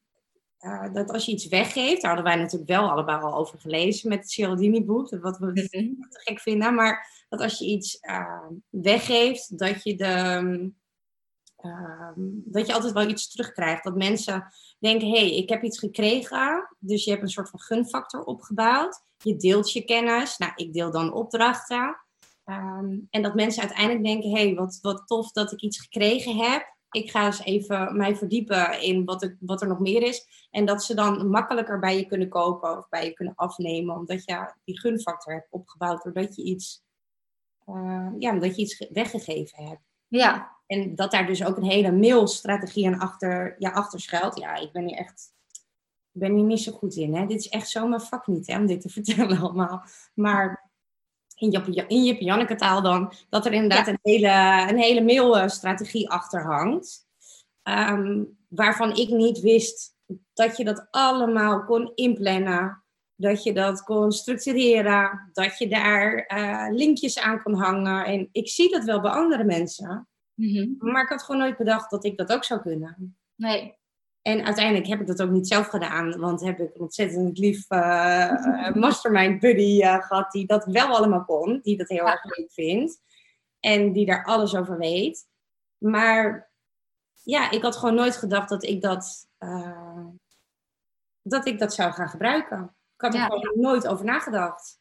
uh, 0.59 0.93
dat 0.93 1.11
als 1.11 1.25
je 1.25 1.31
iets 1.31 1.47
weggeeft, 1.47 2.01
daar 2.01 2.15
hadden 2.15 2.31
wij 2.31 2.41
natuurlijk 2.41 2.69
wel 2.69 2.89
allebei 2.89 3.21
al 3.21 3.35
over 3.35 3.59
gelezen 3.59 4.09
met 4.09 4.19
het 4.19 4.31
Cialdini-boek, 4.31 5.09
wat 5.09 5.37
we 5.37 5.53
te 5.53 5.95
gek 6.09 6.39
vinden, 6.39 6.75
maar 6.75 7.25
dat 7.29 7.41
als 7.41 7.59
je 7.59 7.65
iets 7.65 7.97
uh, 8.01 8.47
weggeeft, 8.69 9.57
dat 9.57 9.83
je 9.83 9.95
de. 9.95 10.71
dat 12.45 12.67
je 12.67 12.73
altijd 12.73 12.93
wel 12.93 13.09
iets 13.09 13.29
terugkrijgt. 13.29 13.83
Dat 13.83 13.95
mensen 13.95 14.53
denken: 14.79 15.07
hé, 15.07 15.19
hey, 15.19 15.35
ik 15.35 15.49
heb 15.49 15.63
iets 15.63 15.79
gekregen. 15.79 16.75
Dus 16.79 17.03
je 17.03 17.11
hebt 17.11 17.23
een 17.23 17.29
soort 17.29 17.49
van 17.49 17.59
gunfactor 17.59 18.23
opgebouwd. 18.23 19.03
Je 19.17 19.35
deelt 19.35 19.71
je 19.71 19.85
kennis. 19.85 20.37
Nou, 20.37 20.51
ik 20.55 20.73
deel 20.73 20.91
dan 20.91 21.13
opdrachten. 21.13 21.97
Um, 22.45 23.07
en 23.09 23.21
dat 23.21 23.35
mensen 23.35 23.61
uiteindelijk 23.61 24.05
denken: 24.05 24.29
hé, 24.29 24.45
hey, 24.45 24.55
wat, 24.55 24.79
wat 24.81 25.07
tof 25.07 25.31
dat 25.31 25.51
ik 25.51 25.61
iets 25.61 25.79
gekregen 25.79 26.37
heb. 26.37 26.77
Ik 26.91 27.12
ga 27.12 27.25
eens 27.25 27.43
even 27.43 27.97
mij 27.97 28.15
verdiepen 28.15 28.82
in 28.82 29.06
wat, 29.06 29.23
ik, 29.23 29.36
wat 29.39 29.62
er 29.62 29.67
nog 29.67 29.80
meer 29.80 30.02
is. 30.02 30.47
En 30.52 30.65
dat 30.65 30.84
ze 30.84 30.93
dan 30.93 31.30
makkelijker 31.30 31.80
bij 31.80 31.97
je 31.97 32.06
kunnen 32.06 32.30
kopen 32.30 32.78
of 32.78 32.89
bij 32.89 33.06
je 33.06 33.13
kunnen 33.13 33.36
afnemen. 33.36 33.95
Omdat 33.95 34.23
je 34.25 34.54
die 34.63 34.80
gunfactor 34.80 35.34
hebt 35.34 35.47
opgebouwd 35.49 36.04
doordat 36.04 36.36
je 36.36 36.43
iets, 36.43 36.84
uh, 37.65 38.10
ja, 38.17 38.32
omdat 38.32 38.56
je 38.56 38.62
iets 38.62 38.88
weggegeven 38.89 39.63
hebt. 39.63 39.82
Ja. 40.08 40.58
En 40.67 40.95
dat 40.95 41.12
daar 41.12 41.25
dus 41.25 41.45
ook 41.45 41.58
een 41.58 41.63
hele 41.63 41.91
mailstrategie 41.91 42.88
aan 42.88 42.99
achter, 42.99 43.56
ja, 43.60 43.69
achter 43.69 43.99
schuilt. 43.99 44.39
Ja, 44.39 44.56
ik 44.56 44.71
ben 44.71 44.88
hier 44.88 44.97
echt 44.97 45.34
ik 46.12 46.21
ben 46.21 46.36
hier 46.36 46.45
niet 46.45 46.62
zo 46.62 46.71
goed 46.71 46.95
in. 46.95 47.15
Hè? 47.15 47.25
Dit 47.25 47.39
is 47.39 47.49
echt 47.49 47.69
zo 47.69 47.88
mijn 47.88 48.02
vak 48.02 48.28
niet, 48.28 48.47
hè, 48.47 48.58
om 48.58 48.65
dit 48.65 48.82
te 48.82 48.89
vertellen 48.99 49.39
allemaal. 49.39 49.84
Maar 50.13 50.68
in 51.39 51.52
je, 51.52 51.86
in 51.88 52.04
je 52.04 52.23
Janneke 52.23 52.56
taal 52.56 52.82
dan, 52.82 53.13
dat 53.30 53.45
er 53.45 53.54
inderdaad 53.54 53.88
een 53.88 53.99
hele, 54.02 54.65
een 54.69 54.78
hele 54.78 55.02
mailstrategie 55.02 56.10
achter 56.10 56.43
hangt. 56.43 57.08
Um, 57.63 58.38
waarvan 58.47 58.95
ik 58.95 59.10
niet 59.10 59.39
wist 59.39 59.95
dat 60.34 60.58
je 60.58 60.63
dat 60.63 60.88
allemaal 60.91 61.63
kon 61.63 61.91
inplannen. 61.95 62.84
Dat 63.15 63.43
je 63.43 63.54
dat 63.54 63.84
kon 63.84 64.12
structureren. 64.12 65.30
Dat 65.34 65.58
je 65.58 65.67
daar 65.67 66.32
uh, 66.38 66.78
linkjes 66.78 67.19
aan 67.19 67.41
kon 67.41 67.54
hangen. 67.54 68.06
En 68.06 68.30
ik 68.32 68.49
zie 68.49 68.71
dat 68.71 68.84
wel 68.84 69.02
bij 69.02 69.12
andere 69.12 69.43
mensen. 69.43 70.08
Mm 70.34 70.75
Maar 70.78 71.04
ik 71.04 71.10
had 71.10 71.23
gewoon 71.23 71.41
nooit 71.41 71.58
bedacht 71.58 71.89
dat 71.89 72.06
ik 72.06 72.17
dat 72.17 72.32
ook 72.32 72.43
zou 72.43 72.62
kunnen. 72.62 73.17
Nee. 73.36 73.78
En 74.21 74.45
uiteindelijk 74.45 74.88
heb 74.88 75.01
ik 75.01 75.08
dat 75.08 75.21
ook 75.21 75.29
niet 75.29 75.47
zelf 75.47 75.67
gedaan, 75.67 76.19
want 76.19 76.41
heb 76.41 76.60
ik 76.60 76.75
een 76.75 76.82
ontzettend 76.82 77.38
lief 77.38 77.71
uh, 77.71 78.73
mastermind 78.86 79.39
buddy 79.39 79.82
uh, 79.82 80.01
gehad 80.01 80.32
die 80.32 80.45
dat 80.45 80.65
wel 80.65 80.88
allemaal 80.88 81.25
kon, 81.25 81.60
die 81.63 81.77
dat 81.77 81.88
heel 81.88 82.08
erg 82.08 82.23
leuk 82.23 82.51
vindt 82.51 83.01
en 83.60 83.91
die 83.91 84.05
daar 84.05 84.25
alles 84.25 84.55
over 84.55 84.77
weet. 84.77 85.27
Maar 85.77 86.51
ja, 87.23 87.51
ik 87.51 87.62
had 87.62 87.75
gewoon 87.75 87.95
nooit 87.95 88.15
gedacht 88.15 88.49
dat 88.49 88.63
ik 88.63 88.82
dat, 88.82 89.27
uh, 89.39 90.05
dat, 91.21 91.47
ik 91.47 91.60
dat 91.60 91.73
zou 91.73 91.91
gaan 91.91 92.10
gebruiken. 92.10 92.75
Ik 92.95 93.01
had 93.01 93.13
er 93.13 93.21
gewoon 93.21 93.51
nooit 93.53 93.88
over 93.88 94.05
nagedacht. 94.05 94.79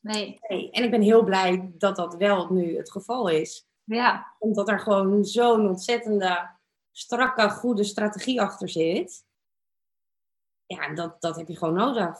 Nee. 0.00 0.38
nee. 0.48 0.70
En 0.70 0.84
ik 0.84 0.90
ben 0.90 1.02
heel 1.02 1.24
blij 1.24 1.70
dat 1.74 1.96
dat 1.96 2.16
wel 2.16 2.52
nu 2.52 2.76
het 2.76 2.90
geval 2.90 3.28
is. 3.28 3.68
Ja. 3.84 4.34
Omdat 4.38 4.68
er 4.68 4.80
gewoon 4.80 5.24
zo'n 5.24 5.68
ontzettende 5.68 6.57
strakke, 6.98 7.50
goede 7.50 7.84
strategie 7.84 8.40
achter 8.40 8.68
zit, 8.68 9.24
ja, 10.66 10.94
dat, 10.94 11.20
dat 11.20 11.36
heb 11.36 11.48
je 11.48 11.56
gewoon 11.56 11.74
nodig. 11.74 12.16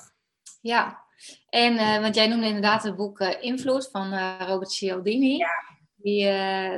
Ja, 0.61 1.05
en 1.49 1.75
uh, 1.75 2.01
want 2.01 2.15
jij 2.15 2.29
noemde 2.29 2.47
inderdaad 2.47 2.83
het 2.83 2.97
boek 2.97 3.21
uh, 3.21 3.43
Invloed 3.43 3.89
van 3.91 4.13
uh, 4.13 4.41
Robert 4.47 4.73
Cialdini. 4.73 5.37
Ja. 5.37 5.67
Die, 5.97 6.25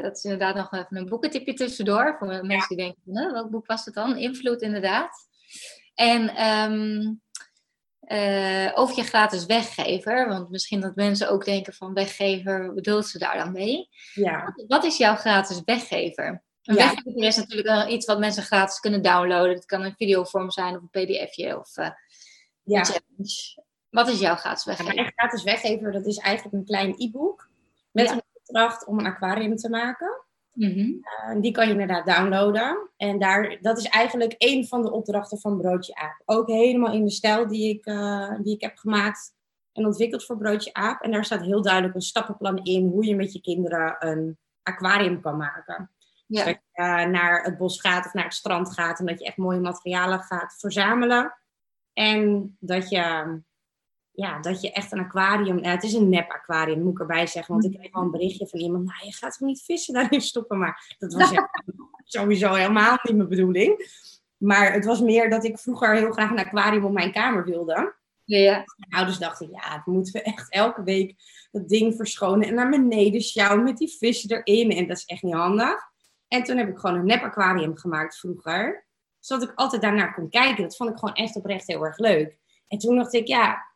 dat 0.02 0.16
is 0.16 0.24
inderdaad 0.24 0.54
nog 0.54 0.72
even 0.72 0.96
een 0.96 1.08
boekentipje 1.08 1.54
tussendoor. 1.54 2.16
Voor 2.18 2.26
mensen 2.26 2.68
die 2.68 2.76
denken, 2.76 3.32
welk 3.32 3.50
boek 3.50 3.66
was 3.66 3.84
het 3.84 3.94
dan? 3.94 4.16
Invloed 4.16 4.62
inderdaad. 4.62 5.28
En 5.94 6.46
um, 6.46 7.20
over 8.74 8.96
je 8.96 9.02
gratis 9.02 9.46
weggever. 9.46 10.28
Want 10.28 10.50
misschien 10.50 10.80
dat 10.80 10.94
mensen 10.94 11.30
ook 11.30 11.44
denken 11.44 11.72
van 11.72 11.94
weggever, 11.94 12.66
wat 12.66 12.74
bedoelt 12.74 13.06
ze 13.06 13.18
daar 13.18 13.36
dan 13.36 13.52
mee? 13.52 13.88
Ja. 14.14 14.54
Wat 14.66 14.84
is 14.84 14.96
jouw 14.96 15.14
gratis 15.14 15.62
weggever? 15.64 16.42
Een 16.64 16.74
ja. 16.74 16.88
weggever 16.88 17.22
is 17.22 17.36
natuurlijk 17.36 17.88
iets 17.88 18.06
wat 18.06 18.18
mensen 18.18 18.42
gratis 18.42 18.80
kunnen 18.80 19.02
downloaden. 19.02 19.54
Het 19.54 19.64
kan 19.64 19.82
een 19.82 19.94
videovorm 19.96 20.50
zijn 20.50 20.76
of 20.76 20.82
een 20.82 21.04
pdfje 21.04 21.58
of 21.58 21.76
uh, 21.76 21.90
ja. 22.62 22.84
Wat 23.90 24.08
is 24.08 24.20
jouw 24.20 24.34
gratis 24.36 24.64
Ja, 24.64 24.70
weggever? 24.70 24.94
mijn 24.94 25.12
gratis 25.16 25.42
weggever, 25.42 25.92
dat 25.92 26.06
is 26.06 26.16
eigenlijk 26.18 26.56
een 26.56 26.64
klein 26.64 26.94
e-book. 26.96 27.48
Met 27.90 28.06
Ja. 28.06 28.12
een 28.12 28.22
opdracht 28.32 28.86
om 28.86 28.98
een 28.98 29.06
aquarium 29.06 29.56
te 29.56 29.68
maken. 29.68 30.24
Mhm. 30.52 30.78
Uh, 30.78 31.40
die 31.40 31.52
kan 31.52 31.66
je 31.66 31.72
inderdaad 31.72 32.06
downloaden. 32.06 32.90
En 32.96 33.18
daar, 33.18 33.58
dat 33.60 33.78
is 33.78 33.84
eigenlijk 33.84 34.34
een 34.38 34.66
van 34.66 34.82
de 34.82 34.92
opdrachten 34.92 35.38
van 35.38 35.58
Broodje 35.58 35.94
Aap. 35.94 36.22
Ook 36.24 36.48
helemaal 36.48 36.92
in 36.92 37.04
de 37.04 37.10
stijl 37.10 37.46
die 37.48 37.74
ik, 37.74 37.86
uh, 37.86 38.34
die 38.42 38.54
ik 38.54 38.60
heb 38.60 38.76
gemaakt 38.76 39.32
en 39.72 39.86
ontwikkeld 39.86 40.24
voor 40.24 40.36
Broodje 40.38 40.72
Aap. 40.72 41.02
En 41.02 41.10
daar 41.10 41.24
staat 41.24 41.40
heel 41.42 41.62
duidelijk 41.62 41.94
een 41.94 42.00
stappenplan 42.00 42.58
in 42.64 42.86
hoe 42.86 43.04
je 43.04 43.16
met 43.16 43.32
je 43.32 43.40
kinderen 43.40 43.96
een 43.98 44.38
aquarium 44.62 45.20
kan 45.20 45.36
maken. 45.36 45.90
Ja. 46.30 46.44
Dat 46.44 46.58
je 46.72 46.82
uh, 46.82 47.04
naar 47.04 47.42
het 47.42 47.58
bos 47.58 47.80
gaat 47.80 48.06
of 48.06 48.12
naar 48.12 48.24
het 48.24 48.34
strand 48.34 48.72
gaat 48.72 48.98
en 48.98 49.06
dat 49.06 49.18
je 49.18 49.24
echt 49.24 49.36
mooie 49.36 49.60
materialen 49.60 50.20
gaat 50.20 50.56
verzamelen. 50.58 51.34
En 51.92 52.56
dat 52.60 52.88
je, 52.88 53.40
ja, 54.10 54.40
dat 54.40 54.60
je 54.60 54.72
echt 54.72 54.92
een 54.92 54.98
aquarium. 54.98 55.58
Uh, 55.58 55.64
het 55.64 55.82
is 55.82 55.92
een 55.92 56.08
nep 56.08 56.30
aquarium, 56.30 56.82
moet 56.82 56.92
ik 56.92 57.00
erbij 57.00 57.26
zeggen. 57.26 57.54
Want 57.54 57.66
ik 57.66 57.78
kreeg 57.78 57.92
al 57.92 58.02
een 58.02 58.10
berichtje 58.10 58.46
van 58.46 58.60
iemand. 58.60 58.84
Nou, 58.84 59.04
je 59.04 59.14
gaat 59.14 59.38
toch 59.38 59.48
niet 59.48 59.62
vissen 59.62 59.94
daarin 59.94 60.20
stoppen. 60.20 60.58
Maar 60.58 60.94
dat 60.98 61.12
was 61.12 61.30
sowieso 62.04 62.54
helemaal 62.54 62.98
niet 63.02 63.16
mijn 63.16 63.28
bedoeling. 63.28 63.88
Maar 64.36 64.72
het 64.72 64.84
was 64.84 65.00
meer 65.00 65.30
dat 65.30 65.44
ik 65.44 65.58
vroeger 65.58 65.94
heel 65.94 66.12
graag 66.12 66.30
een 66.30 66.38
aquarium 66.38 66.84
op 66.84 66.92
mijn 66.92 67.12
kamer 67.12 67.44
wilde. 67.44 67.94
Ja. 68.24 68.64
Mijn 68.76 68.90
ouders 68.90 69.18
dachten, 69.18 69.50
ja, 69.50 69.74
het 69.76 69.86
moeten 69.86 70.12
we 70.12 70.22
echt 70.22 70.52
elke 70.52 70.82
week 70.82 71.14
dat 71.50 71.68
ding 71.68 71.94
verschonen 71.94 72.48
en 72.48 72.54
naar 72.54 72.70
beneden 72.70 73.20
sjouwen 73.20 73.64
met 73.64 73.76
die 73.76 73.96
vissen 73.98 74.42
erin. 74.42 74.70
En 74.70 74.86
dat 74.86 74.96
is 74.96 75.04
echt 75.04 75.22
niet 75.22 75.34
handig. 75.34 75.89
En 76.32 76.42
toen 76.42 76.56
heb 76.56 76.68
ik 76.68 76.78
gewoon 76.78 76.96
een 76.96 77.06
nep 77.06 77.22
aquarium 77.22 77.76
gemaakt 77.76 78.18
vroeger. 78.18 78.86
Zodat 79.18 79.48
ik 79.48 79.54
altijd 79.54 79.82
daarnaar 79.82 80.14
kon 80.14 80.28
kijken. 80.28 80.62
Dat 80.62 80.76
vond 80.76 80.90
ik 80.90 80.98
gewoon 80.98 81.14
echt 81.14 81.36
oprecht 81.36 81.66
heel 81.66 81.84
erg 81.84 81.98
leuk. 81.98 82.38
En 82.68 82.78
toen 82.78 82.96
dacht 82.96 83.12
ik, 83.12 83.26
ja, 83.26 83.66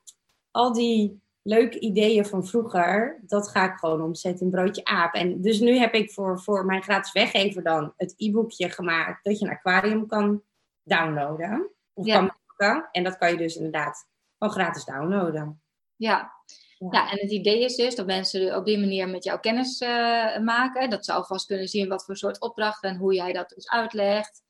al 0.50 0.72
die 0.72 1.22
leuke 1.42 1.78
ideeën 1.78 2.26
van 2.26 2.46
vroeger, 2.46 3.20
dat 3.26 3.48
ga 3.48 3.72
ik 3.72 3.78
gewoon 3.78 4.02
omzetten 4.02 4.46
in 4.46 4.52
broodje 4.52 4.84
aap. 4.84 5.14
En 5.14 5.40
dus 5.40 5.60
nu 5.60 5.76
heb 5.78 5.94
ik 5.94 6.12
voor, 6.12 6.40
voor 6.40 6.64
mijn 6.64 6.82
gratis 6.82 7.12
weggever 7.12 7.62
dan 7.62 7.92
het 7.96 8.14
e-boekje 8.16 8.70
gemaakt 8.70 9.24
dat 9.24 9.38
je 9.38 9.46
een 9.46 9.52
aquarium 9.52 10.06
kan 10.06 10.42
downloaden. 10.82 11.70
Of 11.92 12.06
Ja. 12.06 12.14
kan 12.16 12.32
maken. 12.46 12.88
En 12.92 13.04
dat 13.04 13.18
kan 13.18 13.30
je 13.30 13.36
dus 13.36 13.56
inderdaad 13.56 14.08
gewoon 14.38 14.54
gratis 14.54 14.84
downloaden. 14.84 15.62
Ja. 15.96 16.32
Ja. 16.78 16.88
ja, 16.90 17.10
en 17.10 17.18
het 17.18 17.30
idee 17.30 17.64
is 17.64 17.76
dus 17.76 17.94
dat 17.94 18.06
mensen 18.06 18.56
op 18.56 18.64
die 18.64 18.78
manier 18.78 19.08
met 19.08 19.24
jou 19.24 19.40
kennis 19.40 19.78
eh, 19.78 20.38
maken. 20.38 20.90
Dat 20.90 21.04
ze 21.04 21.12
alvast 21.12 21.46
kunnen 21.46 21.68
zien 21.68 21.88
wat 21.88 22.04
voor 22.04 22.16
soort 22.16 22.40
opdrachten 22.40 22.90
en 22.90 22.96
hoe 22.96 23.14
jij 23.14 23.32
dat 23.32 23.48
dus 23.48 23.68
uitlegt. 23.68 24.42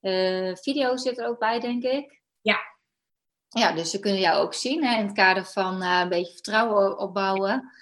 Eh 0.00 0.54
video's 0.54 1.02
zit 1.02 1.18
er 1.18 1.26
ook 1.26 1.38
bij, 1.38 1.60
denk 1.60 1.82
ik. 1.82 2.20
Ja. 2.40 2.58
Ja, 3.48 3.72
dus 3.72 3.90
ze 3.90 3.98
kunnen 3.98 4.20
jou 4.20 4.42
ook 4.42 4.54
zien 4.54 4.84
hè, 4.84 4.98
in 4.98 5.06
het 5.06 5.14
kader 5.14 5.44
van 5.44 5.82
eh, 5.82 6.00
een 6.02 6.08
beetje 6.08 6.32
vertrouwen 6.32 6.98
opbouwen. 6.98 7.72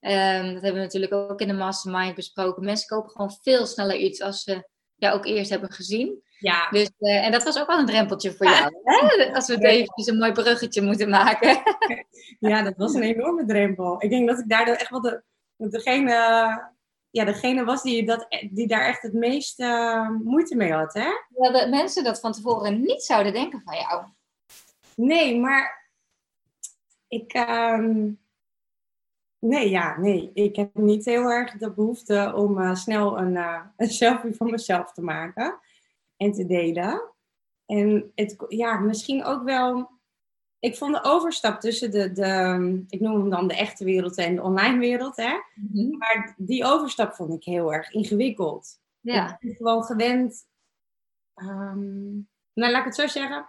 Ehm, 0.00 0.44
dat 0.44 0.62
hebben 0.62 0.72
we 0.72 0.86
natuurlijk 0.86 1.12
ook 1.12 1.40
in 1.40 1.48
de 1.48 1.54
mastermind 1.54 2.14
besproken. 2.14 2.64
Mensen 2.64 2.86
kopen 2.86 3.10
gewoon 3.10 3.38
veel 3.42 3.66
sneller 3.66 3.96
iets 3.96 4.20
als 4.20 4.42
ze 4.42 4.68
jou 4.94 5.14
ook 5.14 5.26
eerst 5.26 5.50
hebben 5.50 5.72
gezien. 5.72 6.22
Ja, 6.38 6.68
Dus, 6.70 6.90
eh, 6.98 7.24
en 7.24 7.32
dat 7.32 7.42
was 7.42 7.58
ook 7.58 7.66
wel 7.66 7.78
een 7.78 7.86
drempeltje 7.86 8.32
voor 8.32 8.46
jou. 8.46 8.80
Hè? 8.84 9.34
Als 9.34 9.46
we 9.46 9.66
eventjes 9.66 10.06
een 10.06 10.18
mooi 10.18 10.32
bruggetje 10.32 10.82
moeten 10.82 11.08
maken. 11.08 11.62
ja, 12.50 12.62
dat 12.62 12.76
was 12.76 12.94
een 12.94 13.02
enorme 13.02 13.44
drempel. 13.44 14.02
Ik 14.02 14.10
denk 14.10 14.28
dat 14.28 14.38
ik 14.38 14.48
daardoor 14.48 14.74
echt 14.74 14.90
wel 14.90 15.00
de, 15.00 15.22
degene, 15.56 16.12
ja, 17.10 17.24
degene 17.24 17.64
was 17.64 17.82
die, 17.82 18.06
dat, 18.06 18.26
die 18.50 18.66
daar 18.66 18.86
echt 18.86 19.02
het 19.02 19.12
meest 19.12 19.60
uh, 19.60 20.10
moeite 20.10 20.56
mee 20.56 20.72
had. 20.72 20.94
Hè? 20.94 21.08
Ja, 21.36 21.50
dat 21.50 21.68
mensen 21.68 22.04
dat 22.04 22.20
van 22.20 22.32
tevoren 22.32 22.80
niet 22.80 23.02
zouden 23.02 23.32
denken 23.32 23.62
van 23.64 23.76
jou. 23.76 24.04
Nee, 24.94 25.40
maar 25.40 25.90
ik. 27.08 27.34
Uh, 27.34 28.08
nee, 29.38 29.70
ja, 29.70 29.98
nee. 29.98 30.30
Ik 30.34 30.56
heb 30.56 30.74
niet 30.74 31.04
heel 31.04 31.30
erg 31.30 31.52
de 31.52 31.72
behoefte 31.72 32.32
om 32.36 32.58
uh, 32.58 32.74
snel 32.74 33.18
een, 33.18 33.32
uh, 33.32 33.60
een 33.76 33.90
selfie 33.90 34.34
van 34.34 34.50
mezelf 34.50 34.92
te 34.92 35.02
maken 35.02 35.60
en 36.16 36.32
te 36.32 36.46
delen. 36.46 37.14
En 37.66 38.12
het, 38.14 38.44
ja, 38.48 38.78
misschien 38.78 39.24
ook 39.24 39.42
wel. 39.42 39.94
Ik 40.58 40.76
vond 40.76 40.94
de 40.94 41.02
overstap 41.02 41.60
tussen 41.60 41.90
de, 41.90 42.12
de, 42.12 42.84
ik 42.88 43.00
noem 43.00 43.20
hem 43.20 43.30
dan 43.30 43.48
de 43.48 43.56
echte 43.56 43.84
wereld 43.84 44.16
en 44.16 44.34
de 44.34 44.42
online 44.42 44.78
wereld, 44.78 45.16
hè. 45.16 45.32
Mm 45.54 45.68
-hmm. 45.72 45.98
Maar 45.98 46.34
die 46.36 46.64
overstap 46.64 47.14
vond 47.14 47.32
ik 47.32 47.44
heel 47.44 47.74
erg 47.74 47.92
ingewikkeld. 47.92 48.78
Ja. 49.00 49.30
Ik 49.30 49.36
ben 49.40 49.54
gewoon 49.54 49.84
gewend. 49.84 50.46
Um, 51.34 52.28
nou, 52.52 52.72
laat 52.72 52.80
ik 52.80 52.84
het 52.84 52.94
zo 52.94 53.06
zeggen. 53.06 53.48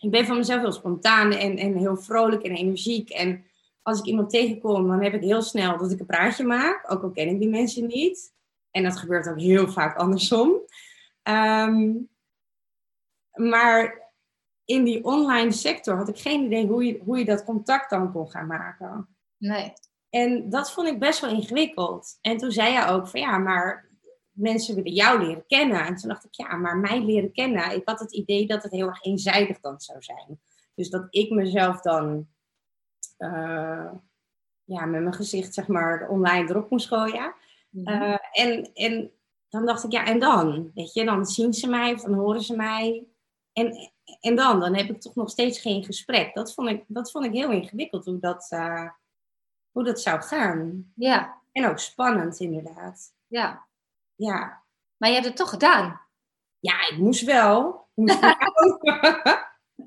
Ik 0.00 0.10
ben 0.10 0.26
van 0.26 0.36
mezelf 0.36 0.60
heel 0.60 0.72
spontaan 0.72 1.32
en, 1.32 1.56
en 1.56 1.76
heel 1.76 1.96
vrolijk 1.96 2.42
en 2.42 2.54
energiek. 2.54 3.10
En 3.10 3.44
als 3.82 3.98
ik 3.98 4.04
iemand 4.04 4.30
tegenkom, 4.30 4.88
dan 4.88 5.02
heb 5.02 5.14
ik 5.14 5.22
heel 5.22 5.42
snel 5.42 5.78
dat 5.78 5.90
ik 5.90 6.00
een 6.00 6.06
praatje 6.06 6.44
maak. 6.44 6.92
Ook 6.92 7.02
al 7.02 7.10
ken 7.10 7.28
ik 7.28 7.38
die 7.38 7.48
mensen 7.48 7.86
niet. 7.86 8.34
En 8.70 8.82
dat 8.82 8.96
gebeurt 8.96 9.28
ook 9.28 9.40
heel 9.40 9.68
vaak 9.68 9.96
andersom. 9.96 10.52
Um, 11.28 12.08
maar 13.32 14.10
in 14.64 14.84
die 14.84 15.04
online 15.04 15.52
sector 15.52 15.96
had 15.96 16.08
ik 16.08 16.18
geen 16.18 16.44
idee 16.44 16.66
hoe 16.66 16.84
je, 16.84 17.00
hoe 17.04 17.18
je 17.18 17.24
dat 17.24 17.44
contact 17.44 17.90
dan 17.90 18.12
kon 18.12 18.30
gaan 18.30 18.46
maken. 18.46 19.16
Nee. 19.36 19.72
En 20.10 20.50
dat 20.50 20.72
vond 20.72 20.88
ik 20.88 20.98
best 20.98 21.20
wel 21.20 21.30
ingewikkeld. 21.30 22.18
En 22.20 22.36
toen 22.36 22.50
zei 22.50 22.72
hij 22.72 22.88
ook 22.88 23.08
van 23.08 23.20
ja, 23.20 23.38
maar 23.38 23.88
mensen 24.30 24.74
willen 24.74 24.92
jou 24.92 25.26
leren 25.26 25.46
kennen. 25.46 25.86
En 25.86 25.96
toen 25.96 26.08
dacht 26.08 26.24
ik, 26.24 26.34
ja, 26.34 26.56
maar 26.56 26.76
mij 26.76 27.00
leren 27.00 27.32
kennen. 27.32 27.74
Ik 27.74 27.82
had 27.88 28.00
het 28.00 28.12
idee 28.14 28.46
dat 28.46 28.62
het 28.62 28.72
heel 28.72 28.86
erg 28.86 29.02
eenzijdig 29.02 29.60
dan 29.60 29.80
zou 29.80 30.02
zijn. 30.02 30.40
Dus 30.74 30.90
dat 30.90 31.06
ik 31.10 31.30
mezelf 31.30 31.80
dan 31.80 32.28
uh, 33.18 33.92
ja, 34.64 34.84
met 34.84 35.00
mijn 35.00 35.14
gezicht, 35.14 35.54
zeg 35.54 35.66
maar, 35.66 36.08
online 36.08 36.48
erop 36.48 36.70
moest 36.70 36.88
gooien. 36.88 37.34
Mm 37.70 37.86
-hmm. 37.86 38.02
uh, 38.02 38.18
en, 38.32 38.70
en 38.74 39.10
dan 39.56 39.66
dacht 39.66 39.84
ik, 39.84 39.92
ja, 39.92 40.04
en 40.04 40.18
dan? 40.18 40.70
Weet 40.74 40.92
je, 40.92 41.04
dan 41.04 41.26
zien 41.26 41.54
ze 41.54 41.68
mij 41.68 41.92
of 41.92 42.02
dan 42.02 42.14
horen 42.14 42.40
ze 42.40 42.56
mij. 42.56 43.06
En, 43.52 43.92
en 44.20 44.36
dan? 44.36 44.60
Dan 44.60 44.74
heb 44.74 44.88
ik 44.88 45.00
toch 45.00 45.14
nog 45.14 45.30
steeds 45.30 45.60
geen 45.60 45.84
gesprek. 45.84 46.34
Dat 46.34 46.54
vond 46.54 46.68
ik, 46.68 46.84
dat 46.86 47.10
vond 47.10 47.24
ik 47.24 47.32
heel 47.32 47.50
ingewikkeld, 47.50 48.04
hoe 48.04 48.18
dat, 48.18 48.50
uh, 48.50 48.90
hoe 49.70 49.84
dat 49.84 50.00
zou 50.00 50.22
gaan. 50.22 50.92
Ja. 50.94 51.40
En 51.52 51.68
ook 51.68 51.78
spannend, 51.78 52.40
inderdaad. 52.40 53.14
Ja. 53.26 53.66
Ja. 54.14 54.62
Maar 54.96 55.08
je 55.08 55.14
hebt 55.14 55.26
het 55.26 55.36
toch 55.36 55.50
gedaan? 55.50 56.00
Ja, 56.58 56.88
ik 56.88 56.96
moest 56.98 57.24
wel. 57.24 57.86
Ik 57.94 58.04
moest 58.04 58.20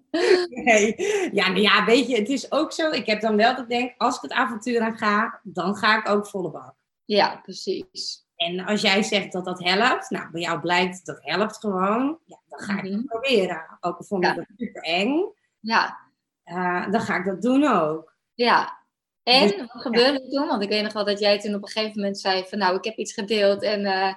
nee. 0.65 0.95
Ja, 1.33 1.47
nou 1.47 1.61
ja, 1.61 1.85
weet 1.85 2.07
je, 2.07 2.15
het 2.15 2.29
is 2.29 2.51
ook 2.51 2.71
zo. 2.71 2.91
Ik 2.91 3.05
heb 3.05 3.21
dan 3.21 3.35
wel 3.35 3.55
dat 3.55 3.63
ik 3.63 3.69
denk, 3.69 3.93
als 3.97 4.15
ik 4.15 4.21
het 4.21 4.31
avontuur 4.31 4.81
aan 4.81 4.97
ga, 4.97 5.39
dan 5.43 5.75
ga 5.75 5.97
ik 5.97 6.09
ook 6.09 6.27
volle 6.27 6.51
bak. 6.51 6.75
Ja, 7.05 7.39
precies. 7.43 8.27
En 8.39 8.65
als 8.65 8.81
jij 8.81 9.03
zegt 9.03 9.31
dat 9.31 9.45
dat 9.45 9.63
helpt, 9.63 10.09
nou, 10.09 10.31
bij 10.31 10.41
jou 10.41 10.59
blijkt 10.59 11.05
dat 11.05 11.17
helpt 11.21 11.57
gewoon, 11.57 12.19
ja, 12.25 12.39
dan 12.47 12.59
ga 12.59 12.77
ik 12.77 12.81
het 12.81 12.91
mm 12.91 12.97
-hmm. 12.97 13.05
proberen. 13.05 13.77
Ook 13.79 13.97
al 13.97 14.03
vond 14.03 14.23
ik 14.23 14.29
ja. 14.29 14.35
dat 14.35 14.45
super 14.57 14.83
eng, 14.83 15.33
ja. 15.59 15.97
Uh, 16.45 16.91
dan 16.91 17.01
ga 17.01 17.15
ik 17.15 17.25
dat 17.25 17.41
doen 17.41 17.63
ook. 17.63 18.15
Ja. 18.33 18.77
En 19.23 19.47
dus, 19.47 19.57
wat 19.57 19.81
gebeurde 19.81 20.23
ja. 20.23 20.29
toen? 20.29 20.47
Want 20.47 20.63
ik 20.63 20.69
weet 20.69 20.83
nog 20.83 20.93
wel 20.93 21.05
dat 21.05 21.19
jij 21.19 21.39
toen 21.39 21.55
op 21.55 21.61
een 21.61 21.69
gegeven 21.69 21.95
moment 21.95 22.19
zei 22.19 22.45
van, 22.47 22.57
nou, 22.57 22.77
ik 22.77 22.83
heb 22.83 22.97
iets 22.97 23.13
gedeeld 23.13 23.63
en 23.63 23.81
uh, 23.81 24.13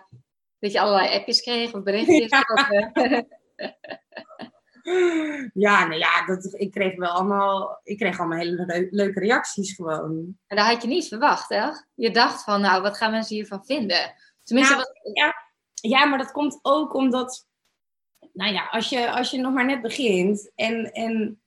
dat 0.58 0.72
je 0.72 0.80
allerlei 0.80 1.16
appjes 1.16 1.40
kreeg 1.40 1.74
of 1.74 1.82
berichtjes. 1.82 2.30
Ja. 2.30 2.40
Of, 2.54 2.70
uh... 2.70 3.20
Ja, 5.55 5.87
nou 5.87 5.99
ja, 5.99 6.27
dat, 6.27 6.55
ik 6.55 6.71
kreeg 6.71 6.97
wel 6.97 7.09
allemaal, 7.09 7.81
ik 7.83 7.99
kreeg 7.99 8.18
allemaal 8.18 8.38
hele 8.38 8.64
le 8.66 8.88
leuke 8.90 9.21
reacties 9.21 9.75
gewoon. 9.75 10.37
En 10.47 10.57
dat 10.57 10.66
had 10.66 10.83
je 10.83 10.88
niet 10.88 11.09
verwacht, 11.09 11.49
hè? 11.49 11.68
Je 11.95 12.11
dacht 12.11 12.45
van, 12.45 12.61
nou, 12.61 12.83
wat 12.83 12.97
gaan 12.97 13.11
mensen 13.11 13.37
hiervan 13.37 13.64
vinden? 13.64 14.14
Tenminste, 14.42 14.75
nou, 14.75 14.87
wat... 14.87 15.16
ja, 15.16 15.35
ja, 15.75 16.05
maar 16.05 16.18
dat 16.18 16.33
komt 16.33 16.59
ook 16.62 16.95
omdat, 16.95 17.49
nou 18.33 18.53
ja, 18.53 18.68
als 18.71 18.88
je, 18.88 19.11
als 19.11 19.31
je 19.31 19.38
nog 19.38 19.53
maar 19.53 19.66
net 19.66 19.83
begint 19.83 20.53
en, 20.55 20.92
en 20.92 21.42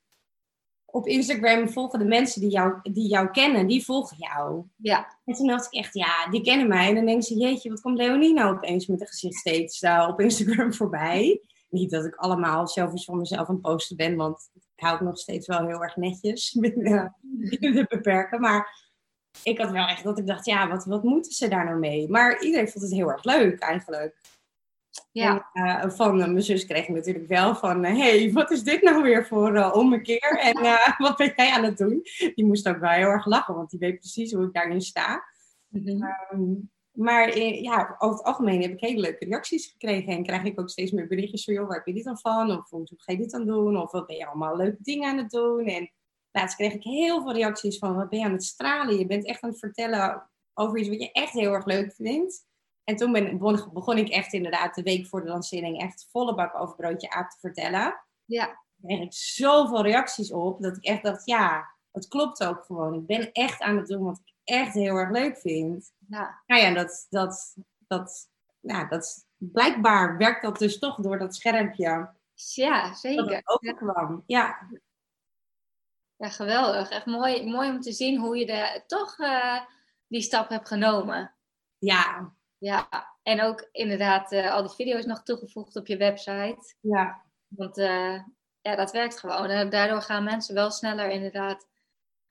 op 0.86 1.08
Instagram 1.08 1.70
volgen 1.70 2.00
de 2.00 2.06
mensen 2.06 2.42
die 2.42 2.50
jou, 2.50 2.80
die 2.82 3.08
jou 3.08 3.32
kennen, 3.32 3.68
die 3.68 3.86
volgen 3.86 4.18
jou. 4.18 4.64
Ja. 4.76 5.18
En 5.26 5.34
toen 5.34 5.48
dacht 5.48 5.66
ik 5.66 5.80
echt, 5.80 5.94
ja, 5.94 6.28
die 6.30 6.42
kennen 6.42 6.68
mij. 6.68 6.88
En 6.88 6.96
dan 6.96 7.06
denken 7.06 7.24
ze, 7.24 7.38
jeetje, 7.38 7.70
wat 7.70 7.82
komt 7.82 7.98
Leonie 7.98 8.34
nou 8.34 8.56
opeens 8.56 8.88
met 8.88 9.02
een 9.02 9.08
gezicht 9.08 9.36
steeds 9.36 9.82
uh, 9.82 10.08
op 10.10 10.20
Instagram 10.20 10.74
voorbij? 10.74 11.42
Niet 11.76 11.92
dat 11.92 12.06
ik 12.06 12.16
allemaal 12.16 12.68
selfies 12.68 13.06
van 13.06 13.18
mezelf 13.18 13.48
aan 13.48 13.54
het 13.54 13.64
posten 13.64 13.98
ben, 13.98 14.16
want 14.16 14.50
ik 14.54 14.84
hou 14.84 14.94
het 14.94 15.06
nog 15.06 15.18
steeds 15.18 15.48
wel 15.48 15.68
heel 15.68 15.84
erg 15.84 15.96
netjes 15.96 16.52
binnen, 16.60 17.16
de 17.60 17.86
beperken. 17.90 18.42
Maar 18.42 18.84
ik 19.44 19.58
had 19.58 19.72
wel 19.72 19.88
echt 19.88 20.04
dat 20.04 20.18
ik 20.18 20.28
dacht, 20.28 20.46
ja, 20.46 20.68
wat, 20.68 20.86
wat 20.86 21.04
moeten 21.04 21.32
ze 21.32 21.48
daar 21.48 21.66
nou 21.66 21.80
mee? 21.80 22.10
Maar 22.10 22.42
iedereen 22.42 22.70
vond 22.70 22.84
het 22.84 22.94
heel 22.94 23.12
erg 23.12 23.24
leuk 23.24 23.60
eigenlijk. 23.60 24.22
Ja. 25.12 25.50
En, 25.54 25.66
uh, 25.66 25.90
van 25.90 26.20
uh, 26.20 26.26
mijn 26.26 26.42
zus 26.42 26.66
kreeg 26.66 26.88
natuurlijk 26.88 27.28
wel 27.28 27.56
van, 27.56 27.86
uh, 27.86 27.98
hey, 27.98 28.32
wat 28.32 28.52
is 28.52 28.64
dit 28.64 28.82
nou 28.82 29.04
weer 29.04 29.26
voor 29.26 29.72
ommekeer? 29.72 30.40
En 30.54 30.80
wat 31.06 31.18
ben 31.18 31.34
jij 31.36 31.52
aan 31.52 31.64
het 31.64 31.78
doen? 31.78 32.02
Die 32.36 32.46
moest 32.46 32.68
ook 32.68 32.80
wel 32.80 32.90
heel 32.90 33.08
erg 33.08 33.26
lachen, 33.26 33.56
want 33.56 33.70
die 33.70 33.80
weet 33.80 34.00
precies 34.00 34.34
hoe 34.34 34.46
ik 34.46 34.54
daarin 34.54 34.82
sta. 34.82 35.24
Mm-hmm. 35.68 36.16
Um, 36.34 36.70
maar 36.96 37.38
ja, 37.38 37.96
over 37.98 38.18
het 38.18 38.26
algemeen 38.26 38.62
heb 38.62 38.72
ik 38.72 38.80
hele 38.80 39.02
leuke 39.02 39.26
reacties 39.26 39.68
gekregen. 39.68 40.14
En 40.14 40.24
krijg 40.24 40.44
ik 40.44 40.60
ook 40.60 40.70
steeds 40.70 40.92
meer 40.92 41.08
berichtjes 41.08 41.44
van, 41.44 41.54
joh, 41.54 41.68
waar 41.68 41.78
heb 41.78 41.86
je 41.86 41.94
dit 41.94 42.04
dan 42.04 42.18
van? 42.18 42.52
Of 42.52 42.70
hoe 42.70 42.88
ga 42.96 43.12
je 43.12 43.18
dit 43.18 43.32
dan 43.32 43.46
doen? 43.46 43.78
Of 43.78 43.92
wat 43.92 44.08
ben 44.08 44.16
je 44.16 44.28
allemaal 44.28 44.58
leuke 44.58 44.82
dingen 44.82 45.10
aan 45.10 45.18
het 45.18 45.30
doen? 45.30 45.66
En 45.66 45.92
laatst 46.32 46.56
kreeg 46.56 46.74
ik 46.74 46.84
heel 46.84 47.22
veel 47.22 47.34
reacties 47.34 47.78
van, 47.78 47.96
wat 47.96 48.10
ben 48.10 48.20
je 48.20 48.26
aan 48.26 48.32
het 48.32 48.44
stralen? 48.44 48.98
Je 48.98 49.06
bent 49.06 49.26
echt 49.26 49.42
aan 49.42 49.50
het 49.50 49.60
vertellen 49.60 50.30
over 50.54 50.80
iets 50.80 50.90
wat 50.90 51.02
je 51.02 51.12
echt 51.12 51.34
heel 51.34 51.54
erg 51.54 51.66
leuk 51.66 51.94
vindt. 51.94 52.46
En 52.84 52.96
toen 52.96 53.12
ben, 53.12 53.38
begon 53.74 53.98
ik 53.98 54.10
echt 54.10 54.34
inderdaad 54.34 54.76
de 54.76 54.84
week 54.84 55.08
voor 55.08 55.22
de 55.22 55.30
lancering 55.30 55.82
echt 55.82 56.08
volle 56.12 56.36
bak 56.36 56.60
over 56.60 56.76
broodje 56.76 57.10
aap 57.10 57.30
te 57.30 57.38
vertellen. 57.40 58.06
Ja. 58.26 58.46
Daar 58.46 58.96
kreeg 58.96 59.00
ik 59.00 59.14
zoveel 59.14 59.82
reacties 59.82 60.32
op, 60.32 60.62
dat 60.62 60.78
ik 60.78 60.84
echt 60.84 61.04
dacht, 61.04 61.26
ja, 61.26 61.76
het 61.92 62.08
klopt 62.08 62.44
ook 62.44 62.64
gewoon. 62.64 62.94
Ik 62.94 63.06
ben 63.06 63.32
echt 63.32 63.62
aan 63.62 63.78
het 63.78 63.88
doen 63.88 64.04
wat 64.04 64.22
ik 64.24 64.34
echt 64.46 64.74
heel 64.74 64.96
erg 64.96 65.10
leuk 65.10 65.38
vind. 65.38 65.92
Ja. 66.08 66.42
Nou 66.48 66.62
ja, 66.62 66.74
dat, 66.74 67.08
dat, 67.10 67.56
dat, 67.88 68.30
ja, 68.60 68.86
dat, 68.86 69.26
blijkbaar 69.38 70.18
werkt 70.18 70.42
dat 70.42 70.60
dus 70.60 70.80
toch 70.80 70.96
door 70.96 71.20
dat 71.20 71.36
schermpje. 71.36 72.14
Ja, 72.34 72.94
zeker. 72.94 73.44
Dat 73.44 73.48
overkwam. 73.48 74.24
Ja. 74.26 74.70
Ja, 76.16 76.30
geweldig. 76.30 76.90
Echt 76.90 77.06
mooi, 77.06 77.46
mooi 77.46 77.70
om 77.70 77.82
te 77.82 77.92
zien 77.92 78.20
hoe 78.20 78.38
je 78.38 78.46
de, 78.46 78.84
toch 78.88 79.20
uh, 79.20 79.60
die 80.08 80.22
stap 80.22 80.50
hebt 80.50 80.68
genomen. 80.68 81.36
Ja. 81.78 82.34
Ja, 82.58 82.88
en 83.24 83.42
ook 83.42 83.70
inderdaad 83.72 84.32
uh, 84.32 84.52
al 84.52 84.62
die 84.62 84.76
video's 84.76 85.06
nog 85.06 85.24
toegevoegd 85.24 85.76
op 85.76 85.88
je 85.88 85.98
website. 85.98 86.76
Ja. 86.80 87.24
Want 87.48 87.78
uh, 87.78 88.24
ja, 88.62 88.76
dat 88.76 88.92
werkt 88.92 89.20
gewoon. 89.20 89.50
En 89.50 89.70
daardoor 89.70 90.02
gaan 90.02 90.24
mensen 90.24 90.56
wel 90.56 90.72
sneller 90.72 91.10
inderdaad 91.10 91.68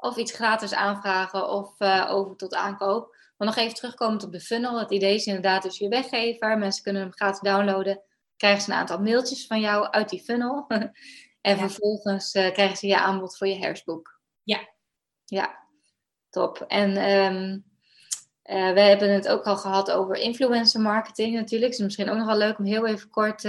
of 0.05 0.17
iets 0.17 0.33
gratis 0.33 0.75
aanvragen 0.75 1.49
of 1.49 1.81
over 2.09 2.37
tot 2.37 2.55
aankoop. 2.55 3.17
Maar 3.37 3.49
nog 3.49 3.57
even 3.57 3.75
terugkomend 3.75 4.25
op 4.25 4.33
de 4.33 4.40
funnel. 4.40 4.79
Het 4.79 4.90
idee 4.90 5.14
is 5.14 5.27
inderdaad 5.27 5.62
dus 5.62 5.79
je 5.79 5.88
weggever. 5.88 6.59
Mensen 6.59 6.83
kunnen 6.83 7.03
hem 7.03 7.12
gratis 7.12 7.40
downloaden. 7.40 8.03
Krijgen 8.37 8.62
ze 8.62 8.71
een 8.71 8.77
aantal 8.77 9.01
mailtjes 9.01 9.47
van 9.47 9.61
jou 9.61 9.90
uit 9.90 10.09
die 10.09 10.23
funnel. 10.23 10.67
en 11.40 11.59
vervolgens 11.59 12.35
uh, 12.35 12.53
krijgen 12.53 12.77
ze 12.77 12.87
je 12.87 12.99
aanbod 12.99 13.37
voor 13.37 13.47
je 13.47 13.59
herfstboek. 13.59 14.21
Ja. 14.43 14.69
Ja, 15.25 15.59
top. 16.31 16.64
En 16.69 17.11
um, 17.11 17.64
uh, 18.45 18.73
we 18.73 18.81
hebben 18.81 19.12
het 19.12 19.29
ook 19.29 19.45
al 19.45 19.57
gehad 19.57 19.90
over 19.90 20.17
influencer 20.17 20.81
marketing 20.81 21.35
natuurlijk. 21.35 21.71
Het 21.71 21.81
is 21.81 21.85
misschien 21.85 22.11
ook 22.11 22.17
nog 22.17 22.27
wel 22.27 22.37
leuk 22.37 22.59
om 22.59 22.64
heel 22.64 22.87
even 22.87 23.11
kort 23.11 23.45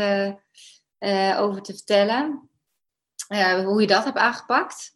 over 1.38 1.62
te 1.62 1.74
vertellen. 1.74 2.50
hoe 3.66 3.82
je 3.82 3.88
dat 3.88 4.04
hebt 4.04 4.18
aangepakt. 4.18 4.95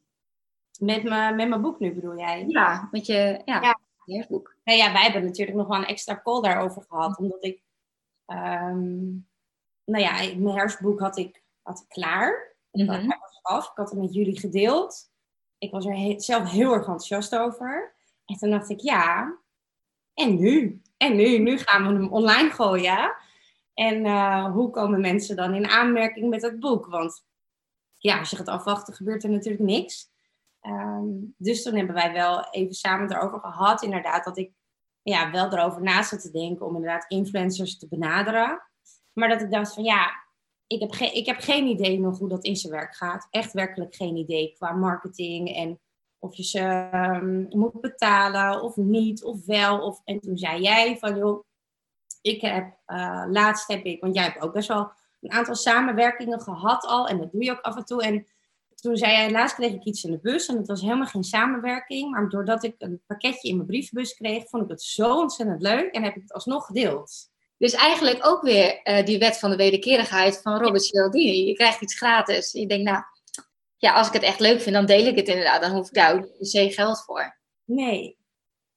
Met, 0.80 1.04
me, 1.04 1.34
met 1.36 1.50
mijn 1.50 1.62
boek 1.62 1.80
nu 1.80 1.94
bedoel 1.94 2.18
jij? 2.18 2.46
Ja, 2.48 2.88
met 2.92 3.06
je 3.06 3.42
ja, 3.46 3.62
ja. 3.62 3.80
herfstboek. 4.06 4.56
Nou 4.64 4.78
ja, 4.78 4.92
wij 4.92 5.02
hebben 5.02 5.24
natuurlijk 5.26 5.58
nog 5.58 5.68
wel 5.68 5.78
een 5.78 5.86
extra 5.86 6.22
call 6.24 6.42
daarover 6.42 6.84
gehad. 6.90 7.18
Omdat 7.18 7.44
ik... 7.44 7.62
Um, 8.28 9.28
nou 9.86 10.04
ja, 10.04 10.12
mijn 10.14 10.56
herfstboek 10.56 11.00
had 11.00 11.18
ik, 11.18 11.44
had 11.62 11.80
ik 11.80 11.90
klaar. 11.90 12.56
Ik 12.72 12.86
Mhm. 12.86 12.92
had, 12.92 13.00
hij 13.00 13.18
was 13.22 13.40
af. 13.42 13.66
Ik 13.70 13.76
had 13.78 13.90
het 13.90 14.00
met 14.00 14.14
jullie 14.14 14.40
gedeeld. 14.40 15.12
Ik 15.58 15.72
was 15.72 15.86
er 15.86 15.98
he- 15.98 16.20
zelf 16.20 16.52
heel 16.52 16.70
erg 16.72 16.80
enthousiast 16.82 17.36
over. 17.36 17.96
En 18.26 18.36
toen 18.36 18.50
dacht 18.50 18.70
ik, 18.70 18.80
ja, 18.80 19.38
en 20.14 20.36
nu? 20.40 20.82
En 20.98 21.16
nu? 21.16 21.38
Nu 21.38 21.58
gaan 21.58 21.88
we 21.88 21.94
hem 21.94 22.12
online 22.14 22.50
gooien. 22.50 23.16
En 23.74 24.06
eh, 24.06 24.52
hoe 24.52 24.70
komen 24.70 25.02
mensen 25.02 25.36
dan 25.36 25.54
in 25.54 25.68
aanmerking 25.68 26.30
met 26.30 26.42
het 26.42 26.60
boek? 26.60 26.86
Want 26.86 27.26
ja, 27.98 28.20
als 28.20 28.30
je 28.30 28.36
gaat 28.36 28.48
afwachten, 28.48 28.94
gebeurt 28.94 29.24
er 29.24 29.30
natuurlijk 29.30 29.64
niks. 29.64 30.10
Ehm, 30.62 31.08
dus 31.38 31.64
toen 31.64 31.76
hebben 31.76 31.96
wij 31.96 32.14
wel 32.14 32.50
even 32.50 32.74
samen 32.74 33.12
erover 33.12 33.40
gehad, 33.40 33.84
inderdaad, 33.84 34.24
dat 34.24 34.38
ik 34.38 34.52
ja, 35.02 35.32
wel 35.32 35.54
erover 35.54 35.82
na 35.82 36.04
zat 36.04 36.22
te 36.22 36.32
denken 36.32 36.66
om 36.66 36.76
inderdaad 36.76 37.12
influencers 37.12 37.78
te 37.78 37.88
benaderen. 37.88 38.62
Maar 39.14 39.30
dat 39.30 39.42
ik 39.42 39.52
dacht 39.52 39.74
van 39.74 39.84
ja, 39.84 40.24
ik 40.68 40.80
heb, 40.80 40.92
ge- 40.92 41.12
ik 41.12 41.26
heb 41.26 41.40
geen 41.40 41.66
idee 41.68 42.00
nog 42.00 42.18
hoe 42.18 42.30
dat 42.30 42.44
in 42.46 42.56
zijn 42.56 42.74
werk 42.74 42.96
gaat. 42.96 43.28
Echt 43.30 43.54
werkelijk 43.54 43.96
geen 43.96 44.16
idee 44.16 44.54
qua 44.54 44.72
marketing 44.72 45.56
en 45.56 45.80
of 46.20 46.36
je 46.36 46.44
ze 46.44 46.60
ehm, 46.92 47.46
moet 47.50 47.82
betalen 47.82 48.62
of 48.62 48.76
niet, 48.76 49.24
of 49.24 49.46
wel. 49.46 49.80
Of, 49.82 50.02
en 50.04 50.20
toen 50.20 50.38
zei 50.38 50.62
jij 50.62 50.98
van 50.98 51.18
joh, 51.18 51.44
ik 52.22 52.42
heb 52.42 52.78
eh, 52.86 53.24
laatst 53.28 53.68
heb 53.68 53.84
ik, 53.84 54.02
want 54.02 54.16
jij 54.16 54.24
hebt 54.24 54.42
ook 54.42 54.54
best 54.54 54.68
wel 54.68 54.92
een 55.22 55.32
aantal 55.32 55.56
samenwerkingen 55.56 56.42
gehad 56.42 56.86
al 56.86 57.08
en 57.08 57.18
dat 57.18 57.32
doe 57.32 57.44
je 57.44 57.52
ook 57.52 57.62
af 57.62 57.76
en 57.76 57.86
toe. 57.86 58.04
En 58.04 58.28
toen 58.80 58.98
zei 58.98 59.12
jij, 59.12 59.32
laatst 59.32 59.56
kreeg 59.56 59.74
ik 59.74 59.84
iets 59.84 60.04
in 60.04 60.12
de 60.12 60.20
bus 60.20 60.48
en 60.48 60.58
het 60.58 60.68
was 60.68 60.82
helemaal 60.82 61.06
geen 61.06 61.24
samenwerking. 61.24 62.12
Maar 62.12 62.30
doordat 62.30 62.64
ik 62.64 62.76
een 62.78 63.02
pakketje 63.08 63.50
in 63.50 63.56
mijn 63.56 63.68
brievenbus 63.68 64.14
kreeg, 64.14 64.50
vond 64.50 64.64
ik 64.64 64.70
het 64.70 64.82
zo 64.82 65.20
ontzettend 65.20 65.62
leuk 65.62 65.92
en 65.92 66.04
heb 66.04 66.16
ik 66.16 66.22
het 66.22 66.34
alsnog 66.34 66.66
gedeeld. 66.66 67.30
Dus 67.58 67.74
eigenlijk 67.74 68.26
ook 68.26 68.42
weer 68.42 68.82
eh, 68.82 69.06
die 69.06 69.20
wet 69.20 69.40
van 69.40 69.50
de 69.50 69.56
wederkerigheid 69.56 70.42
van 70.42 70.58
Robert 70.58 70.84
Cialdini. 70.84 71.46
Je 71.46 71.54
krijgt 71.54 71.82
iets 71.82 71.96
gratis. 71.96 72.52
Je 72.52 72.68
denkt, 72.68 72.90
nou, 72.90 73.04
ja, 73.78 73.94
als 73.94 74.08
ik 74.08 74.14
het 74.14 74.24
echt 74.24 74.40
leuk 74.40 74.62
vind, 74.62 74.76
dan 74.76 74.86
deel 74.86 75.06
ik 75.06 75.16
het 75.16 75.28
inderdaad. 75.28 75.62
Dan 75.62 75.72
hoef 75.72 75.88
ik 75.88 75.94
daar 75.94 76.14
ook 76.14 76.22
niet 76.22 76.38
per 76.38 76.46
se 76.46 76.72
geld 76.72 77.04
voor. 77.04 77.38
Nee. 77.64 78.18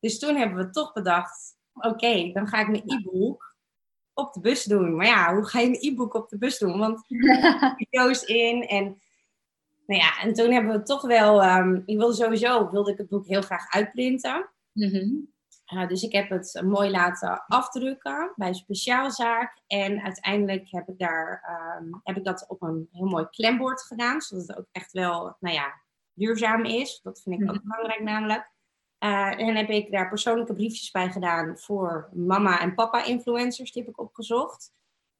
Dus 0.00 0.18
toen 0.18 0.36
hebben 0.36 0.66
we 0.66 0.70
toch 0.70 0.92
bedacht, 0.92 1.56
oké, 1.72 2.30
dan 2.32 2.46
ga 2.46 2.60
ik 2.60 2.68
mijn 2.68 2.82
e-book 2.86 3.56
op 4.14 4.32
de 4.32 4.40
bus 4.40 4.64
doen. 4.64 4.96
Maar 4.96 5.06
ja, 5.06 5.34
hoe 5.34 5.46
ga 5.46 5.60
je 5.60 5.66
een 5.66 5.92
e-book 5.92 6.14
op 6.14 6.28
de 6.28 6.38
bus 6.38 6.58
doen? 6.58 6.78
Want 6.78 7.04
video's 7.76 8.22
in 8.22 8.66
en... 8.66 9.01
Nou 9.92 10.05
ja, 10.05 10.20
en 10.20 10.33
toen 10.33 10.52
hebben 10.52 10.72
we 10.72 10.83
toch 10.83 11.02
wel... 11.02 11.42
ehm, 11.42 11.81
ik 11.85 11.96
wilde 11.96 12.14
sowieso, 12.14 12.70
wilde 12.70 12.92
ik 12.92 12.98
het 12.98 13.09
boek 13.09 13.26
heel 13.26 13.42
graag 13.42 13.70
uitprinten. 13.70 14.50
Mhm. 14.72 15.09
Uh, 15.74 15.88
dus 15.88 16.02
ik 16.02 16.12
heb 16.12 16.28
het 16.28 16.55
uh, 16.55 16.62
mooi 16.62 16.90
laten 16.90 17.44
afdrukken 17.46 18.33
bij 18.37 18.48
een 18.48 18.55
speciaalzaak. 18.55 19.62
En 19.66 20.02
uiteindelijk 20.02 20.70
heb 20.70 20.88
ik, 20.88 20.98
daar, 20.98 21.42
um, 21.81 22.00
heb 22.02 22.16
ik 22.16 22.24
dat 22.24 22.44
op 22.48 22.62
een 22.62 22.88
heel 22.92 23.07
mooi 23.07 23.26
klembord 23.31 23.83
gedaan. 23.83 24.20
Zodat 24.20 24.46
het 24.46 24.57
ook 24.59 24.68
echt 24.72 24.92
wel 24.92 25.37
nou 25.40 25.55
ja, 25.55 25.83
duurzaam 26.12 26.64
is. 26.64 27.00
Dat 27.02 27.22
vind 27.22 27.42
ik 27.42 27.50
ook 27.50 27.62
belangrijk 27.62 28.02
namelijk. 28.02 28.50
Uh, 29.05 29.40
en 29.40 29.57
heb 29.57 29.68
ik 29.68 29.90
daar 29.90 30.09
persoonlijke 30.09 30.55
briefjes 30.55 30.90
bij 30.90 31.11
gedaan 31.11 31.59
voor 31.59 32.09
mama 32.12 32.61
en 32.61 32.74
papa 32.74 33.05
influencers. 33.05 33.72
Die 33.72 33.83
heb 33.83 33.92
ik 33.92 34.00
opgezocht. 34.00 34.72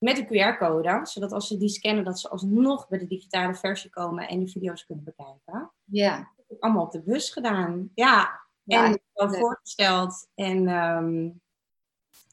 Met 0.03 0.19
een 0.19 0.27
QR-code. 0.27 1.01
Zodat 1.03 1.33
als 1.33 1.47
ze 1.49 1.59
die 1.59 1.69
scannen, 1.69 2.05
dat 2.05 2.21
ze 2.21 2.29
alsnog 2.29 2.89
bij 2.89 2.99
de 2.99 3.07
digitale 3.07 3.55
versie 3.55 3.91
komen 3.91 4.29
en 4.29 4.39
die 4.39 4.51
video's 4.51 4.87
kunnen 4.87 5.05
bekijken. 5.05 5.73
Ja. 5.85 6.17
Dat 6.17 6.47
heb 6.49 6.57
ik 6.57 6.63
allemaal 6.63 6.85
op 6.85 6.93
de 6.93 7.03
bus 7.03 7.31
gedaan. 7.31 7.91
Ja, 7.95 8.41
Ja, 8.63 8.85
en 8.85 9.01
wel 9.13 9.29
leuk. 9.31 9.39
voorgesteld 9.41 10.29
en 10.35 10.69
ehm, 10.69 11.31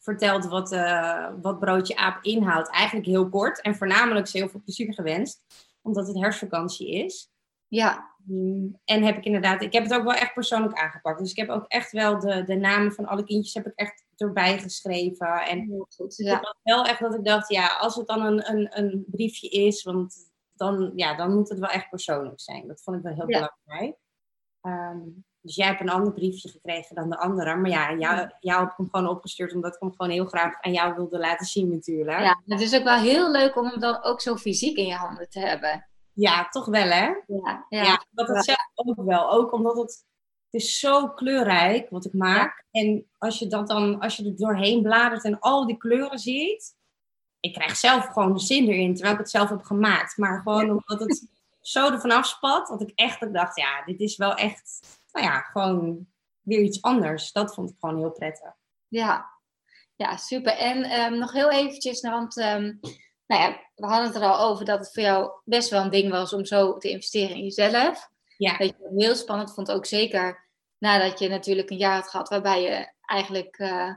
verteld 0.01 0.45
wat, 0.45 0.71
eh, 0.71 1.29
wat 1.41 1.59
broodje 1.59 1.95
aap 1.95 2.23
inhoudt. 2.23 2.69
Eigenlijk 2.69 3.07
heel 3.07 3.29
kort 3.29 3.61
en 3.61 3.75
voornamelijk 3.75 4.27
ze 4.27 4.37
heel 4.37 4.49
veel 4.49 4.61
plezier 4.63 4.93
gewenst, 4.93 5.43
omdat 5.81 6.07
het 6.07 6.17
herfstvakantie 6.19 6.91
is. 7.05 7.31
Ja. 7.67 8.15
Mm, 8.23 8.79
En 8.85 9.03
heb 9.03 9.17
ik 9.17 9.25
inderdaad, 9.25 9.61
ik 9.61 9.73
heb 9.73 9.83
het 9.83 9.93
ook 9.93 10.03
wel 10.03 10.13
echt 10.13 10.33
persoonlijk 10.33 10.79
aangepakt. 10.79 11.19
Dus 11.19 11.31
ik 11.31 11.37
heb 11.37 11.49
ook 11.49 11.65
echt 11.67 11.91
wel 11.91 12.19
de, 12.19 12.43
de 12.43 12.55
namen 12.55 12.91
van 12.93 13.05
alle 13.05 13.23
kindjes 13.23 13.53
heb 13.53 13.65
ik 13.67 13.73
echt 13.75 14.05
erbij 14.19 14.59
geschreven. 14.59 15.27
En 15.45 15.59
het 15.97 16.15
Ja. 16.15 16.39
was 16.39 16.55
wel 16.63 16.83
echt 16.85 16.99
dat 16.99 17.13
ik 17.13 17.23
dacht, 17.25 17.49
ja, 17.49 17.67
als 17.77 17.95
het 17.95 18.07
dan 18.07 18.21
een, 18.21 18.49
een, 18.51 18.77
een 18.77 19.03
briefje 19.07 19.49
is, 19.49 19.83
want 19.83 20.15
dan, 20.53 20.91
ja, 20.95 21.15
dan 21.15 21.33
moet 21.35 21.49
het 21.49 21.59
wel 21.59 21.69
echt 21.69 21.89
persoonlijk 21.89 22.39
zijn. 22.41 22.67
Dat 22.67 22.81
vond 22.81 22.97
ik 22.97 23.03
wel 23.03 23.13
heel 23.13 23.29
Ja. 23.29 23.53
belangrijk. 23.65 23.97
Ehm, 24.61 24.99
dus 25.41 25.55
jij 25.55 25.67
hebt 25.67 25.81
een 25.81 25.89
ander 25.89 26.13
briefje 26.13 26.49
gekregen 26.49 26.95
dan 26.95 27.09
de 27.09 27.17
andere. 27.17 27.55
Maar 27.55 27.69
ja, 27.71 27.93
jou, 27.95 28.29
jou 28.39 28.59
heb 28.61 28.69
ik 28.71 28.77
hem 28.77 28.89
gewoon 28.91 29.07
opgestuurd, 29.07 29.53
omdat 29.53 29.73
ik 29.75 29.79
hem 29.81 29.91
gewoon 29.95 30.11
heel 30.11 30.25
graag 30.25 30.61
aan 30.61 30.71
jou 30.73 30.95
wilde 30.95 31.17
laten 31.19 31.45
zien 31.45 31.69
natuurlijk. 31.69 32.19
ja, 32.19 32.41
het 32.45 32.61
is 32.61 32.75
ook 32.75 32.83
wel 32.83 32.97
heel 32.99 33.31
leuk 33.31 33.55
om 33.55 33.65
hem 33.65 33.79
dan 33.79 34.03
ook 34.03 34.21
zo 34.21 34.35
fysiek 34.35 34.77
in 34.77 34.85
je 34.85 34.93
handen 34.95 35.29
te 35.29 35.39
hebben. 35.39 35.87
Ja, 36.13 36.47
toch 36.49 36.65
wel 36.65 36.87
hè? 36.89 37.05
Ja. 37.27 37.65
Ja, 37.69 37.83
Ja. 37.83 38.05
dat 38.11 38.27
het 38.27 38.43
zelf 38.43 38.69
ook 38.73 39.05
wel. 39.05 39.31
Ook 39.31 39.51
omdat 39.53 39.77
het, 39.77 40.05
het 40.51 40.61
is 40.61 40.79
zo 40.79 41.07
kleurrijk 41.09 41.89
wat 41.89 42.05
ik 42.05 42.13
maak. 42.13 42.65
En 42.71 43.09
als 43.17 43.39
je, 43.39 43.47
dat 43.47 43.67
dan, 43.67 43.99
als 43.99 44.15
je 44.15 44.25
er 44.25 44.37
doorheen 44.37 44.81
bladert 44.81 45.23
en 45.23 45.39
al 45.39 45.67
die 45.67 45.77
kleuren 45.77 46.19
ziet. 46.19 46.77
Ik 47.39 47.53
krijg 47.53 47.75
zelf 47.75 48.05
gewoon 48.05 48.33
de 48.33 48.39
zin 48.39 48.67
erin, 48.67 48.93
terwijl 48.93 49.13
ik 49.13 49.19
het 49.19 49.29
zelf 49.29 49.49
heb 49.49 49.63
gemaakt. 49.63 50.17
Maar 50.17 50.41
gewoon 50.41 50.69
omdat 50.69 50.99
het 50.99 51.27
zo 51.61 51.91
ervan 51.91 52.11
afspat, 52.11 52.67
dat 52.67 52.81
ik 52.81 52.91
echt 52.95 53.23
ook 53.23 53.33
dacht, 53.33 53.55
ja, 53.55 53.83
dit 53.85 53.99
is 53.99 54.17
wel 54.17 54.35
echt, 54.35 54.79
nou 55.11 55.25
ja, 55.25 55.39
gewoon 55.39 56.07
weer 56.41 56.61
iets 56.61 56.81
anders. 56.81 57.31
Dat 57.31 57.53
vond 57.53 57.69
ik 57.69 57.75
gewoon 57.79 57.97
heel 57.97 58.11
prettig. 58.11 58.53
Ja, 58.87 59.29
ja 59.95 60.17
super. 60.17 60.53
En 60.53 60.83
ehm, 60.83 61.17
nog 61.17 61.31
heel 61.31 61.51
eventjes, 61.51 62.01
want 62.01 62.37
ehm, 62.37 62.73
nou 63.27 63.41
ja, 63.41 63.59
we 63.75 63.85
hadden 63.85 64.07
het 64.07 64.15
er 64.15 64.27
al 64.27 64.49
over 64.49 64.65
dat 64.65 64.79
het 64.79 64.93
voor 64.93 65.03
jou 65.03 65.31
best 65.43 65.69
wel 65.69 65.81
een 65.81 65.89
ding 65.89 66.11
was 66.11 66.33
om 66.33 66.45
zo 66.45 66.77
te 66.77 66.89
investeren 66.89 67.35
in 67.35 67.43
jezelf. 67.43 68.09
Ja. 68.39 68.57
Dat 68.57 68.67
je 68.67 68.75
het 68.83 69.01
heel 69.01 69.15
spannend 69.15 69.53
vond, 69.53 69.71
ook 69.71 69.85
zeker 69.85 70.47
nadat 70.77 71.19
je 71.19 71.29
natuurlijk 71.29 71.69
een 71.69 71.77
jaar 71.77 71.95
had 71.95 72.09
gehad 72.09 72.29
waarbij 72.29 72.61
je 72.61 72.93
eigenlijk 73.05 73.57
eh, 73.57 73.93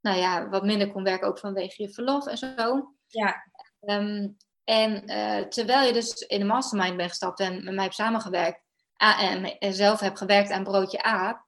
nou 0.00 0.18
ja, 0.18 0.48
wat 0.48 0.64
minder 0.64 0.92
kon 0.92 1.02
werken, 1.02 1.28
ook 1.28 1.38
vanwege 1.38 1.82
je 1.82 1.88
verlof 1.92 2.26
en 2.26 2.38
zo. 2.38 2.92
Ja. 3.06 3.42
Ehm, 3.80 4.28
en 4.64 5.06
eh, 5.06 5.46
terwijl 5.48 5.86
je 5.86 5.92
dus 5.92 6.12
in 6.14 6.38
de 6.38 6.44
mastermind 6.46 6.96
bent 6.96 7.08
gestapt 7.08 7.40
en 7.40 7.64
met 7.64 7.74
mij 7.74 7.82
hebt 7.82 7.94
samengewerkt 7.94 8.60
a- 9.02 9.20
en, 9.20 9.58
en 9.58 9.74
zelf 9.74 10.00
hebt 10.00 10.18
gewerkt 10.18 10.50
aan 10.50 10.64
Broodje 10.64 11.02
Aap, 11.02 11.46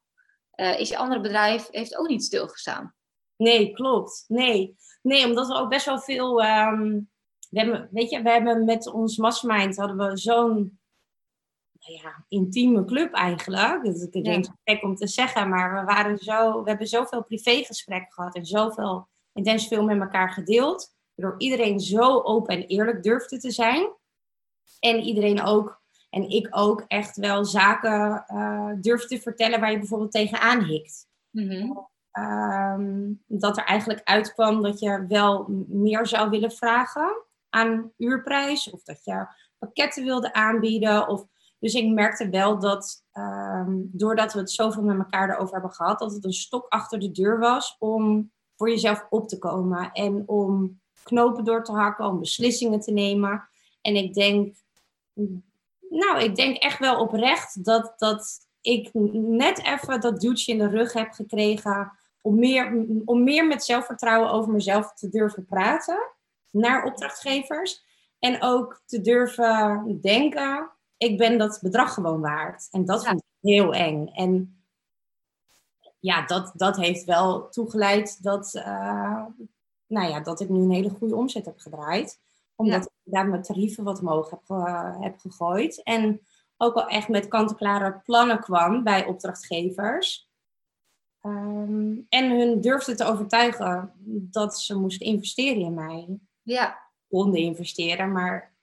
eh, 0.51 0.81
is 0.81 0.89
je 0.89 0.97
andere 0.97 1.21
bedrijf 1.21 1.69
heeft 1.71 1.97
ook 1.97 2.09
niet 2.09 2.25
stilgestaan. 2.25 2.95
Nee, 3.37 3.73
klopt. 3.73 4.25
Nee. 4.29 4.77
Nee, 5.03 5.25
omdat 5.27 5.47
we 5.47 5.55
ook 5.55 5.69
best 5.69 5.87
wel 5.87 5.99
veel. 6.01 6.43
ehm, 6.43 7.01
we 7.51 7.61
hebben, 7.61 7.89
weet 7.91 8.11
je, 8.11 8.23
we 8.23 8.31
hebben 8.31 8.65
met 8.65 8.93
ons 8.93 9.17
mastermind 9.17 9.77
hadden 9.77 9.97
we 9.97 10.17
zo'n 10.19 10.79
nou 11.85 12.01
ja, 12.03 12.25
intieme 12.29 12.85
club 12.85 13.13
eigenlijk. 13.13 13.85
Dat 13.85 13.95
is 13.95 14.23
denk 14.23 14.47
gek 14.65 14.83
om 14.83 14.97
te 14.97 15.07
zeggen, 15.07 15.49
maar 15.49 15.75
we, 15.75 15.85
waren 15.85 16.19
zo, 16.19 16.63
we 16.63 16.69
hebben 16.69 16.87
zoveel 16.87 17.25
privégesprekken 17.25 18.13
gehad 18.13 18.35
en 18.35 18.47
zoveel 18.47 19.09
intens 19.33 19.69
veel 19.69 19.85
met 19.85 20.01
elkaar 20.01 20.31
gedeeld. 20.31 20.95
Waardoor 21.15 21.41
iedereen 21.41 21.81
zo 21.81 22.21
open 22.23 22.57
en 22.57 22.67
eerlijk 22.67 23.03
durfde 23.03 23.39
te 23.39 23.51
zijn. 23.51 23.93
En 24.81 25.01
iedereen 25.01 25.43
ook, 25.43 25.83
en 26.11 26.29
ik 26.29 26.49
ook, 26.51 26.85
echt 26.87 27.17
wel 27.17 27.45
zaken 27.45 28.25
uh, 28.29 28.73
durfde 28.81 29.09
te 29.09 29.23
vertellen 29.23 29.61
waar 29.61 29.71
je 29.71 29.79
bijvoorbeeld 29.79 30.13
tegenaan 30.13 30.65
hikt. 30.65 31.09
Mm 31.31 31.93
dat 33.27 33.57
er 33.57 33.65
eigenlijk 33.65 34.01
uitkwam 34.05 34.63
dat 34.63 34.79
je 34.81 35.05
wel 35.09 35.47
meer 35.69 36.07
zou 36.07 36.31
willen 36.31 36.53
vragen 36.53 37.25
aan 37.49 37.93
uurprijs. 37.97 38.71
Of 38.71 38.83
dat 38.83 39.05
je 39.05 39.27
pakketten 39.59 40.05
wilde 40.05 40.33
aanbieden. 40.33 41.09
Of, 41.09 41.27
dus 41.65 41.75
ik 41.75 41.89
merkte 41.89 42.29
wel 42.29 42.59
dat 42.59 43.05
um, 43.13 43.89
doordat 43.93 44.33
we 44.33 44.39
het 44.39 44.51
zoveel 44.51 44.83
met 44.83 44.99
elkaar 44.99 45.31
erover 45.31 45.53
hebben 45.53 45.73
gehad, 45.73 45.99
dat 45.99 46.13
het 46.13 46.25
een 46.25 46.33
stok 46.33 46.67
achter 46.69 46.99
de 46.99 47.11
deur 47.11 47.39
was 47.39 47.77
om 47.79 48.31
voor 48.57 48.71
jezelf 48.71 49.07
op 49.11 49.29
te 49.29 49.39
komen. 49.39 49.93
En 49.93 50.23
om 50.27 50.81
knopen 51.03 51.45
door 51.45 51.65
te 51.65 51.73
hakken, 51.73 52.05
om 52.07 52.21
beslissingen 52.21 52.81
te 52.81 52.93
nemen. 52.93 53.49
En 53.81 53.97
ik 53.97 54.15
denk, 54.15 54.57
nou, 55.91 56.21
ik 56.21 56.37
denk 56.37 56.57
echt 56.57 56.79
wel 56.79 57.01
oprecht 57.01 57.65
dat, 57.65 57.95
dat 57.97 58.47
ik 58.61 58.91
net 59.13 59.63
even 59.63 60.01
dat 60.01 60.21
duwtje 60.21 60.53
in 60.53 60.59
de 60.59 60.69
rug 60.69 60.93
heb 60.93 61.13
gekregen 61.13 61.93
om 62.21 62.39
meer, 62.39 62.87
om 63.05 63.25
meer 63.25 63.47
met 63.47 63.65
zelfvertrouwen 63.65 64.31
over 64.31 64.53
mezelf 64.53 64.93
te 64.93 65.09
durven 65.09 65.45
praten 65.45 66.11
naar 66.51 66.85
opdrachtgevers. 66.85 67.83
En 68.19 68.43
ook 68.43 68.83
te 68.87 69.01
durven 69.01 69.99
denken, 70.01 70.74
ik 70.97 71.19
ben 71.19 71.39
dat 71.39 71.59
bedrag 71.63 71.95
gewoon 71.95 72.21
waard. 72.21 72.69
En 72.71 72.85
dat 72.85 73.05
vind 73.05 73.19
ik 73.19 73.51
heel 73.51 73.75
eng. 73.75 74.07
En 74.07 74.63
ja, 76.01 76.27
dat, 76.27 76.53
dat 76.55 76.77
heeft 76.77 77.05
wel 77.05 77.49
toegeleid 77.49 78.23
dat, 78.23 78.55
uh, 78.55 79.27
nou 79.87 80.09
ja, 80.09 80.21
dat 80.21 80.41
ik 80.41 80.49
nu 80.49 80.63
een 80.63 80.71
hele 80.71 80.91
goede 80.91 81.17
omzet 81.17 81.45
heb 81.45 81.59
gedraaid. 81.59 82.21
Omdat 82.57 82.85
ik 82.85 83.13
daar 83.13 83.29
mijn 83.29 83.43
tarieven 83.43 83.85
wat 83.85 84.01
omhoog 84.01 84.31
heb, 84.31 84.43
heb 85.01 85.19
gegooid. 85.19 85.83
En 85.83 86.21
ook 86.57 86.75
wel 86.75 86.87
echt 86.87 87.09
met 87.09 87.29
kant-en-klare 87.29 88.01
plannen 88.05 88.41
kwam 88.41 88.83
bij 88.83 89.07
opdrachtgevers. 89.07 90.29
Ehm, 91.21 91.97
en 92.09 92.39
hun 92.39 92.61
durfde 92.61 92.95
te 92.95 93.05
overtuigen 93.05 93.93
dat 94.07 94.59
ze 94.59 94.79
moesten 94.79 95.07
investeren 95.07 95.63
in 95.63 95.75
mij. 95.75 96.19
Ja. 96.43 96.79
Konden 97.09 97.41
investeren, 97.41 98.13
maar 98.13 98.54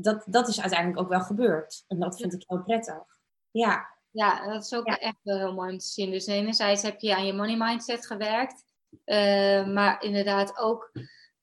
dat, 0.00 0.22
dat 0.26 0.48
is 0.48 0.60
uiteindelijk 0.60 1.00
ook 1.00 1.08
wel 1.08 1.20
gebeurd. 1.20 1.84
En 1.88 1.98
dat 1.98 2.16
vind 2.16 2.32
ik 2.32 2.44
heel 2.46 2.62
prettig. 2.62 3.04
Ja. 3.50 3.96
Ja, 4.10 4.52
dat 4.52 4.64
is 4.64 4.74
ook 4.74 4.86
echt 4.86 5.18
wel 5.22 5.38
heel 5.38 5.54
mooi 5.54 5.72
om 5.72 5.78
te 5.78 5.86
zien. 5.86 6.10
Dus 6.10 6.26
enerzijds 6.26 6.82
heb 6.82 7.00
je 7.00 7.16
aan 7.16 7.26
je 7.26 7.32
money 7.32 7.56
mindset 7.56 8.06
gewerkt, 8.06 8.64
uh, 9.04 9.66
maar 9.66 10.02
inderdaad 10.02 10.58
ook 10.58 10.90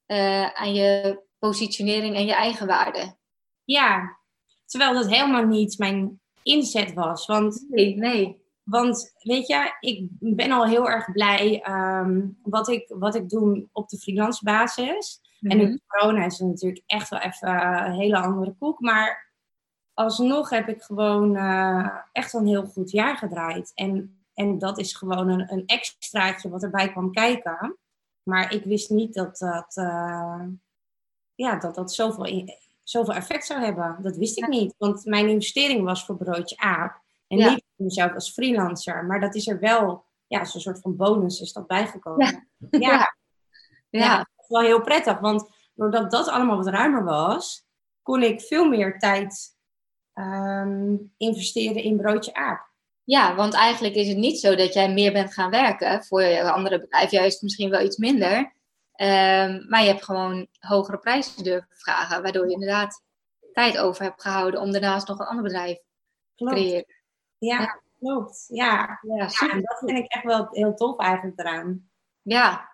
uh, 0.06 0.52
aan 0.52 0.74
je 0.74 1.20
positionering 1.38 2.16
en 2.16 2.26
je 2.26 2.34
eigen 2.34 2.66
waarde. 2.66 3.16
Ja, 3.64 4.18
terwijl 4.64 4.94
dat 4.94 5.08
helemaal 5.08 5.44
niet 5.44 5.78
mijn 5.78 6.20
inzet 6.42 6.92
was. 6.92 7.26
Want, 7.26 7.66
nee, 7.68 7.96
nee. 7.96 8.44
Want 8.62 9.14
weet 9.18 9.46
je, 9.46 9.76
ik 9.80 10.06
ben 10.10 10.52
al 10.52 10.66
heel 10.66 10.88
erg 10.88 11.12
blij 11.12 11.66
um, 11.68 12.38
wat, 12.42 12.68
ik, 12.68 12.84
wat 12.88 13.14
ik 13.14 13.28
doe 13.28 13.68
op 13.72 13.88
de 13.88 13.98
freelance 13.98 14.44
basis. 14.44 15.20
En 15.40 15.56
nu 15.56 15.64
mhm. 15.64 15.76
corona 15.86 16.24
is 16.24 16.38
het 16.38 16.48
natuurlijk 16.48 16.82
echt 16.86 17.08
wel 17.08 17.20
even 17.20 17.48
een 17.86 17.92
hele 17.92 18.18
andere 18.18 18.54
koek. 18.58 18.80
Maar 18.80 19.32
alsnog 19.94 20.50
heb 20.50 20.68
ik 20.68 20.82
gewoon 20.82 21.36
uh, 21.36 21.98
echt 22.12 22.32
een 22.32 22.46
heel 22.46 22.66
goed 22.66 22.90
jaar 22.90 23.16
gedraaid. 23.16 23.72
En, 23.74 24.24
en 24.34 24.58
dat 24.58 24.78
is 24.78 24.94
gewoon 24.94 25.28
een, 25.28 25.52
een 25.52 25.66
extraatje 25.66 26.48
wat 26.48 26.62
erbij 26.62 26.90
kwam 26.90 27.12
kijken. 27.12 27.76
Maar 28.22 28.52
ik 28.52 28.64
wist 28.64 28.90
niet 28.90 29.14
dat 29.14 29.38
dat, 29.38 29.76
uh, 29.76 30.42
ja, 31.34 31.56
dat, 31.56 31.74
dat 31.74 31.92
zoveel, 31.92 32.54
zoveel 32.82 33.14
effect 33.14 33.46
zou 33.46 33.60
hebben. 33.60 33.96
Dat 34.02 34.16
wist 34.16 34.38
ik 34.38 34.48
niet. 34.48 34.74
Want 34.78 35.04
mijn 35.04 35.28
investering 35.28 35.84
was 35.84 36.04
voor 36.04 36.16
broodje 36.16 36.56
aap. 36.56 37.04
En 37.28 37.36
niet 37.36 37.64
voor 37.76 37.84
mezelf 37.84 38.12
als 38.12 38.32
freelancer. 38.32 39.04
Maar 39.04 39.20
dat 39.20 39.34
is 39.34 39.46
er 39.46 39.60
wel, 39.60 40.04
ja, 40.26 40.44
zo'n 40.44 40.60
soort 40.60 40.80
van 40.80 40.96
bonus 40.96 41.40
is 41.40 41.52
dat 41.52 41.66
bijgekomen. 41.66 42.48
ja. 42.70 42.78
ja. 42.88 43.14
ja 43.88 44.26
wel 44.48 44.60
heel 44.62 44.82
prettig. 44.82 45.18
Want 45.18 45.50
doordat 45.74 46.10
dat 46.10 46.28
allemaal 46.28 46.56
wat 46.56 46.66
ruimer 46.66 47.04
was, 47.04 47.64
kon 48.02 48.22
ik 48.22 48.40
veel 48.40 48.68
meer 48.68 48.98
tijd 48.98 49.56
ehm, 50.12 50.96
investeren 51.16 51.82
in 51.82 51.96
broodje 51.96 52.34
aap. 52.34 52.74
Ja, 53.04 53.34
want 53.34 53.54
eigenlijk 53.54 53.94
is 53.94 54.08
het 54.08 54.16
niet 54.16 54.40
zo 54.40 54.54
dat 54.54 54.72
jij 54.72 54.92
meer 54.92 55.12
bent 55.12 55.34
gaan 55.34 55.50
werken 55.50 56.04
voor 56.04 56.22
je 56.22 56.50
andere 56.50 56.80
bedrijf, 56.80 57.10
juist 57.10 57.42
misschien 57.42 57.70
wel 57.70 57.80
iets 57.80 57.96
minder. 57.96 58.36
Um, 59.00 59.66
maar 59.68 59.82
je 59.82 59.88
hebt 59.88 60.04
gewoon 60.04 60.46
hogere 60.58 60.98
prijzen 60.98 61.44
durven 61.44 61.76
vragen, 61.76 62.22
waardoor 62.22 62.46
je 62.46 62.52
inderdaad 62.52 63.02
tijd 63.52 63.78
over 63.78 64.02
hebt 64.02 64.22
gehouden 64.22 64.60
om 64.60 64.72
daarnaast 64.72 65.08
nog 65.08 65.18
een 65.18 65.26
ander 65.26 65.42
bedrijf 65.42 65.78
te 66.34 66.44
creëren. 66.44 66.86
Ja, 67.38 67.60
ja, 67.60 67.80
klopt. 67.98 68.44
Ja, 68.48 68.98
ja, 69.02 69.16
ja 69.16 69.60
dat 69.60 69.78
vind 69.78 69.98
ik 69.98 70.12
echt 70.12 70.24
wel 70.24 70.48
heel 70.50 70.74
tof 70.74 70.98
eigenlijk 70.98 71.40
eraan. 71.40 71.90
Ja, 72.22 72.72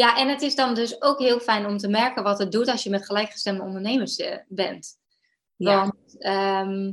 ja, 0.00 0.16
en 0.16 0.28
het 0.28 0.42
is 0.42 0.54
dan 0.54 0.74
dus 0.74 1.02
ook 1.02 1.18
heel 1.18 1.40
fijn 1.40 1.66
om 1.66 1.76
te 1.76 1.88
merken 1.88 2.22
wat 2.22 2.38
het 2.38 2.52
doet 2.52 2.68
als 2.68 2.82
je 2.82 2.90
met 2.90 3.06
gelijkgestemde 3.06 3.62
ondernemers 3.62 4.16
eh, 4.16 4.38
bent. 4.48 4.98
Want 5.56 6.18
ehm, 6.18 6.92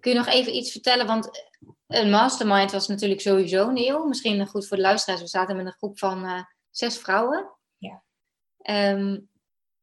kun 0.00 0.12
je 0.12 0.18
nog 0.18 0.26
even 0.26 0.56
iets 0.56 0.72
vertellen? 0.72 1.06
Want 1.06 1.46
een 1.86 2.10
mastermind 2.10 2.72
was 2.72 2.88
natuurlijk 2.88 3.20
sowieso 3.20 3.70
nieuw. 3.70 4.04
Misschien 4.04 4.46
goed 4.46 4.66
voor 4.66 4.76
de 4.76 4.82
luisteraars. 4.82 5.20
We 5.20 5.28
zaten 5.28 5.56
met 5.56 5.66
een 5.66 5.72
groep 5.72 5.98
van 5.98 6.24
uh, 6.24 6.42
zes 6.70 6.98
vrouwen. 6.98 7.50
Ja. 7.76 8.02
Um, 8.92 9.30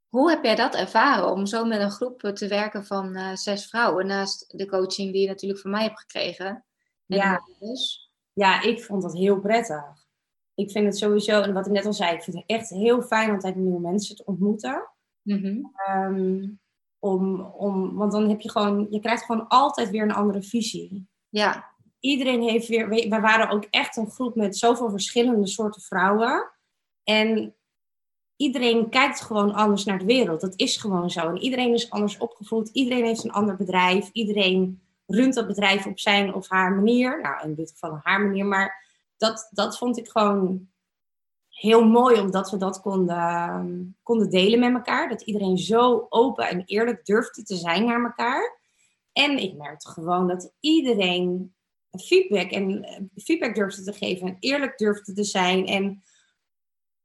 hoe 0.07 0.29
heb 0.29 0.43
jij 0.43 0.55
dat 0.55 0.75
ervaren 0.75 1.31
om 1.31 1.45
zo 1.45 1.65
met 1.65 1.81
een 1.81 1.91
groep 1.91 2.19
te 2.21 2.47
werken 2.47 2.85
van 2.85 3.17
uh, 3.17 3.35
zes 3.35 3.65
vrouwen? 3.65 4.07
Naast 4.07 4.57
de 4.57 4.67
coaching 4.67 5.11
die 5.11 5.21
je 5.21 5.27
natuurlijk 5.27 5.61
van 5.61 5.71
mij 5.71 5.83
hebt 5.83 5.99
gekregen. 5.99 6.65
Ja. 7.05 7.41
Dus? 7.59 8.11
ja, 8.33 8.61
ik 8.61 8.83
vond 8.83 9.01
dat 9.01 9.13
heel 9.13 9.39
prettig 9.39 10.04
ik 10.55 10.71
vind 10.71 10.85
het 10.85 10.97
sowieso, 10.97 11.41
en 11.41 11.53
wat 11.53 11.65
ik 11.65 11.71
net 11.71 11.85
al 11.85 11.93
zei, 11.93 12.15
ik 12.15 12.23
vind 12.23 12.35
het 12.35 12.45
echt 12.47 12.69
heel 12.69 13.01
fijn 13.01 13.27
om 13.27 13.35
altijd 13.35 13.55
nieuwe 13.55 13.79
mensen 13.79 14.15
te 14.15 14.25
ontmoeten. 14.25 14.89
Mhm. 15.21 15.59
Ehm, 15.75 16.47
om, 16.99 17.41
om, 17.41 17.95
want 17.95 18.11
dan 18.11 18.29
heb 18.29 18.41
je 18.41 18.51
gewoon, 18.51 18.87
je 18.89 18.99
krijgt 18.99 19.23
gewoon 19.23 19.47
altijd 19.47 19.89
weer 19.89 20.01
een 20.01 20.13
andere 20.13 20.41
visie. 20.41 21.07
Ja. 21.29 21.73
Iedereen 21.99 22.41
heeft 22.41 22.67
weer, 22.67 22.89
we, 22.89 23.07
we 23.09 23.19
waren 23.19 23.49
ook 23.49 23.63
echt 23.69 23.97
een 23.97 24.09
groep 24.09 24.35
met 24.35 24.57
zoveel 24.57 24.89
verschillende 24.89 25.47
soorten 25.47 25.81
vrouwen. 25.81 26.51
En 27.03 27.55
iedereen 28.35 28.89
kijkt 28.89 29.21
gewoon 29.21 29.53
anders 29.53 29.83
naar 29.83 29.99
de 29.99 30.05
wereld. 30.05 30.41
Dat 30.41 30.59
is 30.59 30.77
gewoon 30.77 31.09
zo. 31.09 31.29
En 31.29 31.37
iedereen 31.37 31.73
is 31.73 31.89
anders 31.89 32.17
opgevoed. 32.17 32.69
Iedereen 32.69 33.05
heeft 33.05 33.23
een 33.23 33.31
ander 33.31 33.55
bedrijf. 33.55 34.09
Iedereen 34.11 34.81
runt 35.05 35.33
dat 35.33 35.47
bedrijf 35.47 35.85
op 35.85 35.99
zijn 35.99 36.33
of 36.33 36.49
haar 36.49 36.71
manier. 36.71 37.21
Nou, 37.21 37.47
in 37.47 37.55
dit 37.55 37.71
geval 37.71 37.99
haar 38.03 38.21
manier. 38.21 38.45
Maar 38.45 38.84
dat, 39.17 39.47
dat 39.51 39.77
vond 39.77 39.97
ik 39.97 40.09
gewoon 40.09 40.69
heel 41.49 41.85
mooi, 41.85 42.19
omdat 42.19 42.51
we 42.51 42.57
dat 42.57 42.81
konden, 42.81 43.97
konden 44.03 44.29
delen 44.29 44.59
met 44.59 44.73
elkaar. 44.73 45.09
Dat 45.09 45.21
iedereen 45.21 45.57
zo 45.57 46.05
open 46.09 46.47
en 46.47 46.63
eerlijk 46.65 47.05
durfde 47.05 47.43
te 47.43 47.55
zijn 47.55 47.85
naar 47.85 48.03
elkaar. 48.03 48.59
En 49.11 49.37
ik 49.37 49.55
merkte 49.57 49.89
gewoon 49.89 50.27
dat 50.27 50.53
iedereen 50.59 51.55
feedback 51.91 52.51
en 52.51 52.83
eh, 52.83 53.01
feedback 53.15 53.55
durfde 53.55 53.83
te 53.83 53.93
geven 53.93 54.27
en 54.27 54.37
eerlijk 54.39 54.77
durfde 54.77 55.13
te 55.13 55.23
zijn. 55.23 55.65
En 55.65 56.03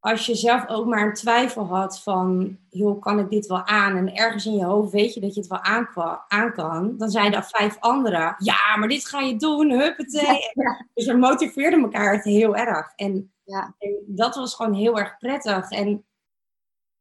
als 0.00 0.26
je 0.26 0.34
zelf 0.34 0.68
ook 0.68 0.86
maar 0.86 1.06
een 1.06 1.14
twijfel 1.14 1.66
had 1.66 2.02
van, 2.02 2.58
joh, 2.68 3.00
kan 3.00 3.18
ik 3.18 3.30
dit 3.30 3.46
wel 3.46 3.64
aan? 3.64 3.96
En 3.96 4.14
ergens 4.14 4.46
in 4.46 4.54
je 4.54 4.64
hoofd 4.64 4.92
weet 4.92 5.14
je 5.14 5.20
dat 5.20 5.34
je 5.34 5.40
het 5.40 5.48
wel 5.48 5.62
aan, 5.62 5.88
aan 6.28 6.52
kan. 6.52 6.96
Dan 6.96 7.10
zeiden 7.10 7.38
er 7.38 7.48
vijf 7.50 7.76
anderen, 7.80 8.34
ja, 8.38 8.76
maar 8.76 8.88
dit 8.88 9.08
ga 9.08 9.20
je 9.20 9.36
doen, 9.36 9.70
huppatee. 9.70 10.38
Ja. 10.54 10.86
Dus 10.94 11.06
we 11.06 11.16
motiveerden 11.16 11.80
elkaar 11.80 12.12
het 12.12 12.24
heel 12.24 12.56
erg. 12.56 12.92
En, 12.96 13.32
ja. 13.44 13.74
en, 13.78 14.02
dat 14.06 14.34
was 14.34 14.54
gewoon 14.54 14.74
heel 14.74 14.98
erg 14.98 15.18
prettig. 15.18 15.70
En 15.70 16.04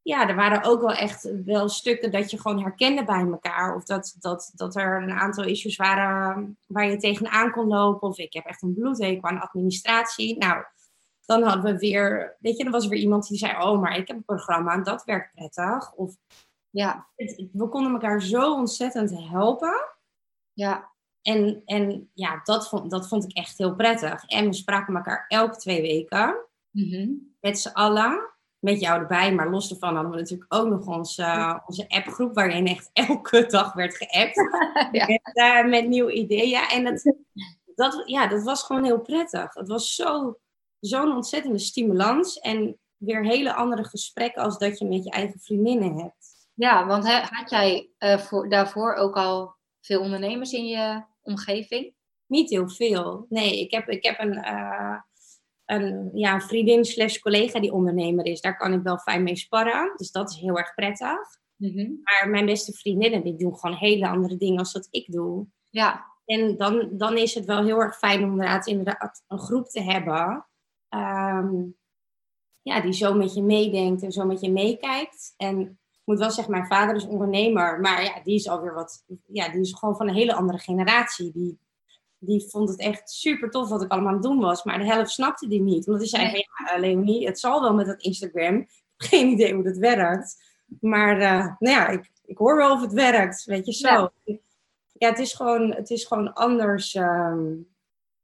ja, 0.02 0.28
er 0.28 0.36
waren 0.36 0.62
ook 0.62 0.80
wel 0.80 0.92
echt 0.92 1.32
wel 1.44 1.68
stukken 1.68 2.10
dat 2.10 2.30
je 2.30 2.40
gewoon 2.40 2.62
herkende 2.62 3.04
bij 3.04 3.26
elkaar. 3.26 3.74
Of 3.74 3.84
dat, 3.84 4.16
dat, 4.18 4.52
dat 4.54 4.76
er 4.76 5.02
een 5.02 5.10
aantal 5.10 5.44
issues 5.44 5.76
waren 5.76 6.58
waar 6.66 6.90
je 6.90 6.96
tegenaan 6.96 7.50
kon 7.50 7.66
lopen. 7.66 8.08
Of 8.08 8.18
ik 8.18 8.32
heb 8.32 8.44
echt 8.44 8.62
een 8.62 8.74
bloedhekel 8.74 9.28
aan 9.28 9.40
administratie. 9.40 10.38
Nou 10.38 10.64
dan 11.30 11.42
hadden 11.42 11.72
we 11.72 11.78
weer, 11.78 12.36
weet 12.40 12.56
je, 12.56 12.64
er 12.64 12.70
was 12.70 12.86
weer 12.86 12.98
iemand 12.98 13.28
die 13.28 13.38
zei, 13.38 13.62
oh, 13.62 13.80
maar 13.80 13.96
ik 13.96 14.08
heb 14.08 14.16
een 14.16 14.24
programma 14.24 14.72
en 14.72 14.82
dat 14.82 15.04
werkt 15.04 15.34
prettig. 15.34 15.92
Of 15.92 16.16
ja. 16.70 17.08
we 17.52 17.68
konden 17.68 17.92
elkaar 17.92 18.22
zo 18.22 18.54
ontzettend 18.54 19.28
helpen. 19.28 19.88
Ja. 20.52 20.92
En, 21.22 21.62
en 21.64 22.10
ja, 22.14 22.40
dat 22.44 22.68
vond, 22.68 22.90
dat 22.90 23.08
vond 23.08 23.24
ik 23.24 23.32
echt 23.32 23.58
heel 23.58 23.74
prettig. 23.74 24.24
En 24.24 24.46
we 24.46 24.52
spraken 24.52 24.96
elkaar 24.96 25.24
elke 25.28 25.56
twee 25.56 25.80
weken. 25.82 26.46
Mhm. 26.70 27.08
Met 27.40 27.58
z'n 27.58 27.72
allen. 27.72 28.28
met 28.58 28.80
jou 28.80 29.00
erbij. 29.00 29.34
Maar 29.34 29.50
los 29.50 29.68
daarvan 29.68 29.94
hadden 29.94 30.12
we 30.12 30.18
natuurlijk 30.18 30.54
ook 30.54 30.68
nog 30.68 30.86
onze, 30.86 31.60
onze 31.66 31.88
appgroep, 31.88 32.34
waarin 32.34 32.66
echt 32.66 32.90
elke 32.92 33.46
dag 33.46 33.72
werd 33.72 33.96
geappt. 33.96 34.36
ja. 34.98 35.06
met, 35.06 35.30
uh, 35.34 35.70
met 35.70 35.88
nieuwe 35.88 36.12
ideeën. 36.12 36.60
En 36.60 36.84
dat, 36.84 37.14
dat, 37.74 38.02
ja, 38.04 38.26
dat 38.26 38.42
was 38.42 38.62
gewoon 38.62 38.84
heel 38.84 39.00
prettig. 39.00 39.54
Het 39.54 39.68
was 39.68 39.94
zo, 39.94 40.38
zo'n 40.80 41.14
ontzettende 41.14 41.58
stimulans. 41.58 42.38
En 42.38 42.78
weer 42.96 43.24
hele 43.24 43.54
andere 43.54 43.84
gesprekken 43.84 44.42
als 44.42 44.58
dat 44.58 44.78
je 44.78 44.84
met 44.84 45.04
je 45.04 45.10
eigen 45.10 45.40
vriendinnen 45.40 45.96
hebt. 45.96 46.48
Ja, 46.54 46.86
want 46.86 47.08
had 47.12 47.50
jij 47.50 47.90
uh, 47.98 48.18
voor, 48.18 48.48
daarvoor 48.48 48.94
ook 48.94 49.16
al 49.16 49.54
veel 49.80 50.00
ondernemers 50.00 50.52
in 50.52 50.66
je 50.66 51.04
omgeving? 51.22 51.94
Niet 52.26 52.50
heel 52.50 52.68
veel. 52.68 53.26
Nee, 53.28 53.60
ik 53.60 53.70
heb, 53.70 53.88
ik 53.88 54.04
heb 54.04 54.18
een, 54.18 54.34
uh, 54.34 54.98
een 55.64 56.10
ja, 56.14 56.40
vriendin 56.40 56.84
slash 56.84 57.18
collega 57.18 57.60
die 57.60 57.72
ondernemer 57.72 58.24
is. 58.24 58.40
Daar 58.40 58.56
kan 58.56 58.72
ik 58.72 58.82
wel 58.82 58.98
fijn 58.98 59.22
mee 59.22 59.36
sparren. 59.36 59.92
Dus 59.96 60.10
dat 60.10 60.30
is 60.30 60.36
heel 60.36 60.58
erg 60.58 60.74
prettig. 60.74 61.18
Mm 61.56 62.00
Maar 62.02 62.28
mijn 62.30 62.46
beste 62.46 62.72
vriendinnen 62.72 63.22
die 63.22 63.36
doen 63.36 63.56
gewoon 63.56 63.76
hele 63.76 64.08
andere 64.08 64.36
dingen 64.36 64.58
als 64.58 64.72
dat 64.72 64.88
ik 64.90 65.12
doe. 65.12 65.46
Ja. 65.70 66.04
En 66.24 66.56
dan, 66.56 66.88
dan 66.92 67.16
is 67.16 67.34
het 67.34 67.44
wel 67.44 67.64
heel 67.64 67.78
erg 67.78 67.98
fijn 67.98 68.24
om 68.24 68.30
inderdaad, 68.30 68.66
inderdaad 68.66 69.24
een 69.28 69.38
groep 69.38 69.68
te 69.68 69.82
hebben. 69.82 70.46
Um, 70.94 71.76
ja, 72.62 72.80
die 72.80 72.92
zo 72.92 73.14
met 73.14 73.34
je 73.34 73.42
meedenkt 73.42 74.02
en 74.02 74.12
zo 74.12 74.24
met 74.24 74.40
je 74.40 74.52
meekijkt. 74.52 75.34
En 75.36 75.60
ik 75.60 76.00
moet 76.04 76.18
wel 76.18 76.30
zeggen, 76.30 76.52
mijn 76.52 76.66
vader 76.66 76.96
is 76.96 77.06
ondernemer, 77.06 77.80
maar 77.80 78.04
ja, 78.04 78.20
die 78.22 78.34
is 78.34 78.48
alweer 78.48 78.74
wat, 78.74 79.04
ja, 79.26 79.48
die 79.48 79.60
is 79.60 79.72
gewoon 79.72 79.96
van 79.96 80.08
een 80.08 80.14
hele 80.14 80.34
andere 80.34 80.58
generatie. 80.58 81.32
Die, 81.32 81.58
die 82.18 82.48
vond 82.48 82.68
het 82.68 82.78
echt 82.78 83.10
super 83.10 83.50
tof 83.50 83.68
wat 83.68 83.82
ik 83.82 83.90
allemaal 83.90 84.08
aan 84.08 84.14
het 84.14 84.22
doen 84.22 84.40
was, 84.40 84.64
maar 84.64 84.78
de 84.78 84.84
helft 84.84 85.10
snapte 85.10 85.48
die 85.48 85.62
niet. 85.62 85.86
Omdat 85.86 86.10
hij 86.10 86.20
zei, 86.20 86.46
ja, 86.66 86.78
Leonie, 86.78 87.26
het 87.26 87.40
zal 87.40 87.60
wel 87.60 87.74
met 87.74 87.86
dat 87.86 88.02
Instagram. 88.02 88.56
Ik 88.56 88.68
heb 88.96 89.08
geen 89.10 89.28
idee 89.28 89.54
hoe 89.54 89.64
dat 89.64 89.76
werkt. 89.76 90.48
Maar 90.80 91.20
uh, 91.20 91.54
nou 91.58 91.76
ja, 91.76 91.88
ik, 91.88 92.10
ik 92.24 92.38
hoor 92.38 92.56
wel 92.56 92.72
of 92.72 92.80
het 92.80 92.92
werkt, 92.92 93.44
weet 93.44 93.66
je 93.66 93.72
zo. 93.72 94.10
Ja, 94.24 94.38
ja 94.92 95.08
het, 95.08 95.18
is 95.18 95.34
gewoon, 95.34 95.74
het 95.74 95.90
is 95.90 96.04
gewoon 96.04 96.32
anders. 96.32 96.94
Um, 96.94 97.68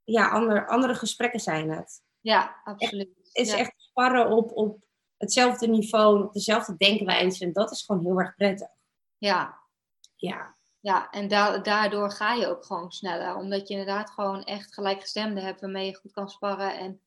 ja, 0.05 0.29
ander, 0.29 0.69
andere 0.69 0.95
gesprekken 0.95 1.41
zijn 1.41 1.71
het. 1.71 2.05
Ja, 2.27 2.61
absoluut. 2.65 3.09
Het 3.17 3.47
is 3.47 3.53
echt 3.53 3.73
sparren 3.77 4.31
op, 4.31 4.53
op 4.53 4.85
hetzelfde 5.17 5.67
niveau, 5.67 6.25
op 6.25 6.33
dezelfde 6.33 6.77
denkwijze. 6.77 7.45
En 7.45 7.53
dat 7.53 7.71
is 7.71 7.85
gewoon 7.85 8.05
heel 8.05 8.19
erg 8.21 8.35
prettig. 8.35 8.69
Ja. 9.19 9.59
Ja. 10.17 10.57
Ja, 10.81 11.11
en 11.11 11.29
da 11.29 11.59
daardoor 11.59 12.11
ga 12.11 12.35
je 12.35 12.47
ook 12.47 12.65
gewoon 12.65 12.93
sneller. 12.93 13.37
Omdat 13.37 13.69
je 13.69 13.75
inderdaad 13.75 14.11
gewoon 14.11 14.45
echt 14.45 14.75
gelijkgestemde 14.75 15.41
hebt 15.41 15.61
waarmee 15.61 15.87
je 15.87 15.97
goed 15.97 16.13
kan 16.13 16.29
sparren. 16.29 16.79
En 16.79 17.01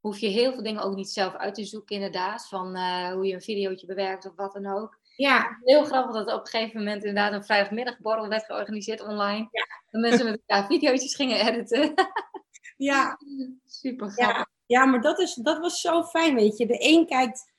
hoef 0.00 0.18
je 0.18 0.28
heel 0.28 0.52
veel 0.52 0.62
dingen 0.62 0.82
ook 0.82 0.94
niet 0.94 1.10
zelf 1.10 1.34
uit 1.34 1.54
te 1.54 1.64
zoeken, 1.64 1.96
inderdaad. 1.96 2.48
Van 2.48 2.76
uh, 2.76 3.12
hoe 3.12 3.26
je 3.26 3.34
een 3.34 3.42
videootje 3.42 3.86
bewerkt 3.86 4.26
of 4.26 4.36
wat 4.36 4.52
dan 4.52 4.66
ook. 4.66 4.98
Ja. 5.16 5.58
Heel 5.64 5.84
grappig 5.84 6.14
dat 6.14 6.32
op 6.32 6.40
een 6.40 6.46
gegeven 6.46 6.78
moment 6.78 7.04
inderdaad 7.04 7.32
een 7.32 7.44
vrijdagmiddagborrel 7.44 8.28
werd 8.28 8.44
georganiseerd 8.44 9.00
online. 9.00 9.48
Ja. 9.50 9.66
Dat 9.90 10.00
mensen 10.00 10.24
met 10.24 10.42
elkaar 10.46 10.66
videootjes 10.66 11.14
gingen 11.14 11.46
editen. 11.46 11.94
Ja. 12.76 13.18
Super 13.64 14.10
grappig. 14.10 14.36
Ja. 14.36 14.51
Ja, 14.66 14.84
maar 14.84 15.00
dat, 15.00 15.18
is, 15.18 15.34
dat 15.34 15.58
was 15.58 15.80
zo 15.80 16.02
fijn, 16.02 16.34
weet 16.34 16.56
je. 16.56 16.66
De 16.66 16.76
een 16.78 17.06
kijkt... 17.06 17.52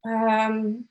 Um, 0.00 0.90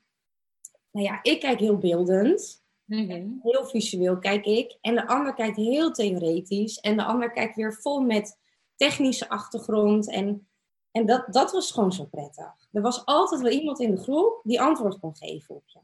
nou 0.91 1.05
ja, 1.05 1.19
ik 1.21 1.39
kijk 1.39 1.59
heel 1.59 1.77
beeldend. 1.77 2.63
Mm-hmm. 2.85 3.39
Heel 3.43 3.65
visueel 3.65 4.19
kijk 4.19 4.45
ik. 4.45 4.77
En 4.81 4.95
de 4.95 5.07
ander 5.07 5.33
kijkt 5.33 5.55
heel 5.55 5.91
theoretisch. 5.91 6.79
En 6.79 6.97
de 6.97 7.03
ander 7.03 7.31
kijkt 7.31 7.55
weer 7.55 7.73
vol 7.73 8.01
met 8.01 8.39
technische 8.75 9.29
achtergrond. 9.29 10.09
En, 10.09 10.47
en 10.91 11.05
dat, 11.05 11.33
dat 11.33 11.51
was 11.51 11.71
gewoon 11.71 11.91
zo 11.93 12.05
prettig. 12.05 12.67
Er 12.71 12.81
was 12.81 13.05
altijd 13.05 13.41
wel 13.41 13.51
iemand 13.51 13.79
in 13.79 13.91
de 13.91 14.01
groep 14.01 14.39
die 14.43 14.61
antwoord 14.61 14.99
kon 14.99 15.15
geven 15.15 15.55
op 15.55 15.63
je. 15.65 15.79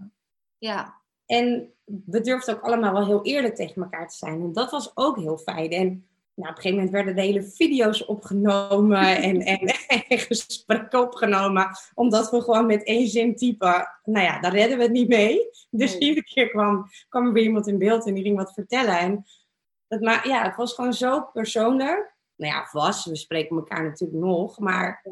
Ja. 0.57 1.01
En 1.25 1.73
we 1.83 2.21
durfden 2.21 2.55
ook 2.55 2.63
allemaal 2.63 2.93
wel 2.93 3.05
heel 3.05 3.23
eerlijk 3.23 3.55
tegen 3.55 3.81
elkaar 3.81 4.07
te 4.07 4.15
zijn. 4.15 4.41
En 4.41 4.53
dat 4.53 4.71
was 4.71 4.97
ook 4.97 5.17
heel 5.17 5.37
fijn. 5.37 5.71
En 5.71 6.07
nou, 6.37 6.49
op 6.49 6.55
een 6.55 6.61
gegeven 6.61 6.75
moment 6.75 6.91
werden 6.91 7.15
de 7.15 7.21
hele 7.21 7.43
video's 7.43 8.07
opgenomen 8.07 9.17
en, 9.29 9.41
en, 9.41 9.59
en, 9.87 10.19
gesprekken 10.19 11.01
opgenomen. 11.01 11.67
Omdat 11.93 12.31
we 12.31 12.41
gewoon 12.41 12.65
met 12.65 12.83
één 12.83 13.07
zin 13.07 13.35
typen. 13.35 13.87
Nou 14.03 14.25
ja, 14.25 14.39
daar 14.39 14.51
redden 14.51 14.77
we 14.77 14.83
het 14.83 14.91
niet 14.91 15.07
mee. 15.07 15.49
Dus 15.69 15.91
nee. 15.91 15.99
iedere 15.99 16.25
keer 16.25 16.49
kwam, 16.49 16.85
kwam 17.09 17.25
er 17.25 17.33
weer 17.33 17.43
iemand 17.43 17.67
in 17.67 17.77
beeld 17.77 18.07
en 18.07 18.13
die 18.13 18.23
ging 18.23 18.37
wat 18.37 18.53
vertellen. 18.53 18.99
En 18.99 19.25
dat, 19.87 20.01
maar 20.01 20.27
ja, 20.27 20.43
het 20.43 20.55
was 20.55 20.73
gewoon 20.73 20.93
zo 20.93 21.21
persoonlijk. 21.21 22.15
Nou 22.35 22.53
ja, 22.53 22.69
was, 22.71 23.05
we 23.05 23.15
spreken 23.15 23.57
elkaar 23.57 23.83
natuurlijk 23.83 24.19
nog. 24.19 24.59
Maar 24.59 25.05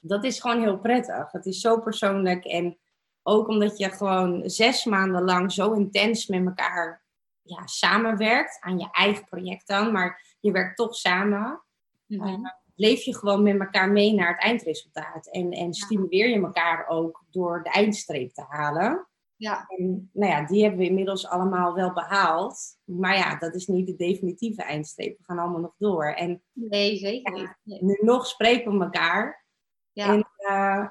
dat 0.00 0.24
is 0.24 0.40
gewoon 0.40 0.60
heel 0.60 0.78
prettig. 0.78 1.32
Het 1.32 1.46
is 1.46 1.60
zo 1.60 1.80
persoonlijk. 1.80 2.44
En 2.44 2.78
ook 3.22 3.48
omdat 3.48 3.78
je 3.78 3.90
gewoon 3.90 4.50
zes 4.50 4.84
maanden 4.84 5.24
lang 5.24 5.52
zo 5.52 5.72
intens 5.72 6.26
met 6.26 6.46
elkaar 6.46 7.04
ja, 7.42 7.66
samenwerkt. 7.66 8.56
Aan 8.60 8.78
je 8.78 8.88
eigen 8.92 9.24
project 9.24 9.66
dan. 9.66 9.92
Maar 9.92 10.25
je 10.40 10.50
werkt 10.50 10.76
toch 10.76 10.94
samen. 10.94 11.62
Mm-hmm. 12.06 12.44
Uh, 12.44 12.50
leef 12.74 13.02
je 13.02 13.16
gewoon 13.16 13.42
met 13.42 13.60
elkaar 13.60 13.90
mee 13.90 14.14
naar 14.14 14.28
het 14.28 14.42
eindresultaat. 14.42 15.26
En, 15.26 15.50
en 15.50 15.74
stimuleer 15.74 16.28
je 16.28 16.40
elkaar 16.40 16.88
ook 16.88 17.24
door 17.30 17.62
de 17.62 17.70
eindstreep 17.70 18.30
te 18.30 18.44
halen. 18.48 19.08
Ja. 19.36 19.64
En 19.66 20.10
nou 20.12 20.32
ja, 20.32 20.46
die 20.46 20.62
hebben 20.62 20.80
we 20.80 20.86
inmiddels 20.86 21.26
allemaal 21.26 21.74
wel 21.74 21.92
behaald. 21.92 22.78
Maar 22.84 23.16
ja, 23.16 23.36
dat 23.36 23.54
is 23.54 23.66
niet 23.66 23.86
de 23.86 23.96
definitieve 23.96 24.62
eindstreep. 24.62 25.18
We 25.18 25.24
gaan 25.24 25.38
allemaal 25.38 25.60
nog 25.60 25.74
door. 25.78 26.04
En, 26.04 26.42
nee, 26.52 26.96
zeker 26.96 27.32
niet. 27.32 27.80
Nu 27.82 27.98
nog 28.00 28.26
spreken 28.26 28.78
we 28.78 28.84
elkaar. 28.84 29.44
Ja. 29.92 30.12
En, 30.12 30.28
uh, 30.38 30.88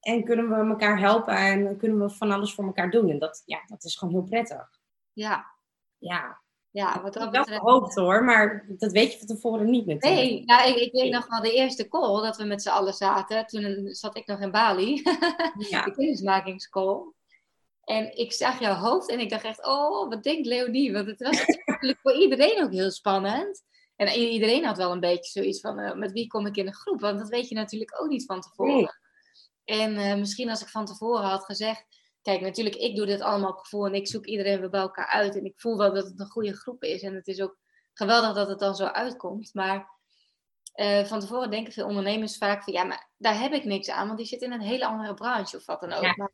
en 0.00 0.24
kunnen 0.24 0.48
we 0.48 0.54
elkaar 0.54 0.98
helpen 0.98 1.36
en 1.36 1.76
kunnen 1.76 1.98
we 1.98 2.10
van 2.10 2.30
alles 2.30 2.54
voor 2.54 2.64
elkaar 2.64 2.90
doen. 2.90 3.10
En 3.10 3.18
dat, 3.18 3.42
ja, 3.44 3.62
dat 3.66 3.84
is 3.84 3.96
gewoon 3.96 4.14
heel 4.14 4.22
prettig. 4.22 4.80
Ja. 5.12 5.46
Ja. 5.98 6.40
Ja, 6.76 7.02
wat 7.02 7.12
dat 7.12 7.30
betreft. 7.30 7.60
gehoopt 7.60 7.94
hoor, 7.94 8.24
maar 8.24 8.64
dat 8.68 8.92
weet 8.92 9.12
je 9.12 9.18
van 9.18 9.26
tevoren 9.26 9.70
niet 9.70 9.86
natuurlijk. 9.86 10.22
Nee, 10.22 10.42
ja, 10.46 10.64
ik, 10.64 10.76
ik 10.76 10.92
weet 10.92 11.12
nog 11.12 11.28
wel 11.28 11.40
de 11.40 11.52
eerste 11.52 11.88
call 11.88 12.22
dat 12.22 12.36
we 12.36 12.44
met 12.44 12.62
z'n 12.62 12.68
allen 12.68 12.94
zaten. 12.94 13.46
Toen 13.46 13.88
zat 13.94 14.16
ik 14.16 14.26
nog 14.26 14.40
in 14.40 14.50
Bali. 14.50 15.02
Ja. 15.68 15.84
de 15.84 15.94
kennismakingscall. 15.94 17.12
En 17.84 18.16
ik 18.16 18.32
zag 18.32 18.60
jouw 18.60 18.74
hoofd 18.74 19.10
en 19.10 19.20
ik 19.20 19.30
dacht 19.30 19.44
echt, 19.44 19.66
oh, 19.66 20.08
wat 20.08 20.22
denkt 20.22 20.46
Leonie? 20.46 20.92
Want 20.92 21.06
het 21.06 21.22
was 21.22 21.46
natuurlijk 21.66 22.00
voor 22.00 22.14
iedereen 22.14 22.62
ook 22.62 22.72
heel 22.72 22.90
spannend. 22.90 23.62
En 23.96 24.08
iedereen 24.08 24.64
had 24.64 24.76
wel 24.76 24.92
een 24.92 25.00
beetje 25.00 25.40
zoiets 25.40 25.60
van, 25.60 25.78
uh, 25.78 25.94
met 25.94 26.12
wie 26.12 26.26
kom 26.26 26.46
ik 26.46 26.56
in 26.56 26.66
een 26.66 26.74
groep? 26.74 27.00
Want 27.00 27.18
dat 27.18 27.28
weet 27.28 27.48
je 27.48 27.54
natuurlijk 27.54 28.00
ook 28.02 28.08
niet 28.08 28.24
van 28.24 28.40
tevoren. 28.40 28.74
Nee. 28.74 29.80
En 29.80 29.94
uh, 29.94 30.14
misschien 30.14 30.50
als 30.50 30.62
ik 30.62 30.68
van 30.68 30.84
tevoren 30.84 31.24
had 31.24 31.44
gezegd, 31.44 31.84
Kijk, 32.26 32.40
natuurlijk, 32.40 32.76
ik 32.76 32.96
doe 32.96 33.06
dit 33.06 33.20
allemaal 33.20 33.50
op 33.50 33.58
gevoel 33.58 33.86
en 33.86 33.94
ik 33.94 34.06
zoek 34.08 34.24
iedereen 34.26 34.60
weer 34.60 34.70
bij 34.70 34.80
elkaar 34.80 35.06
uit. 35.06 35.36
En 35.36 35.44
ik 35.44 35.60
voel 35.60 35.76
wel 35.76 35.94
dat 35.94 36.04
het 36.06 36.20
een 36.20 36.26
goede 36.26 36.56
groep 36.56 36.82
is. 36.82 37.02
En 37.02 37.14
het 37.14 37.26
is 37.26 37.40
ook 37.40 37.58
geweldig 37.92 38.34
dat 38.34 38.48
het 38.48 38.58
dan 38.58 38.74
zo 38.76 38.84
uitkomt. 38.84 39.54
Maar 39.54 39.90
uh, 40.74 41.04
van 41.04 41.20
tevoren 41.20 41.50
denken 41.50 41.72
veel 41.72 41.86
ondernemers 41.86 42.38
vaak 42.38 42.62
van 42.62 42.72
ja, 42.72 42.84
maar 42.84 43.10
daar 43.16 43.40
heb 43.40 43.52
ik 43.52 43.64
niks 43.64 43.90
aan, 43.90 44.06
want 44.06 44.18
die 44.18 44.26
zit 44.26 44.40
in 44.42 44.52
een 44.52 44.60
hele 44.60 44.86
andere 44.86 45.14
branche 45.14 45.56
of 45.56 45.66
wat 45.66 45.80
dan 45.80 45.92
ook. 45.92 46.02
Ja. 46.02 46.14
Maar 46.16 46.32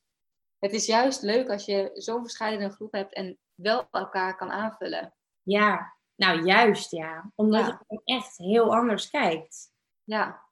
het 0.59 0.73
is 0.73 0.87
juist 0.87 1.23
leuk 1.23 1.49
als 1.49 1.65
je 1.65 1.91
zo'n 1.95 2.21
verschillende 2.21 2.71
groep 2.71 2.93
hebt 2.93 3.15
en 3.15 3.39
wel 3.55 3.89
elkaar 3.91 4.37
kan 4.37 4.51
aanvullen. 4.51 5.15
Ja, 5.43 5.97
nou 6.17 6.45
juist 6.47 6.91
ja. 6.91 7.33
Omdat 7.35 7.61
Ja. 7.61 7.67
je 7.67 7.73
gewoon 7.87 8.03
echt 8.05 8.37
heel 8.37 8.75
anders 8.75 9.11
kijkt. 9.11 9.73
Ja, 10.05 10.43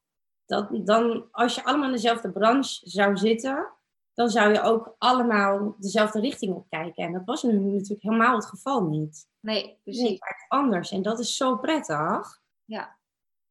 Dat, 0.46 0.86
dan, 0.86 1.28
als 1.30 1.54
je 1.54 1.64
allemaal 1.64 1.86
in 1.86 1.92
dezelfde 1.94 2.32
branche 2.32 2.88
zou 2.88 3.16
zitten, 3.16 3.72
dan 4.20 4.30
zou 4.30 4.52
je 4.52 4.62
ook 4.62 4.94
allemaal 4.98 5.74
dezelfde 5.78 6.20
richting 6.20 6.54
op 6.54 6.66
kijken. 6.68 7.04
En 7.04 7.12
dat 7.12 7.24
was 7.24 7.42
nu 7.42 7.52
natuurlijk 7.52 8.02
helemaal 8.02 8.34
het 8.34 8.46
geval 8.46 8.82
niet. 8.82 9.28
nee, 9.40 9.62
Nee, 9.62 9.78
precies. 9.82 10.20
maar 10.20 10.28
echt 10.28 10.48
anders. 10.48 10.90
En 10.90 11.02
dat 11.02 11.18
is 11.18 11.36
zo 11.36 11.56
prettig. 11.56 12.40
Ja. 12.64 12.98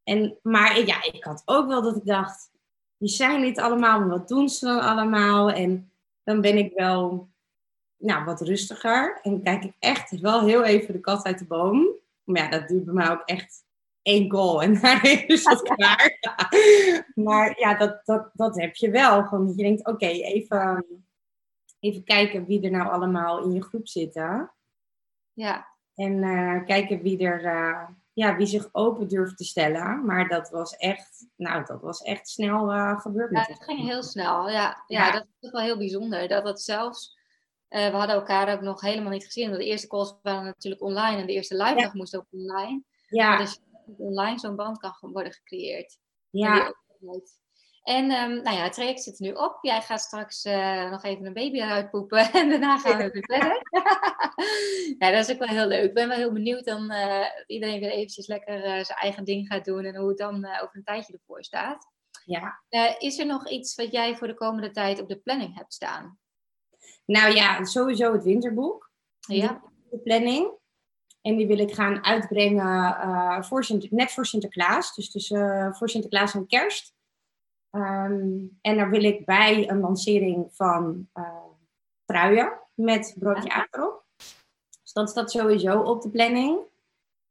En, 0.03 0.39
maar 0.41 0.85
ja, 0.85 1.03
ik 1.03 1.23
had 1.23 1.41
ook 1.45 1.67
wel 1.67 1.81
dat 1.81 1.95
ik 1.95 2.05
dacht, 2.05 2.51
die 2.97 3.09
zijn 3.09 3.41
dit 3.41 3.57
allemaal, 3.57 4.07
wat 4.07 4.27
doen 4.27 4.49
ze 4.49 4.65
dan 4.65 4.79
allemaal? 4.79 5.51
En 5.51 5.91
dan 6.23 6.41
ben 6.41 6.57
ik 6.57 6.73
wel 6.73 7.29
nou, 7.97 8.25
wat 8.25 8.41
rustiger. 8.41 9.19
En 9.21 9.43
kijk 9.43 9.63
ik 9.63 9.75
echt 9.79 10.19
wel 10.19 10.41
heel 10.41 10.63
even 10.63 10.93
de 10.93 10.99
kat 10.99 11.23
uit 11.23 11.39
de 11.39 11.45
boom. 11.45 11.87
Maar 12.23 12.43
ja, 12.43 12.49
dat 12.49 12.67
duurt 12.67 12.85
bij 12.85 12.93
mij 12.93 13.11
ook 13.11 13.23
echt 13.25 13.63
één 14.01 14.31
goal 14.31 14.61
en 14.61 14.73
daarna 14.81 15.03
is 15.27 15.45
het 15.45 15.61
klaar. 15.61 16.17
Maar 17.15 17.59
ja, 17.59 17.73
dat, 17.77 18.05
dat, 18.05 18.29
dat 18.33 18.59
heb 18.59 18.75
je 18.75 18.89
wel. 18.89 19.23
Gewoon 19.23 19.45
dat 19.45 19.55
je 19.55 19.63
denkt, 19.63 19.85
oké, 19.87 20.05
even, 20.07 20.85
even 21.79 22.03
kijken 22.03 22.45
wie 22.45 22.61
er 22.61 22.71
nou 22.71 22.89
allemaal 22.91 23.43
in 23.43 23.51
je 23.53 23.63
groep 23.63 23.87
zitten. 23.87 24.51
Ja, 25.33 25.67
En 25.95 26.23
eh, 26.23 26.65
kijken 26.65 27.01
wie 27.01 27.19
er, 27.27 27.45
eh, 27.45 27.87
ja, 28.13 28.35
wie 28.35 28.45
zich 28.47 28.69
open 28.71 29.07
durft 29.07 29.37
te 29.37 29.43
stellen. 29.43 30.05
Maar 30.05 30.27
dat 30.27 30.49
was 30.49 30.75
echt, 30.75 31.25
nou, 31.35 31.65
dat 31.65 31.81
was 31.81 32.01
echt 32.01 32.29
snel 32.29 32.71
eh, 32.71 32.99
gebeurd. 32.99 33.31
ja 33.31 33.45
die 33.45 33.63
ging 33.63 33.79
heel 33.87 34.03
snel. 34.03 34.49
Ja, 34.49 34.83
ja, 34.87 35.05
Ja. 35.05 35.11
dat 35.11 35.21
is 35.23 35.37
toch 35.39 35.51
wel 35.51 35.61
heel 35.61 35.77
bijzonder. 35.77 36.27
Dat 36.27 36.43
het 36.43 36.61
zelfs, 36.61 37.17
we 37.67 37.89
hadden 37.91 38.15
elkaar 38.15 38.53
ook 38.53 38.61
nog 38.61 38.81
helemaal 38.81 39.11
niet 39.11 39.25
gezien. 39.25 39.47
Want 39.49 39.61
de 39.61 39.67
eerste 39.67 39.87
calls 39.87 40.15
waren 40.21 40.43
natuurlijk 40.45 40.81
online 40.81 41.17
en 41.21 41.27
de 41.27 41.33
eerste 41.33 41.55
live 41.63 41.75
dag 41.81 41.93
moest 41.93 42.15
ook 42.15 42.25
online. 42.29 42.83
Ja, 43.07 43.37
Dus 43.37 43.59
online 43.97 44.39
zo'n 44.39 44.55
band 44.55 44.77
kan 44.77 44.93
worden 45.01 45.33
gecreëerd. 45.33 45.97
Ja. 46.29 46.73
En 47.83 48.11
um, 48.11 48.41
nou 48.41 48.55
ja, 48.55 48.63
het 48.63 48.73
traject 48.73 49.03
zit 49.03 49.19
er 49.19 49.25
nu 49.25 49.31
op. 49.31 49.57
Jij 49.61 49.81
gaat 49.81 50.01
straks 50.01 50.45
uh, 50.45 50.91
nog 50.91 51.03
even 51.03 51.25
een 51.25 51.33
baby 51.33 51.61
uitpoepen 51.61 52.31
en 52.39 52.49
daarna 52.49 52.77
gaan 52.77 52.97
we 52.97 53.09
weer 53.11 53.23
verder. 53.25 53.61
ja, 54.99 55.11
dat 55.11 55.27
is 55.27 55.33
ook 55.33 55.39
wel 55.39 55.55
heel 55.57 55.67
leuk. 55.67 55.83
Ik 55.83 55.93
ben 55.93 56.07
wel 56.07 56.17
heel 56.17 56.33
benieuwd 56.33 56.65
dan 56.65 56.91
uh, 56.91 57.25
iedereen 57.47 57.79
weer 57.79 57.91
eventjes 57.91 58.27
lekker 58.27 58.57
uh, 58.57 58.83
zijn 58.83 58.99
eigen 58.99 59.23
ding 59.23 59.47
gaat 59.47 59.65
doen 59.65 59.85
en 59.85 59.95
hoe 59.95 60.07
het 60.07 60.17
dan 60.17 60.35
over 60.35 60.75
een 60.75 60.83
tijdje 60.83 61.13
ervoor 61.13 61.43
staat. 61.43 61.87
Ja. 62.25 62.63
is 62.97 63.19
er 63.19 63.25
nog 63.25 63.49
iets 63.49 63.75
wat 63.75 63.91
jij 63.91 64.17
voor 64.17 64.27
de 64.27 64.33
komende 64.33 64.71
tijd 64.71 65.01
op 65.01 65.07
de 65.07 65.19
planning 65.19 65.55
hebt 65.55 65.73
staan? 65.73 66.19
Nou 67.05 67.33
ja, 67.33 67.63
sowieso 67.63 68.13
het 68.13 68.23
winterboek. 68.23 68.91
Ja. 69.19 69.61
De 69.89 69.99
planning. 69.99 70.58
En 71.21 71.37
die 71.37 71.47
wil 71.47 71.59
ik 71.59 71.73
gaan 71.73 72.03
uitbrengen 72.03 73.45
voor 73.45 73.63
Sinter 73.63 73.89
net 73.91 74.11
voor 74.11 74.25
Sinterklaas. 74.25 74.95
Dus 74.95 75.11
tussen 75.11 75.75
voor 75.75 75.89
Sinterklaas 75.89 76.33
en 76.33 76.47
kerst. 76.47 76.93
Ehm, 77.69 78.45
en 78.61 78.77
daar 78.77 78.89
wil 78.89 79.03
ik 79.03 79.25
bij 79.25 79.69
een 79.69 79.79
lancering 79.79 80.47
van 80.51 81.07
uh, 81.13 81.43
truien 82.05 82.53
met 82.73 83.15
broodje 83.19 83.49
ja. 83.49 83.67
erop. 83.71 84.05
Dus 84.81 84.93
dat 84.93 85.09
staat 85.09 85.31
sowieso 85.31 85.79
op 85.79 86.01
de 86.01 86.09
planning. 86.09 86.59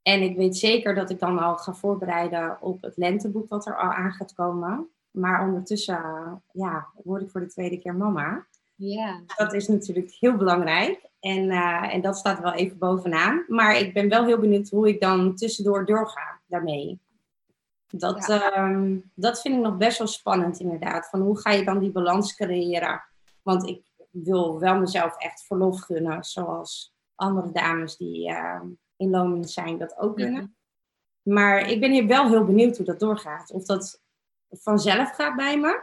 En 0.03 0.22
ik 0.22 0.36
weet 0.36 0.57
zeker 0.57 0.95
dat 0.95 1.11
ik 1.11 1.18
dan 1.18 1.39
al 1.39 1.57
ga 1.57 1.74
voorbereiden 1.74 2.61
op 2.61 2.82
het 2.82 2.97
lenteboek 2.97 3.49
wat 3.49 3.66
er 3.66 3.76
al 3.76 3.91
aan 3.91 4.12
gaat 4.12 4.34
komen. 4.34 4.91
Maar 5.11 5.47
ondertussen 5.47 6.43
ja, 6.53 6.89
word 7.03 7.22
ik 7.22 7.30
voor 7.30 7.41
de 7.41 7.47
tweede 7.47 7.78
keer 7.78 7.95
mama. 7.95 8.47
Ja. 8.79 9.22
Dat 9.37 9.53
is 9.53 9.68
natuurlijk 9.68 10.11
heel 10.11 10.37
belangrijk. 10.37 11.07
En, 11.20 11.51
uh, 11.51 11.95
en 11.95 12.01
dat 12.01 12.16
staat 12.16 12.41
wel 12.41 12.53
even 12.53 12.79
bovenaan. 12.79 13.45
Maar 13.49 13.76
ik 13.76 13.93
ben 13.93 14.09
wel 14.09 14.24
heel 14.24 14.39
benieuwd 14.39 14.68
hoe 14.68 14.89
ik 14.89 15.01
dan 15.01 15.35
tussendoor 15.35 15.87
doorga 15.87 16.41
daarmee. 16.47 17.01
Dat, 17.87 18.26
ja. 18.26 18.53
Ehm, 18.53 18.97
dat 19.14 19.41
vind 19.41 19.55
ik 19.55 19.61
nog 19.61 19.76
best 19.76 19.99
wel 19.99 20.07
spannend, 20.07 20.61
inderdaad. 20.61 21.09
Van 21.09 21.20
hoe 21.20 21.39
ga 21.39 21.51
je 21.51 21.64
dan 21.64 21.79
die 21.79 21.93
balans 21.93 22.35
creëren? 22.35 23.03
Want 23.43 23.66
ik 23.66 23.83
wil 24.11 24.59
wel 24.59 24.79
mezelf 24.79 25.16
echt 25.16 25.47
verlof 25.47 25.81
gunnen, 25.81 26.24
zoals 26.24 26.95
andere 27.14 27.53
dames 27.53 27.97
die 27.97 28.31
uh, 28.31 28.61
in 28.97 29.11
loondienst 29.11 29.55
zijn 29.55 29.79
dat 29.79 29.99
ook 29.99 30.16
kunnen. 30.16 30.57
Maar 31.22 31.70
ik 31.70 31.81
ben 31.81 31.93
hier 31.93 32.07
wel 32.07 32.29
heel 32.29 32.45
benieuwd 32.45 32.76
hoe 32.76 32.87
dat 32.87 33.01
doorgaat. 33.01 33.51
Of 33.51 33.64
dat 33.64 34.03
vanzelf 34.51 35.11
gaat 35.11 35.37
bij 35.37 35.59
me, 35.59 35.83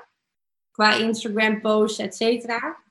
qua 0.71 0.93
Instagram 0.93 1.61
posts, 1.61 1.99
et 1.99 2.15
cetera. 2.15 2.83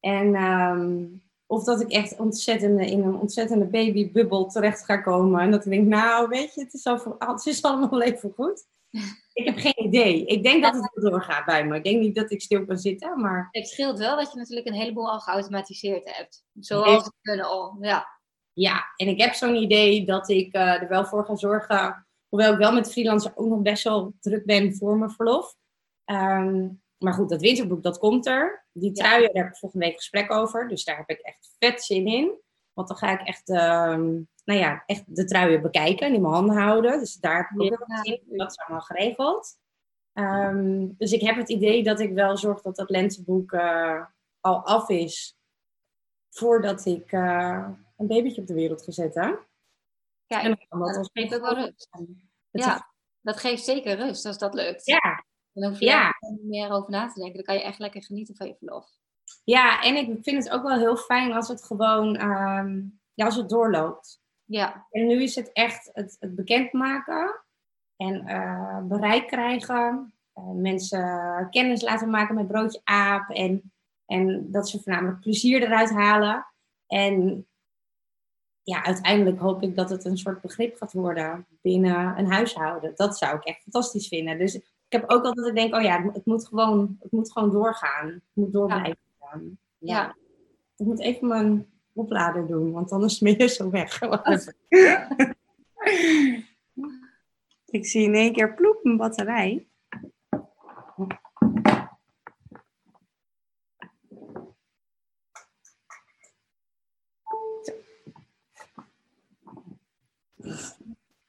En 0.00 0.34
um, 0.34 1.22
of 1.46 1.64
dat 1.64 1.80
ik 1.80 1.90
echt 1.90 2.16
ontzettende, 2.16 2.86
in 2.86 3.02
een 3.02 3.16
ontzettende 3.16 3.64
babybubbel 3.64 4.46
terecht 4.46 4.84
ga 4.84 4.96
komen. 4.96 5.40
En 5.40 5.50
dat 5.50 5.64
ik 5.64 5.70
denk, 5.70 5.86
nou 5.86 6.28
weet 6.28 6.54
je, 6.54 6.60
het 6.60 6.74
is, 6.74 6.86
al, 6.86 7.16
het 7.18 7.46
is 7.46 7.62
allemaal 7.62 8.02
even 8.12 8.32
goed. 8.36 8.66
Ik 9.32 9.44
heb 9.44 9.58
geen 9.58 9.84
idee. 9.84 10.26
Ik 10.26 10.42
denk 10.42 10.62
dat 10.62 10.74
het 10.74 10.90
doorgaat 10.94 11.44
bij 11.44 11.66
me. 11.66 11.76
Ik 11.76 11.84
denk 11.84 12.00
niet 12.00 12.14
dat 12.14 12.30
ik 12.30 12.40
stil 12.40 12.66
kan 12.66 12.78
zitten, 12.78 13.20
maar... 13.20 13.48
Het 13.50 13.68
scheelt 13.68 13.98
wel 13.98 14.16
dat 14.16 14.32
je 14.32 14.38
natuurlijk 14.38 14.66
een 14.66 14.74
heleboel 14.74 15.10
al 15.10 15.20
geautomatiseerd 15.20 16.16
hebt. 16.16 16.44
Zoals 16.60 17.04
het 17.04 17.14
kunnen 17.22 17.46
al, 17.46 17.76
ja. 17.80 18.06
Ja, 18.52 18.84
en 18.96 19.08
ik 19.08 19.20
heb 19.20 19.34
zo'n 19.34 19.54
idee 19.54 20.06
dat 20.06 20.28
ik 20.28 20.56
uh, 20.56 20.82
er 20.82 20.88
wel 20.88 21.04
voor 21.04 21.24
ga 21.24 21.36
zorgen... 21.36 22.04
Hoewel 22.28 22.52
ik 22.52 22.58
wel 22.58 22.72
met 22.72 22.92
freelancer 22.92 23.32
ook 23.34 23.48
nog 23.48 23.62
best 23.62 23.84
wel 23.84 24.14
druk 24.20 24.44
ben 24.44 24.74
voor 24.74 24.96
mijn 24.96 25.10
verlof. 25.10 25.54
Um, 26.04 26.82
maar 27.00 27.14
goed, 27.14 27.28
dat 27.28 27.40
winterboek, 27.40 27.82
dat 27.82 27.98
komt 27.98 28.26
er. 28.26 28.66
Die 28.72 28.92
truien, 28.92 29.22
ja. 29.22 29.32
daar 29.32 29.42
heb 29.42 29.52
ik 29.52 29.58
volgende 29.58 29.86
week 29.86 29.96
gesprek 29.96 30.32
over. 30.32 30.68
Dus 30.68 30.84
daar 30.84 30.96
heb 30.96 31.08
ik 31.08 31.20
echt 31.20 31.56
vet 31.58 31.82
zin 31.82 32.06
in. 32.06 32.40
Want 32.72 32.88
dan 32.88 32.96
ga 32.96 33.20
ik 33.20 33.26
echt, 33.26 33.48
uh, 33.48 33.56
nou 34.44 34.60
ja, 34.60 34.82
echt 34.86 35.16
de 35.16 35.24
truien 35.24 35.62
bekijken 35.62 36.06
en 36.06 36.14
in 36.14 36.20
mijn 36.20 36.34
handen 36.34 36.56
houden. 36.56 36.98
Dus 36.98 37.14
daar 37.14 37.36
heb 37.36 37.50
ik 37.50 37.60
ook 37.60 37.80
ja. 37.80 37.86
wel 37.86 38.04
zin 38.04 38.22
in. 38.30 38.36
Dat 38.36 38.50
is 38.50 38.58
allemaal 38.58 38.80
geregeld. 38.80 39.58
Um, 40.12 40.94
dus 40.98 41.12
ik 41.12 41.20
heb 41.20 41.36
het 41.36 41.48
idee 41.48 41.82
dat 41.82 42.00
ik 42.00 42.12
wel 42.12 42.36
zorg 42.36 42.60
dat 42.60 42.76
dat 42.76 42.90
lenteboek 42.90 43.52
uh, 43.52 44.04
al 44.40 44.66
af 44.66 44.88
is. 44.88 45.36
Voordat 46.30 46.86
ik 46.86 47.12
uh, 47.12 47.68
een 47.96 48.06
babytje 48.06 48.40
op 48.40 48.46
de 48.46 48.54
wereld 48.54 48.82
ga 48.82 48.92
zetten. 48.92 49.38
Ja, 50.26 50.42
dat, 50.42 50.66
dat 50.68 51.10
geeft 51.12 51.34
ook 51.34 51.40
wel 51.40 51.54
rust. 51.54 51.88
Ja, 52.52 52.92
dat 53.20 53.36
geeft 53.40 53.64
zeker 53.64 53.96
rust 53.96 54.24
als 54.24 54.38
dat 54.38 54.54
lukt. 54.54 54.86
Ja, 54.86 55.24
dan 55.52 55.70
hoef 55.70 55.78
je 55.78 55.86
ja. 55.86 56.06
er 56.06 56.30
niet 56.30 56.44
meer 56.44 56.70
over 56.70 56.90
na 56.90 57.08
te 57.08 57.20
denken. 57.20 57.34
Dan 57.34 57.44
kan 57.44 57.54
je 57.54 57.62
echt 57.62 57.78
lekker 57.78 58.02
genieten 58.02 58.36
van 58.36 58.46
je 58.46 58.54
verlof. 58.58 58.86
Ja, 59.44 59.82
en 59.82 59.96
ik 59.96 60.18
vind 60.22 60.44
het 60.44 60.52
ook 60.52 60.62
wel 60.62 60.78
heel 60.78 60.96
fijn 60.96 61.32
als 61.32 61.48
het 61.48 61.64
gewoon, 61.64 62.22
um, 62.22 63.00
ja, 63.14 63.24
als 63.24 63.36
het 63.36 63.48
doorloopt. 63.48 64.22
Ja. 64.44 64.86
En 64.90 65.06
nu 65.06 65.22
is 65.22 65.34
het 65.34 65.52
echt 65.52 65.90
het, 65.92 66.16
het 66.18 66.34
bekendmaken 66.34 67.44
en 67.96 68.28
uh, 68.28 68.82
bereik 68.82 69.26
krijgen. 69.26 70.14
Uh, 70.34 70.50
mensen 70.50 71.46
kennis 71.50 71.82
laten 71.82 72.10
maken 72.10 72.34
met 72.34 72.48
broodje 72.48 72.80
aap. 72.84 73.30
En, 73.30 73.72
en 74.06 74.50
dat 74.50 74.68
ze 74.68 74.82
voornamelijk 74.82 75.20
plezier 75.20 75.62
eruit 75.62 75.90
halen. 75.90 76.46
En 76.86 77.46
ja, 78.62 78.84
uiteindelijk 78.84 79.38
hoop 79.38 79.62
ik 79.62 79.76
dat 79.76 79.90
het 79.90 80.04
een 80.04 80.18
soort 80.18 80.40
begrip 80.40 80.76
gaat 80.76 80.92
worden 80.92 81.46
binnen 81.62 82.18
een 82.18 82.32
huishouden. 82.32 82.92
Dat 82.94 83.18
zou 83.18 83.36
ik 83.36 83.44
echt 83.44 83.62
fantastisch 83.62 84.08
vinden. 84.08 84.38
Dus 84.38 84.60
ik 84.90 85.00
heb 85.00 85.10
ook 85.10 85.24
altijd 85.24 85.46
ik 85.46 85.54
denk, 85.54 85.74
oh 85.74 85.82
ja, 85.82 86.10
het 86.12 86.26
moet 86.26 86.46
gewoon, 86.46 86.96
het 87.00 87.12
moet 87.12 87.32
gewoon 87.32 87.50
doorgaan. 87.50 88.06
Het 88.06 88.22
moet 88.32 88.52
door 88.52 88.66
blijven 88.66 88.98
gaan. 89.20 89.58
Ja. 89.78 89.94
ja. 89.94 90.16
Ik 90.76 90.86
moet 90.86 91.00
even 91.00 91.28
mijn 91.28 91.66
oplader 91.92 92.46
doen, 92.46 92.72
want 92.72 92.92
anders 92.92 93.18
ben 93.18 93.38
je 93.38 93.46
zo 93.46 93.70
weg. 93.70 94.00
ik 97.78 97.86
zie 97.86 98.02
in 98.02 98.14
één 98.14 98.32
keer 98.32 98.54
ploep 98.54 98.80
een 98.82 98.96
batterij. 98.96 99.66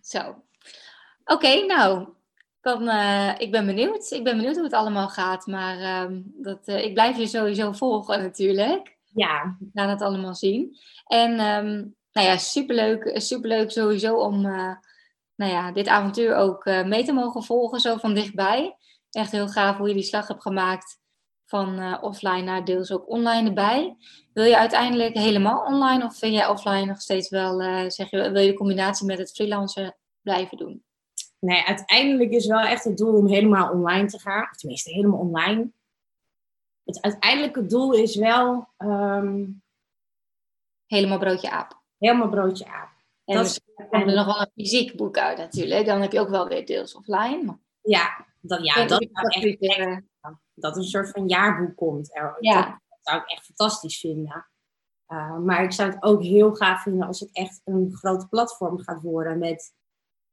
Zo. 0.01 0.19
Oké, 0.29 0.43
okay, 1.23 1.65
nou, 1.65 2.07
dan, 2.61 2.87
uh, 2.87 3.31
ik 3.37 3.51
ben 3.51 3.65
benieuwd. 3.65 4.11
Ik 4.11 4.23
ben 4.23 4.37
benieuwd 4.37 4.55
hoe 4.55 4.63
het 4.63 4.73
allemaal 4.73 5.09
gaat. 5.09 5.45
Maar 5.45 5.77
uh, 5.79 6.17
dat, 6.23 6.67
uh, 6.67 6.83
ik 6.83 6.93
blijf 6.93 7.17
je 7.17 7.27
sowieso 7.27 7.71
volgen 7.71 8.19
natuurlijk. 8.21 8.97
Ja. 9.13 9.57
We 9.59 9.69
gaan 9.73 9.89
het 9.89 10.01
allemaal 10.01 10.35
zien. 10.35 10.77
En 11.05 11.31
um, 11.31 11.95
nou 12.11 12.27
ja, 12.27 12.37
superleuk, 12.37 13.11
superleuk 13.13 13.71
sowieso 13.71 14.15
om 14.15 14.41
nou 15.35 15.51
ja, 15.51 15.71
dit 15.71 15.87
avontuur 15.87 16.35
ook 16.35 16.65
mee 16.65 17.03
te 17.03 17.11
mogen 17.11 17.43
volgen, 17.43 17.79
zo 17.79 17.97
van 17.97 18.13
dichtbij. 18.13 18.75
Echt 19.09 19.31
heel 19.31 19.47
gaaf 19.47 19.77
hoe 19.77 19.87
je 19.87 19.93
die 19.93 20.03
slag 20.03 20.27
hebt 20.27 20.41
gemaakt 20.41 20.99
van 21.45 22.01
offline 22.01 22.41
naar 22.41 22.65
deels 22.65 22.91
ook 22.91 23.09
online 23.09 23.47
erbij. 23.47 23.95
Wil 24.33 24.43
je 24.43 24.57
uiteindelijk 24.57 25.13
helemaal 25.13 25.65
online 25.65 26.05
of 26.05 26.17
vind 26.17 26.33
jij 26.33 26.47
offline 26.47 26.85
nog 26.85 27.01
steeds 27.01 27.29
wel, 27.29 27.59
zeg 27.91 28.09
je, 28.09 28.31
wil 28.31 28.41
je 28.41 28.51
de 28.51 28.57
combinatie 28.57 29.05
met 29.05 29.17
het 29.17 29.31
freelancen 29.31 29.95
blijven 30.21 30.57
doen? 30.57 30.83
Nee, 31.45 31.63
uiteindelijk 31.63 32.31
is 32.31 32.47
wel 32.47 32.59
echt 32.59 32.83
het 32.83 32.97
doel 32.97 33.13
om 33.13 33.27
helemaal 33.27 33.71
online 33.71 34.07
te 34.07 34.19
gaan. 34.19 34.47
Of 34.51 34.57
tenminste, 34.57 34.91
helemaal 34.91 35.19
online. 35.19 35.71
Het 36.83 37.01
uiteindelijke 37.01 37.65
doel 37.65 37.93
is 37.93 38.15
wel... 38.15 38.67
Um, 38.77 39.63
helemaal 40.85 41.19
broodje 41.19 41.51
aap. 41.51 41.81
Helemaal 41.97 42.29
broodje 42.29 42.67
aap. 42.67 42.89
En 43.25 43.35
dat 43.35 43.45
is, 43.45 43.59
komt 43.89 44.07
er 44.07 44.15
nog 44.15 44.25
wel 44.25 44.41
een 44.41 44.51
fysiek 44.53 44.95
boek 44.95 45.17
uit 45.17 45.37
natuurlijk. 45.37 45.85
Dan 45.85 46.01
heb 46.01 46.11
je 46.11 46.19
ook 46.19 46.29
wel 46.29 46.47
weer 46.47 46.65
deels 46.65 46.95
offline. 46.95 47.43
Maar... 47.43 47.59
Ja, 47.81 48.25
dat, 48.39 48.65
ja, 48.65 48.85
dat, 48.85 49.07
zou 49.11 49.47
echt, 49.47 49.59
echt, 49.59 50.01
dat 50.53 50.77
een 50.77 50.83
soort 50.83 51.09
van 51.09 51.27
jaarboek 51.27 51.75
komt. 51.75 52.09
Ja. 52.39 52.65
Dat 52.89 52.99
zou 53.01 53.21
ik 53.21 53.29
echt 53.29 53.45
fantastisch 53.45 53.99
vinden. 53.99 54.47
Uh, 55.07 55.37
maar 55.37 55.63
ik 55.63 55.71
zou 55.71 55.91
het 55.91 56.03
ook 56.03 56.21
heel 56.21 56.55
gaaf 56.55 56.81
vinden 56.81 57.07
als 57.07 57.19
het 57.19 57.29
echt 57.31 57.61
een 57.63 57.91
groot 57.93 58.29
platform 58.29 58.79
gaat 58.79 59.01
worden 59.01 59.37
met 59.37 59.73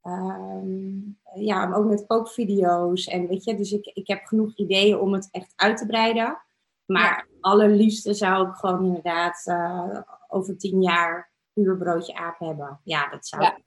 Um, 0.02 1.18
ja, 1.34 1.72
ook 1.74 1.86
met 1.86 2.06
kookvideo's. 2.06 3.06
En 3.06 3.26
weet 3.26 3.44
je, 3.44 3.56
dus 3.56 3.72
ik, 3.72 3.86
ik 3.86 4.06
heb 4.08 4.24
genoeg 4.24 4.56
ideeën 4.56 4.98
om 4.98 5.12
het 5.12 5.28
echt 5.30 5.52
uit 5.56 5.76
te 5.76 5.86
breiden. 5.86 6.42
Maar 6.86 7.26
ja. 7.28 7.38
allerliefste 7.40 8.14
zou 8.14 8.48
ik 8.48 8.54
gewoon 8.54 8.84
inderdaad 8.84 9.46
uh, 9.46 10.00
over 10.28 10.58
tien 10.58 10.82
jaar 10.82 11.32
puur 11.52 11.76
broodje 11.76 12.14
aap 12.14 12.38
hebben. 12.38 12.80
Ja, 12.84 13.08
dat 13.08 13.26
zou 13.26 13.42
ja. 13.42 13.58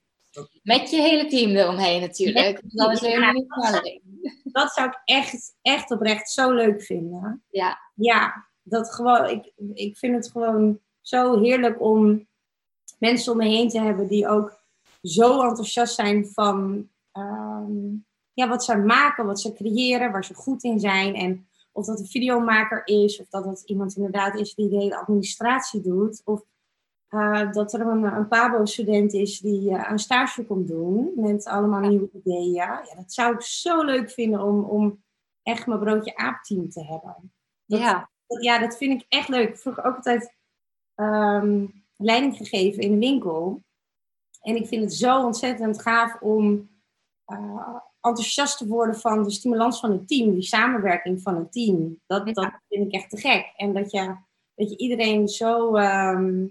Met 0.62 0.90
je 0.90 1.00
hele 1.00 1.26
team 1.26 1.50
eromheen 1.50 2.00
natuurlijk. 2.00 2.62
Dat 2.64 2.92
is 2.92 3.00
helemaal 3.00 3.32
niet 3.32 3.50
alleen. 3.50 4.02
Dat 4.44 4.72
zou 4.72 4.88
ik 4.88 5.00
echt, 5.04 5.56
echt 5.62 5.90
oprecht 5.90 6.30
zo 6.30 6.52
leuk 6.52 6.82
vinden. 6.82 7.44
Ja. 7.48 7.78
Ja, 7.94 8.48
dat 8.62 8.94
gewoon, 8.94 9.28
ik, 9.28 9.52
ik 9.74 9.96
vind 9.96 10.14
het 10.14 10.30
gewoon 10.30 10.80
zo 11.00 11.40
heerlijk 11.40 11.80
om 11.80 12.28
mensen 12.98 13.32
om 13.32 13.38
me 13.38 13.44
heen 13.44 13.68
te 13.68 13.80
hebben 13.80 14.08
die 14.08 14.28
ook 14.28 14.61
zo 15.02 15.42
enthousiast 15.42 15.94
zijn 15.94 16.26
van 16.26 16.88
um, 17.12 18.06
ja, 18.32 18.48
wat 18.48 18.64
ze 18.64 18.76
maken, 18.76 19.26
wat 19.26 19.40
ze 19.40 19.52
creëren, 19.52 20.12
waar 20.12 20.24
ze 20.24 20.34
goed 20.34 20.64
in 20.64 20.80
zijn. 20.80 21.14
En 21.14 21.48
of 21.72 21.86
dat 21.86 21.98
een 22.00 22.06
videomaker 22.06 22.86
is, 22.86 23.20
of 23.20 23.28
dat 23.28 23.44
het 23.44 23.62
iemand 23.62 23.96
inderdaad 23.96 24.34
is 24.38 24.54
die 24.54 24.68
de 24.68 24.76
hele 24.76 24.96
administratie 24.96 25.80
doet. 25.80 26.22
Of 26.24 26.42
uh, 27.10 27.52
dat 27.52 27.72
er 27.72 27.80
een, 27.80 28.02
een 28.02 28.28
Pabo-student 28.28 29.12
is 29.12 29.38
die 29.38 29.70
uh, 29.70 29.86
een 29.90 29.98
stage 29.98 30.44
komt 30.44 30.68
doen 30.68 31.12
met 31.16 31.44
allemaal 31.44 31.80
nieuwe 31.80 32.10
ideeën. 32.12 32.52
Ja, 32.52 32.82
dat 32.96 33.12
zou 33.12 33.34
ik 33.34 33.42
zo 33.42 33.82
leuk 33.84 34.10
vinden 34.10 34.42
om, 34.42 34.64
om 34.64 35.02
echt 35.42 35.66
mijn 35.66 35.80
broodje 35.80 36.16
aapteam 36.16 36.70
te 36.70 36.84
hebben. 36.84 37.32
ja. 37.64 38.10
Dat, 38.26 38.42
ja, 38.42 38.58
dat 38.58 38.76
vind 38.76 39.00
ik 39.00 39.06
echt 39.08 39.28
leuk. 39.28 39.48
Ik 39.48 39.58
vroeg 39.58 39.84
ook 39.84 39.96
altijd 39.96 40.36
ehm, 40.94 41.66
leiding 41.96 42.36
gegeven 42.36 42.82
in 42.82 42.90
de 42.90 42.98
winkel. 42.98 43.62
En 44.42 44.56
ik 44.56 44.66
vind 44.66 44.82
het 44.82 44.94
zo 44.94 45.24
ontzettend 45.24 45.82
gaaf 45.82 46.20
om 46.20 46.70
uh, 47.26 47.76
enthousiast 48.00 48.58
te 48.58 48.66
worden 48.66 48.96
van 48.96 49.22
de 49.22 49.30
stimulans 49.30 49.80
van 49.80 49.90
het 49.90 50.08
team, 50.08 50.32
die 50.32 50.42
samenwerking 50.42 51.22
van 51.22 51.36
het 51.36 51.52
team. 51.52 52.00
Dat, 52.06 52.34
dat 52.34 52.52
vind 52.68 52.86
ik 52.86 52.92
echt 52.92 53.10
te 53.10 53.16
gek. 53.16 53.52
En 53.56 53.72
dat 53.72 53.90
je, 53.90 54.16
dat 54.54 54.70
je 54.70 54.76
iedereen 54.76 55.28
zo, 55.28 55.74
ehm, 55.74 56.46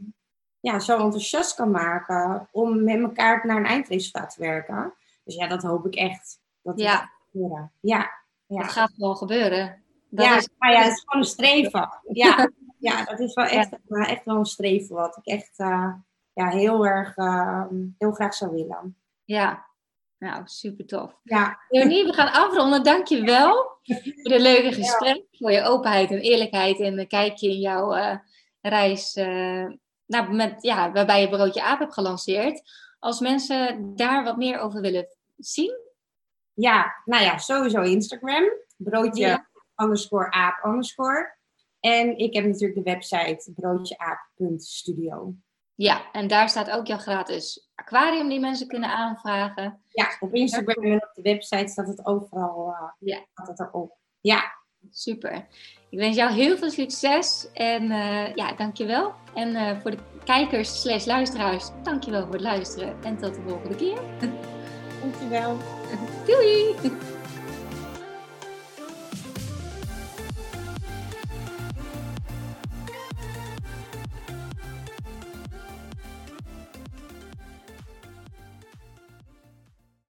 ja, 0.59 0.79
zo 0.79 0.93
enthousiast 0.93 1.55
kan 1.55 1.71
maken 1.71 2.47
om 2.51 2.83
met 2.83 2.99
elkaar 2.99 3.45
naar 3.45 3.57
een 3.57 3.65
eindresultaat 3.65 4.33
te 4.33 4.41
werken. 4.41 4.93
Dus 5.23 5.35
ja, 5.35 5.47
dat 5.47 5.63
hoop 5.63 5.85
ik 5.85 5.95
echt. 5.95 6.39
Dat 6.61 6.79
ja. 6.79 6.95
gaat 6.95 7.09
gebeuren. 7.31 7.71
Ja, 7.79 8.11
ja. 8.45 8.61
Dat 8.61 8.71
gaat 8.71 8.91
gewoon 8.93 9.17
gebeuren. 9.17 9.83
Dat 10.09 10.25
ja, 10.25 10.37
is... 10.37 10.49
maar 10.57 10.71
ja, 10.71 10.81
het 10.81 10.93
is 10.93 11.03
gewoon 11.05 11.21
een 11.21 11.29
streven. 11.29 11.89
Ja, 12.11 12.49
ja 12.77 13.03
dat 13.03 13.19
is 13.19 13.33
wel 13.33 13.45
echt, 13.45 13.77
ja. 13.87 14.07
echt 14.07 14.25
wel 14.25 14.37
een 14.37 14.45
streven 14.45 14.95
wat 14.95 15.17
ik 15.17 15.25
echt 15.25 15.59
uh, 15.59 15.93
ja, 16.34 16.49
heel 16.49 16.86
erg 16.86 17.15
ehm, 17.15 17.75
heel 17.97 18.11
graag 18.11 18.34
zou 18.34 18.51
willen. 18.51 18.97
Ja, 19.23 19.65
nou, 20.17 20.41
super 20.45 20.86
tof. 20.86 21.19
Ja. 21.23 21.59
Leonie, 21.69 22.05
we 22.05 22.13
gaan 22.13 22.32
afronden. 22.32 22.84
Dank 22.84 23.07
je 23.07 23.23
wel 23.23 23.79
voor 23.84 24.32
de 24.32 24.41
leuke 24.41 24.73
gesprek, 24.73 25.25
voor 25.32 25.51
je 25.51 25.63
openheid 25.63 26.11
en 26.11 26.19
eerlijkheid 26.19 26.79
en 26.79 26.99
een 26.99 27.07
kijkje 27.07 27.49
in 27.49 27.59
jouw 27.59 27.95
uh, 27.95 28.15
reis. 28.61 29.15
Uh, 29.15 29.67
nou, 30.05 30.34
met, 30.34 30.63
ja, 30.63 30.91
waarbij 30.91 31.21
je 31.21 31.29
Broodje 31.29 31.63
Aap 31.63 31.79
hebt 31.79 31.93
gelanceerd. 31.93 32.61
Als 32.99 33.19
mensen 33.19 33.95
daar 33.95 34.23
wat 34.23 34.38
meer 34.38 34.59
over 34.59 34.82
willen 34.82 35.07
zien? 35.38 35.79
Ja, 36.53 37.01
nou 37.05 37.23
ja, 37.23 37.38
sowieso 37.38 37.82
Instagram. 37.82 38.43
Broodje 38.77 39.25
ja. 39.25 39.49
underscore 39.75 40.32
aap 40.32 40.65
underscore. 40.65 41.38
En 41.79 42.17
ik 42.17 42.34
heb 42.34 42.45
natuurlijk 42.45 42.75
de 42.75 42.91
website 42.91 43.51
broodjeaap.studio. 43.55 45.36
Ja, 45.76 46.11
en 46.11 46.28
daar 46.28 46.49
staat 46.49 46.69
ook 46.69 46.88
jouw 46.88 46.97
gratis 46.97 47.69
aquarium 47.76 48.30
die 48.30 48.39
mensen 48.39 48.67
kunnen 48.67 48.89
aanvragen. 48.89 49.84
Ja, 49.88 50.07
op 50.19 50.34
Instagram 50.34 50.84
en 50.84 50.95
op 50.95 51.11
de 51.13 51.22
website 51.22 51.67
staat 51.67 51.88
het 51.88 52.05
overal 52.05 52.67
uh, 52.69 52.89
ja. 52.99 53.26
staat 53.34 53.47
het 53.47 53.59
erop. 53.59 53.97
Ja. 54.22 54.59
Super. 54.89 55.47
Ik 55.89 55.99
wens 55.99 56.15
jou 56.15 56.32
heel 56.32 56.57
veel 56.57 56.69
succes 56.69 57.47
en 57.53 57.84
uh, 57.84 58.36
ja, 58.36 58.53
dankjewel. 58.53 59.13
En 59.34 59.49
uh, 59.49 59.80
voor 59.80 59.91
de 59.91 59.97
kijkers 60.24 60.82
slash 60.82 61.05
luisteraars, 61.05 61.69
dankjewel 61.84 62.24
voor 62.24 62.34
het 62.34 62.41
luisteren 62.41 63.03
en 63.03 63.17
tot 63.17 63.36
de 63.36 63.41
volgende 63.41 63.76
keer. 63.76 64.01
Dankjewel. 65.01 65.57
Doei! 66.26 67.11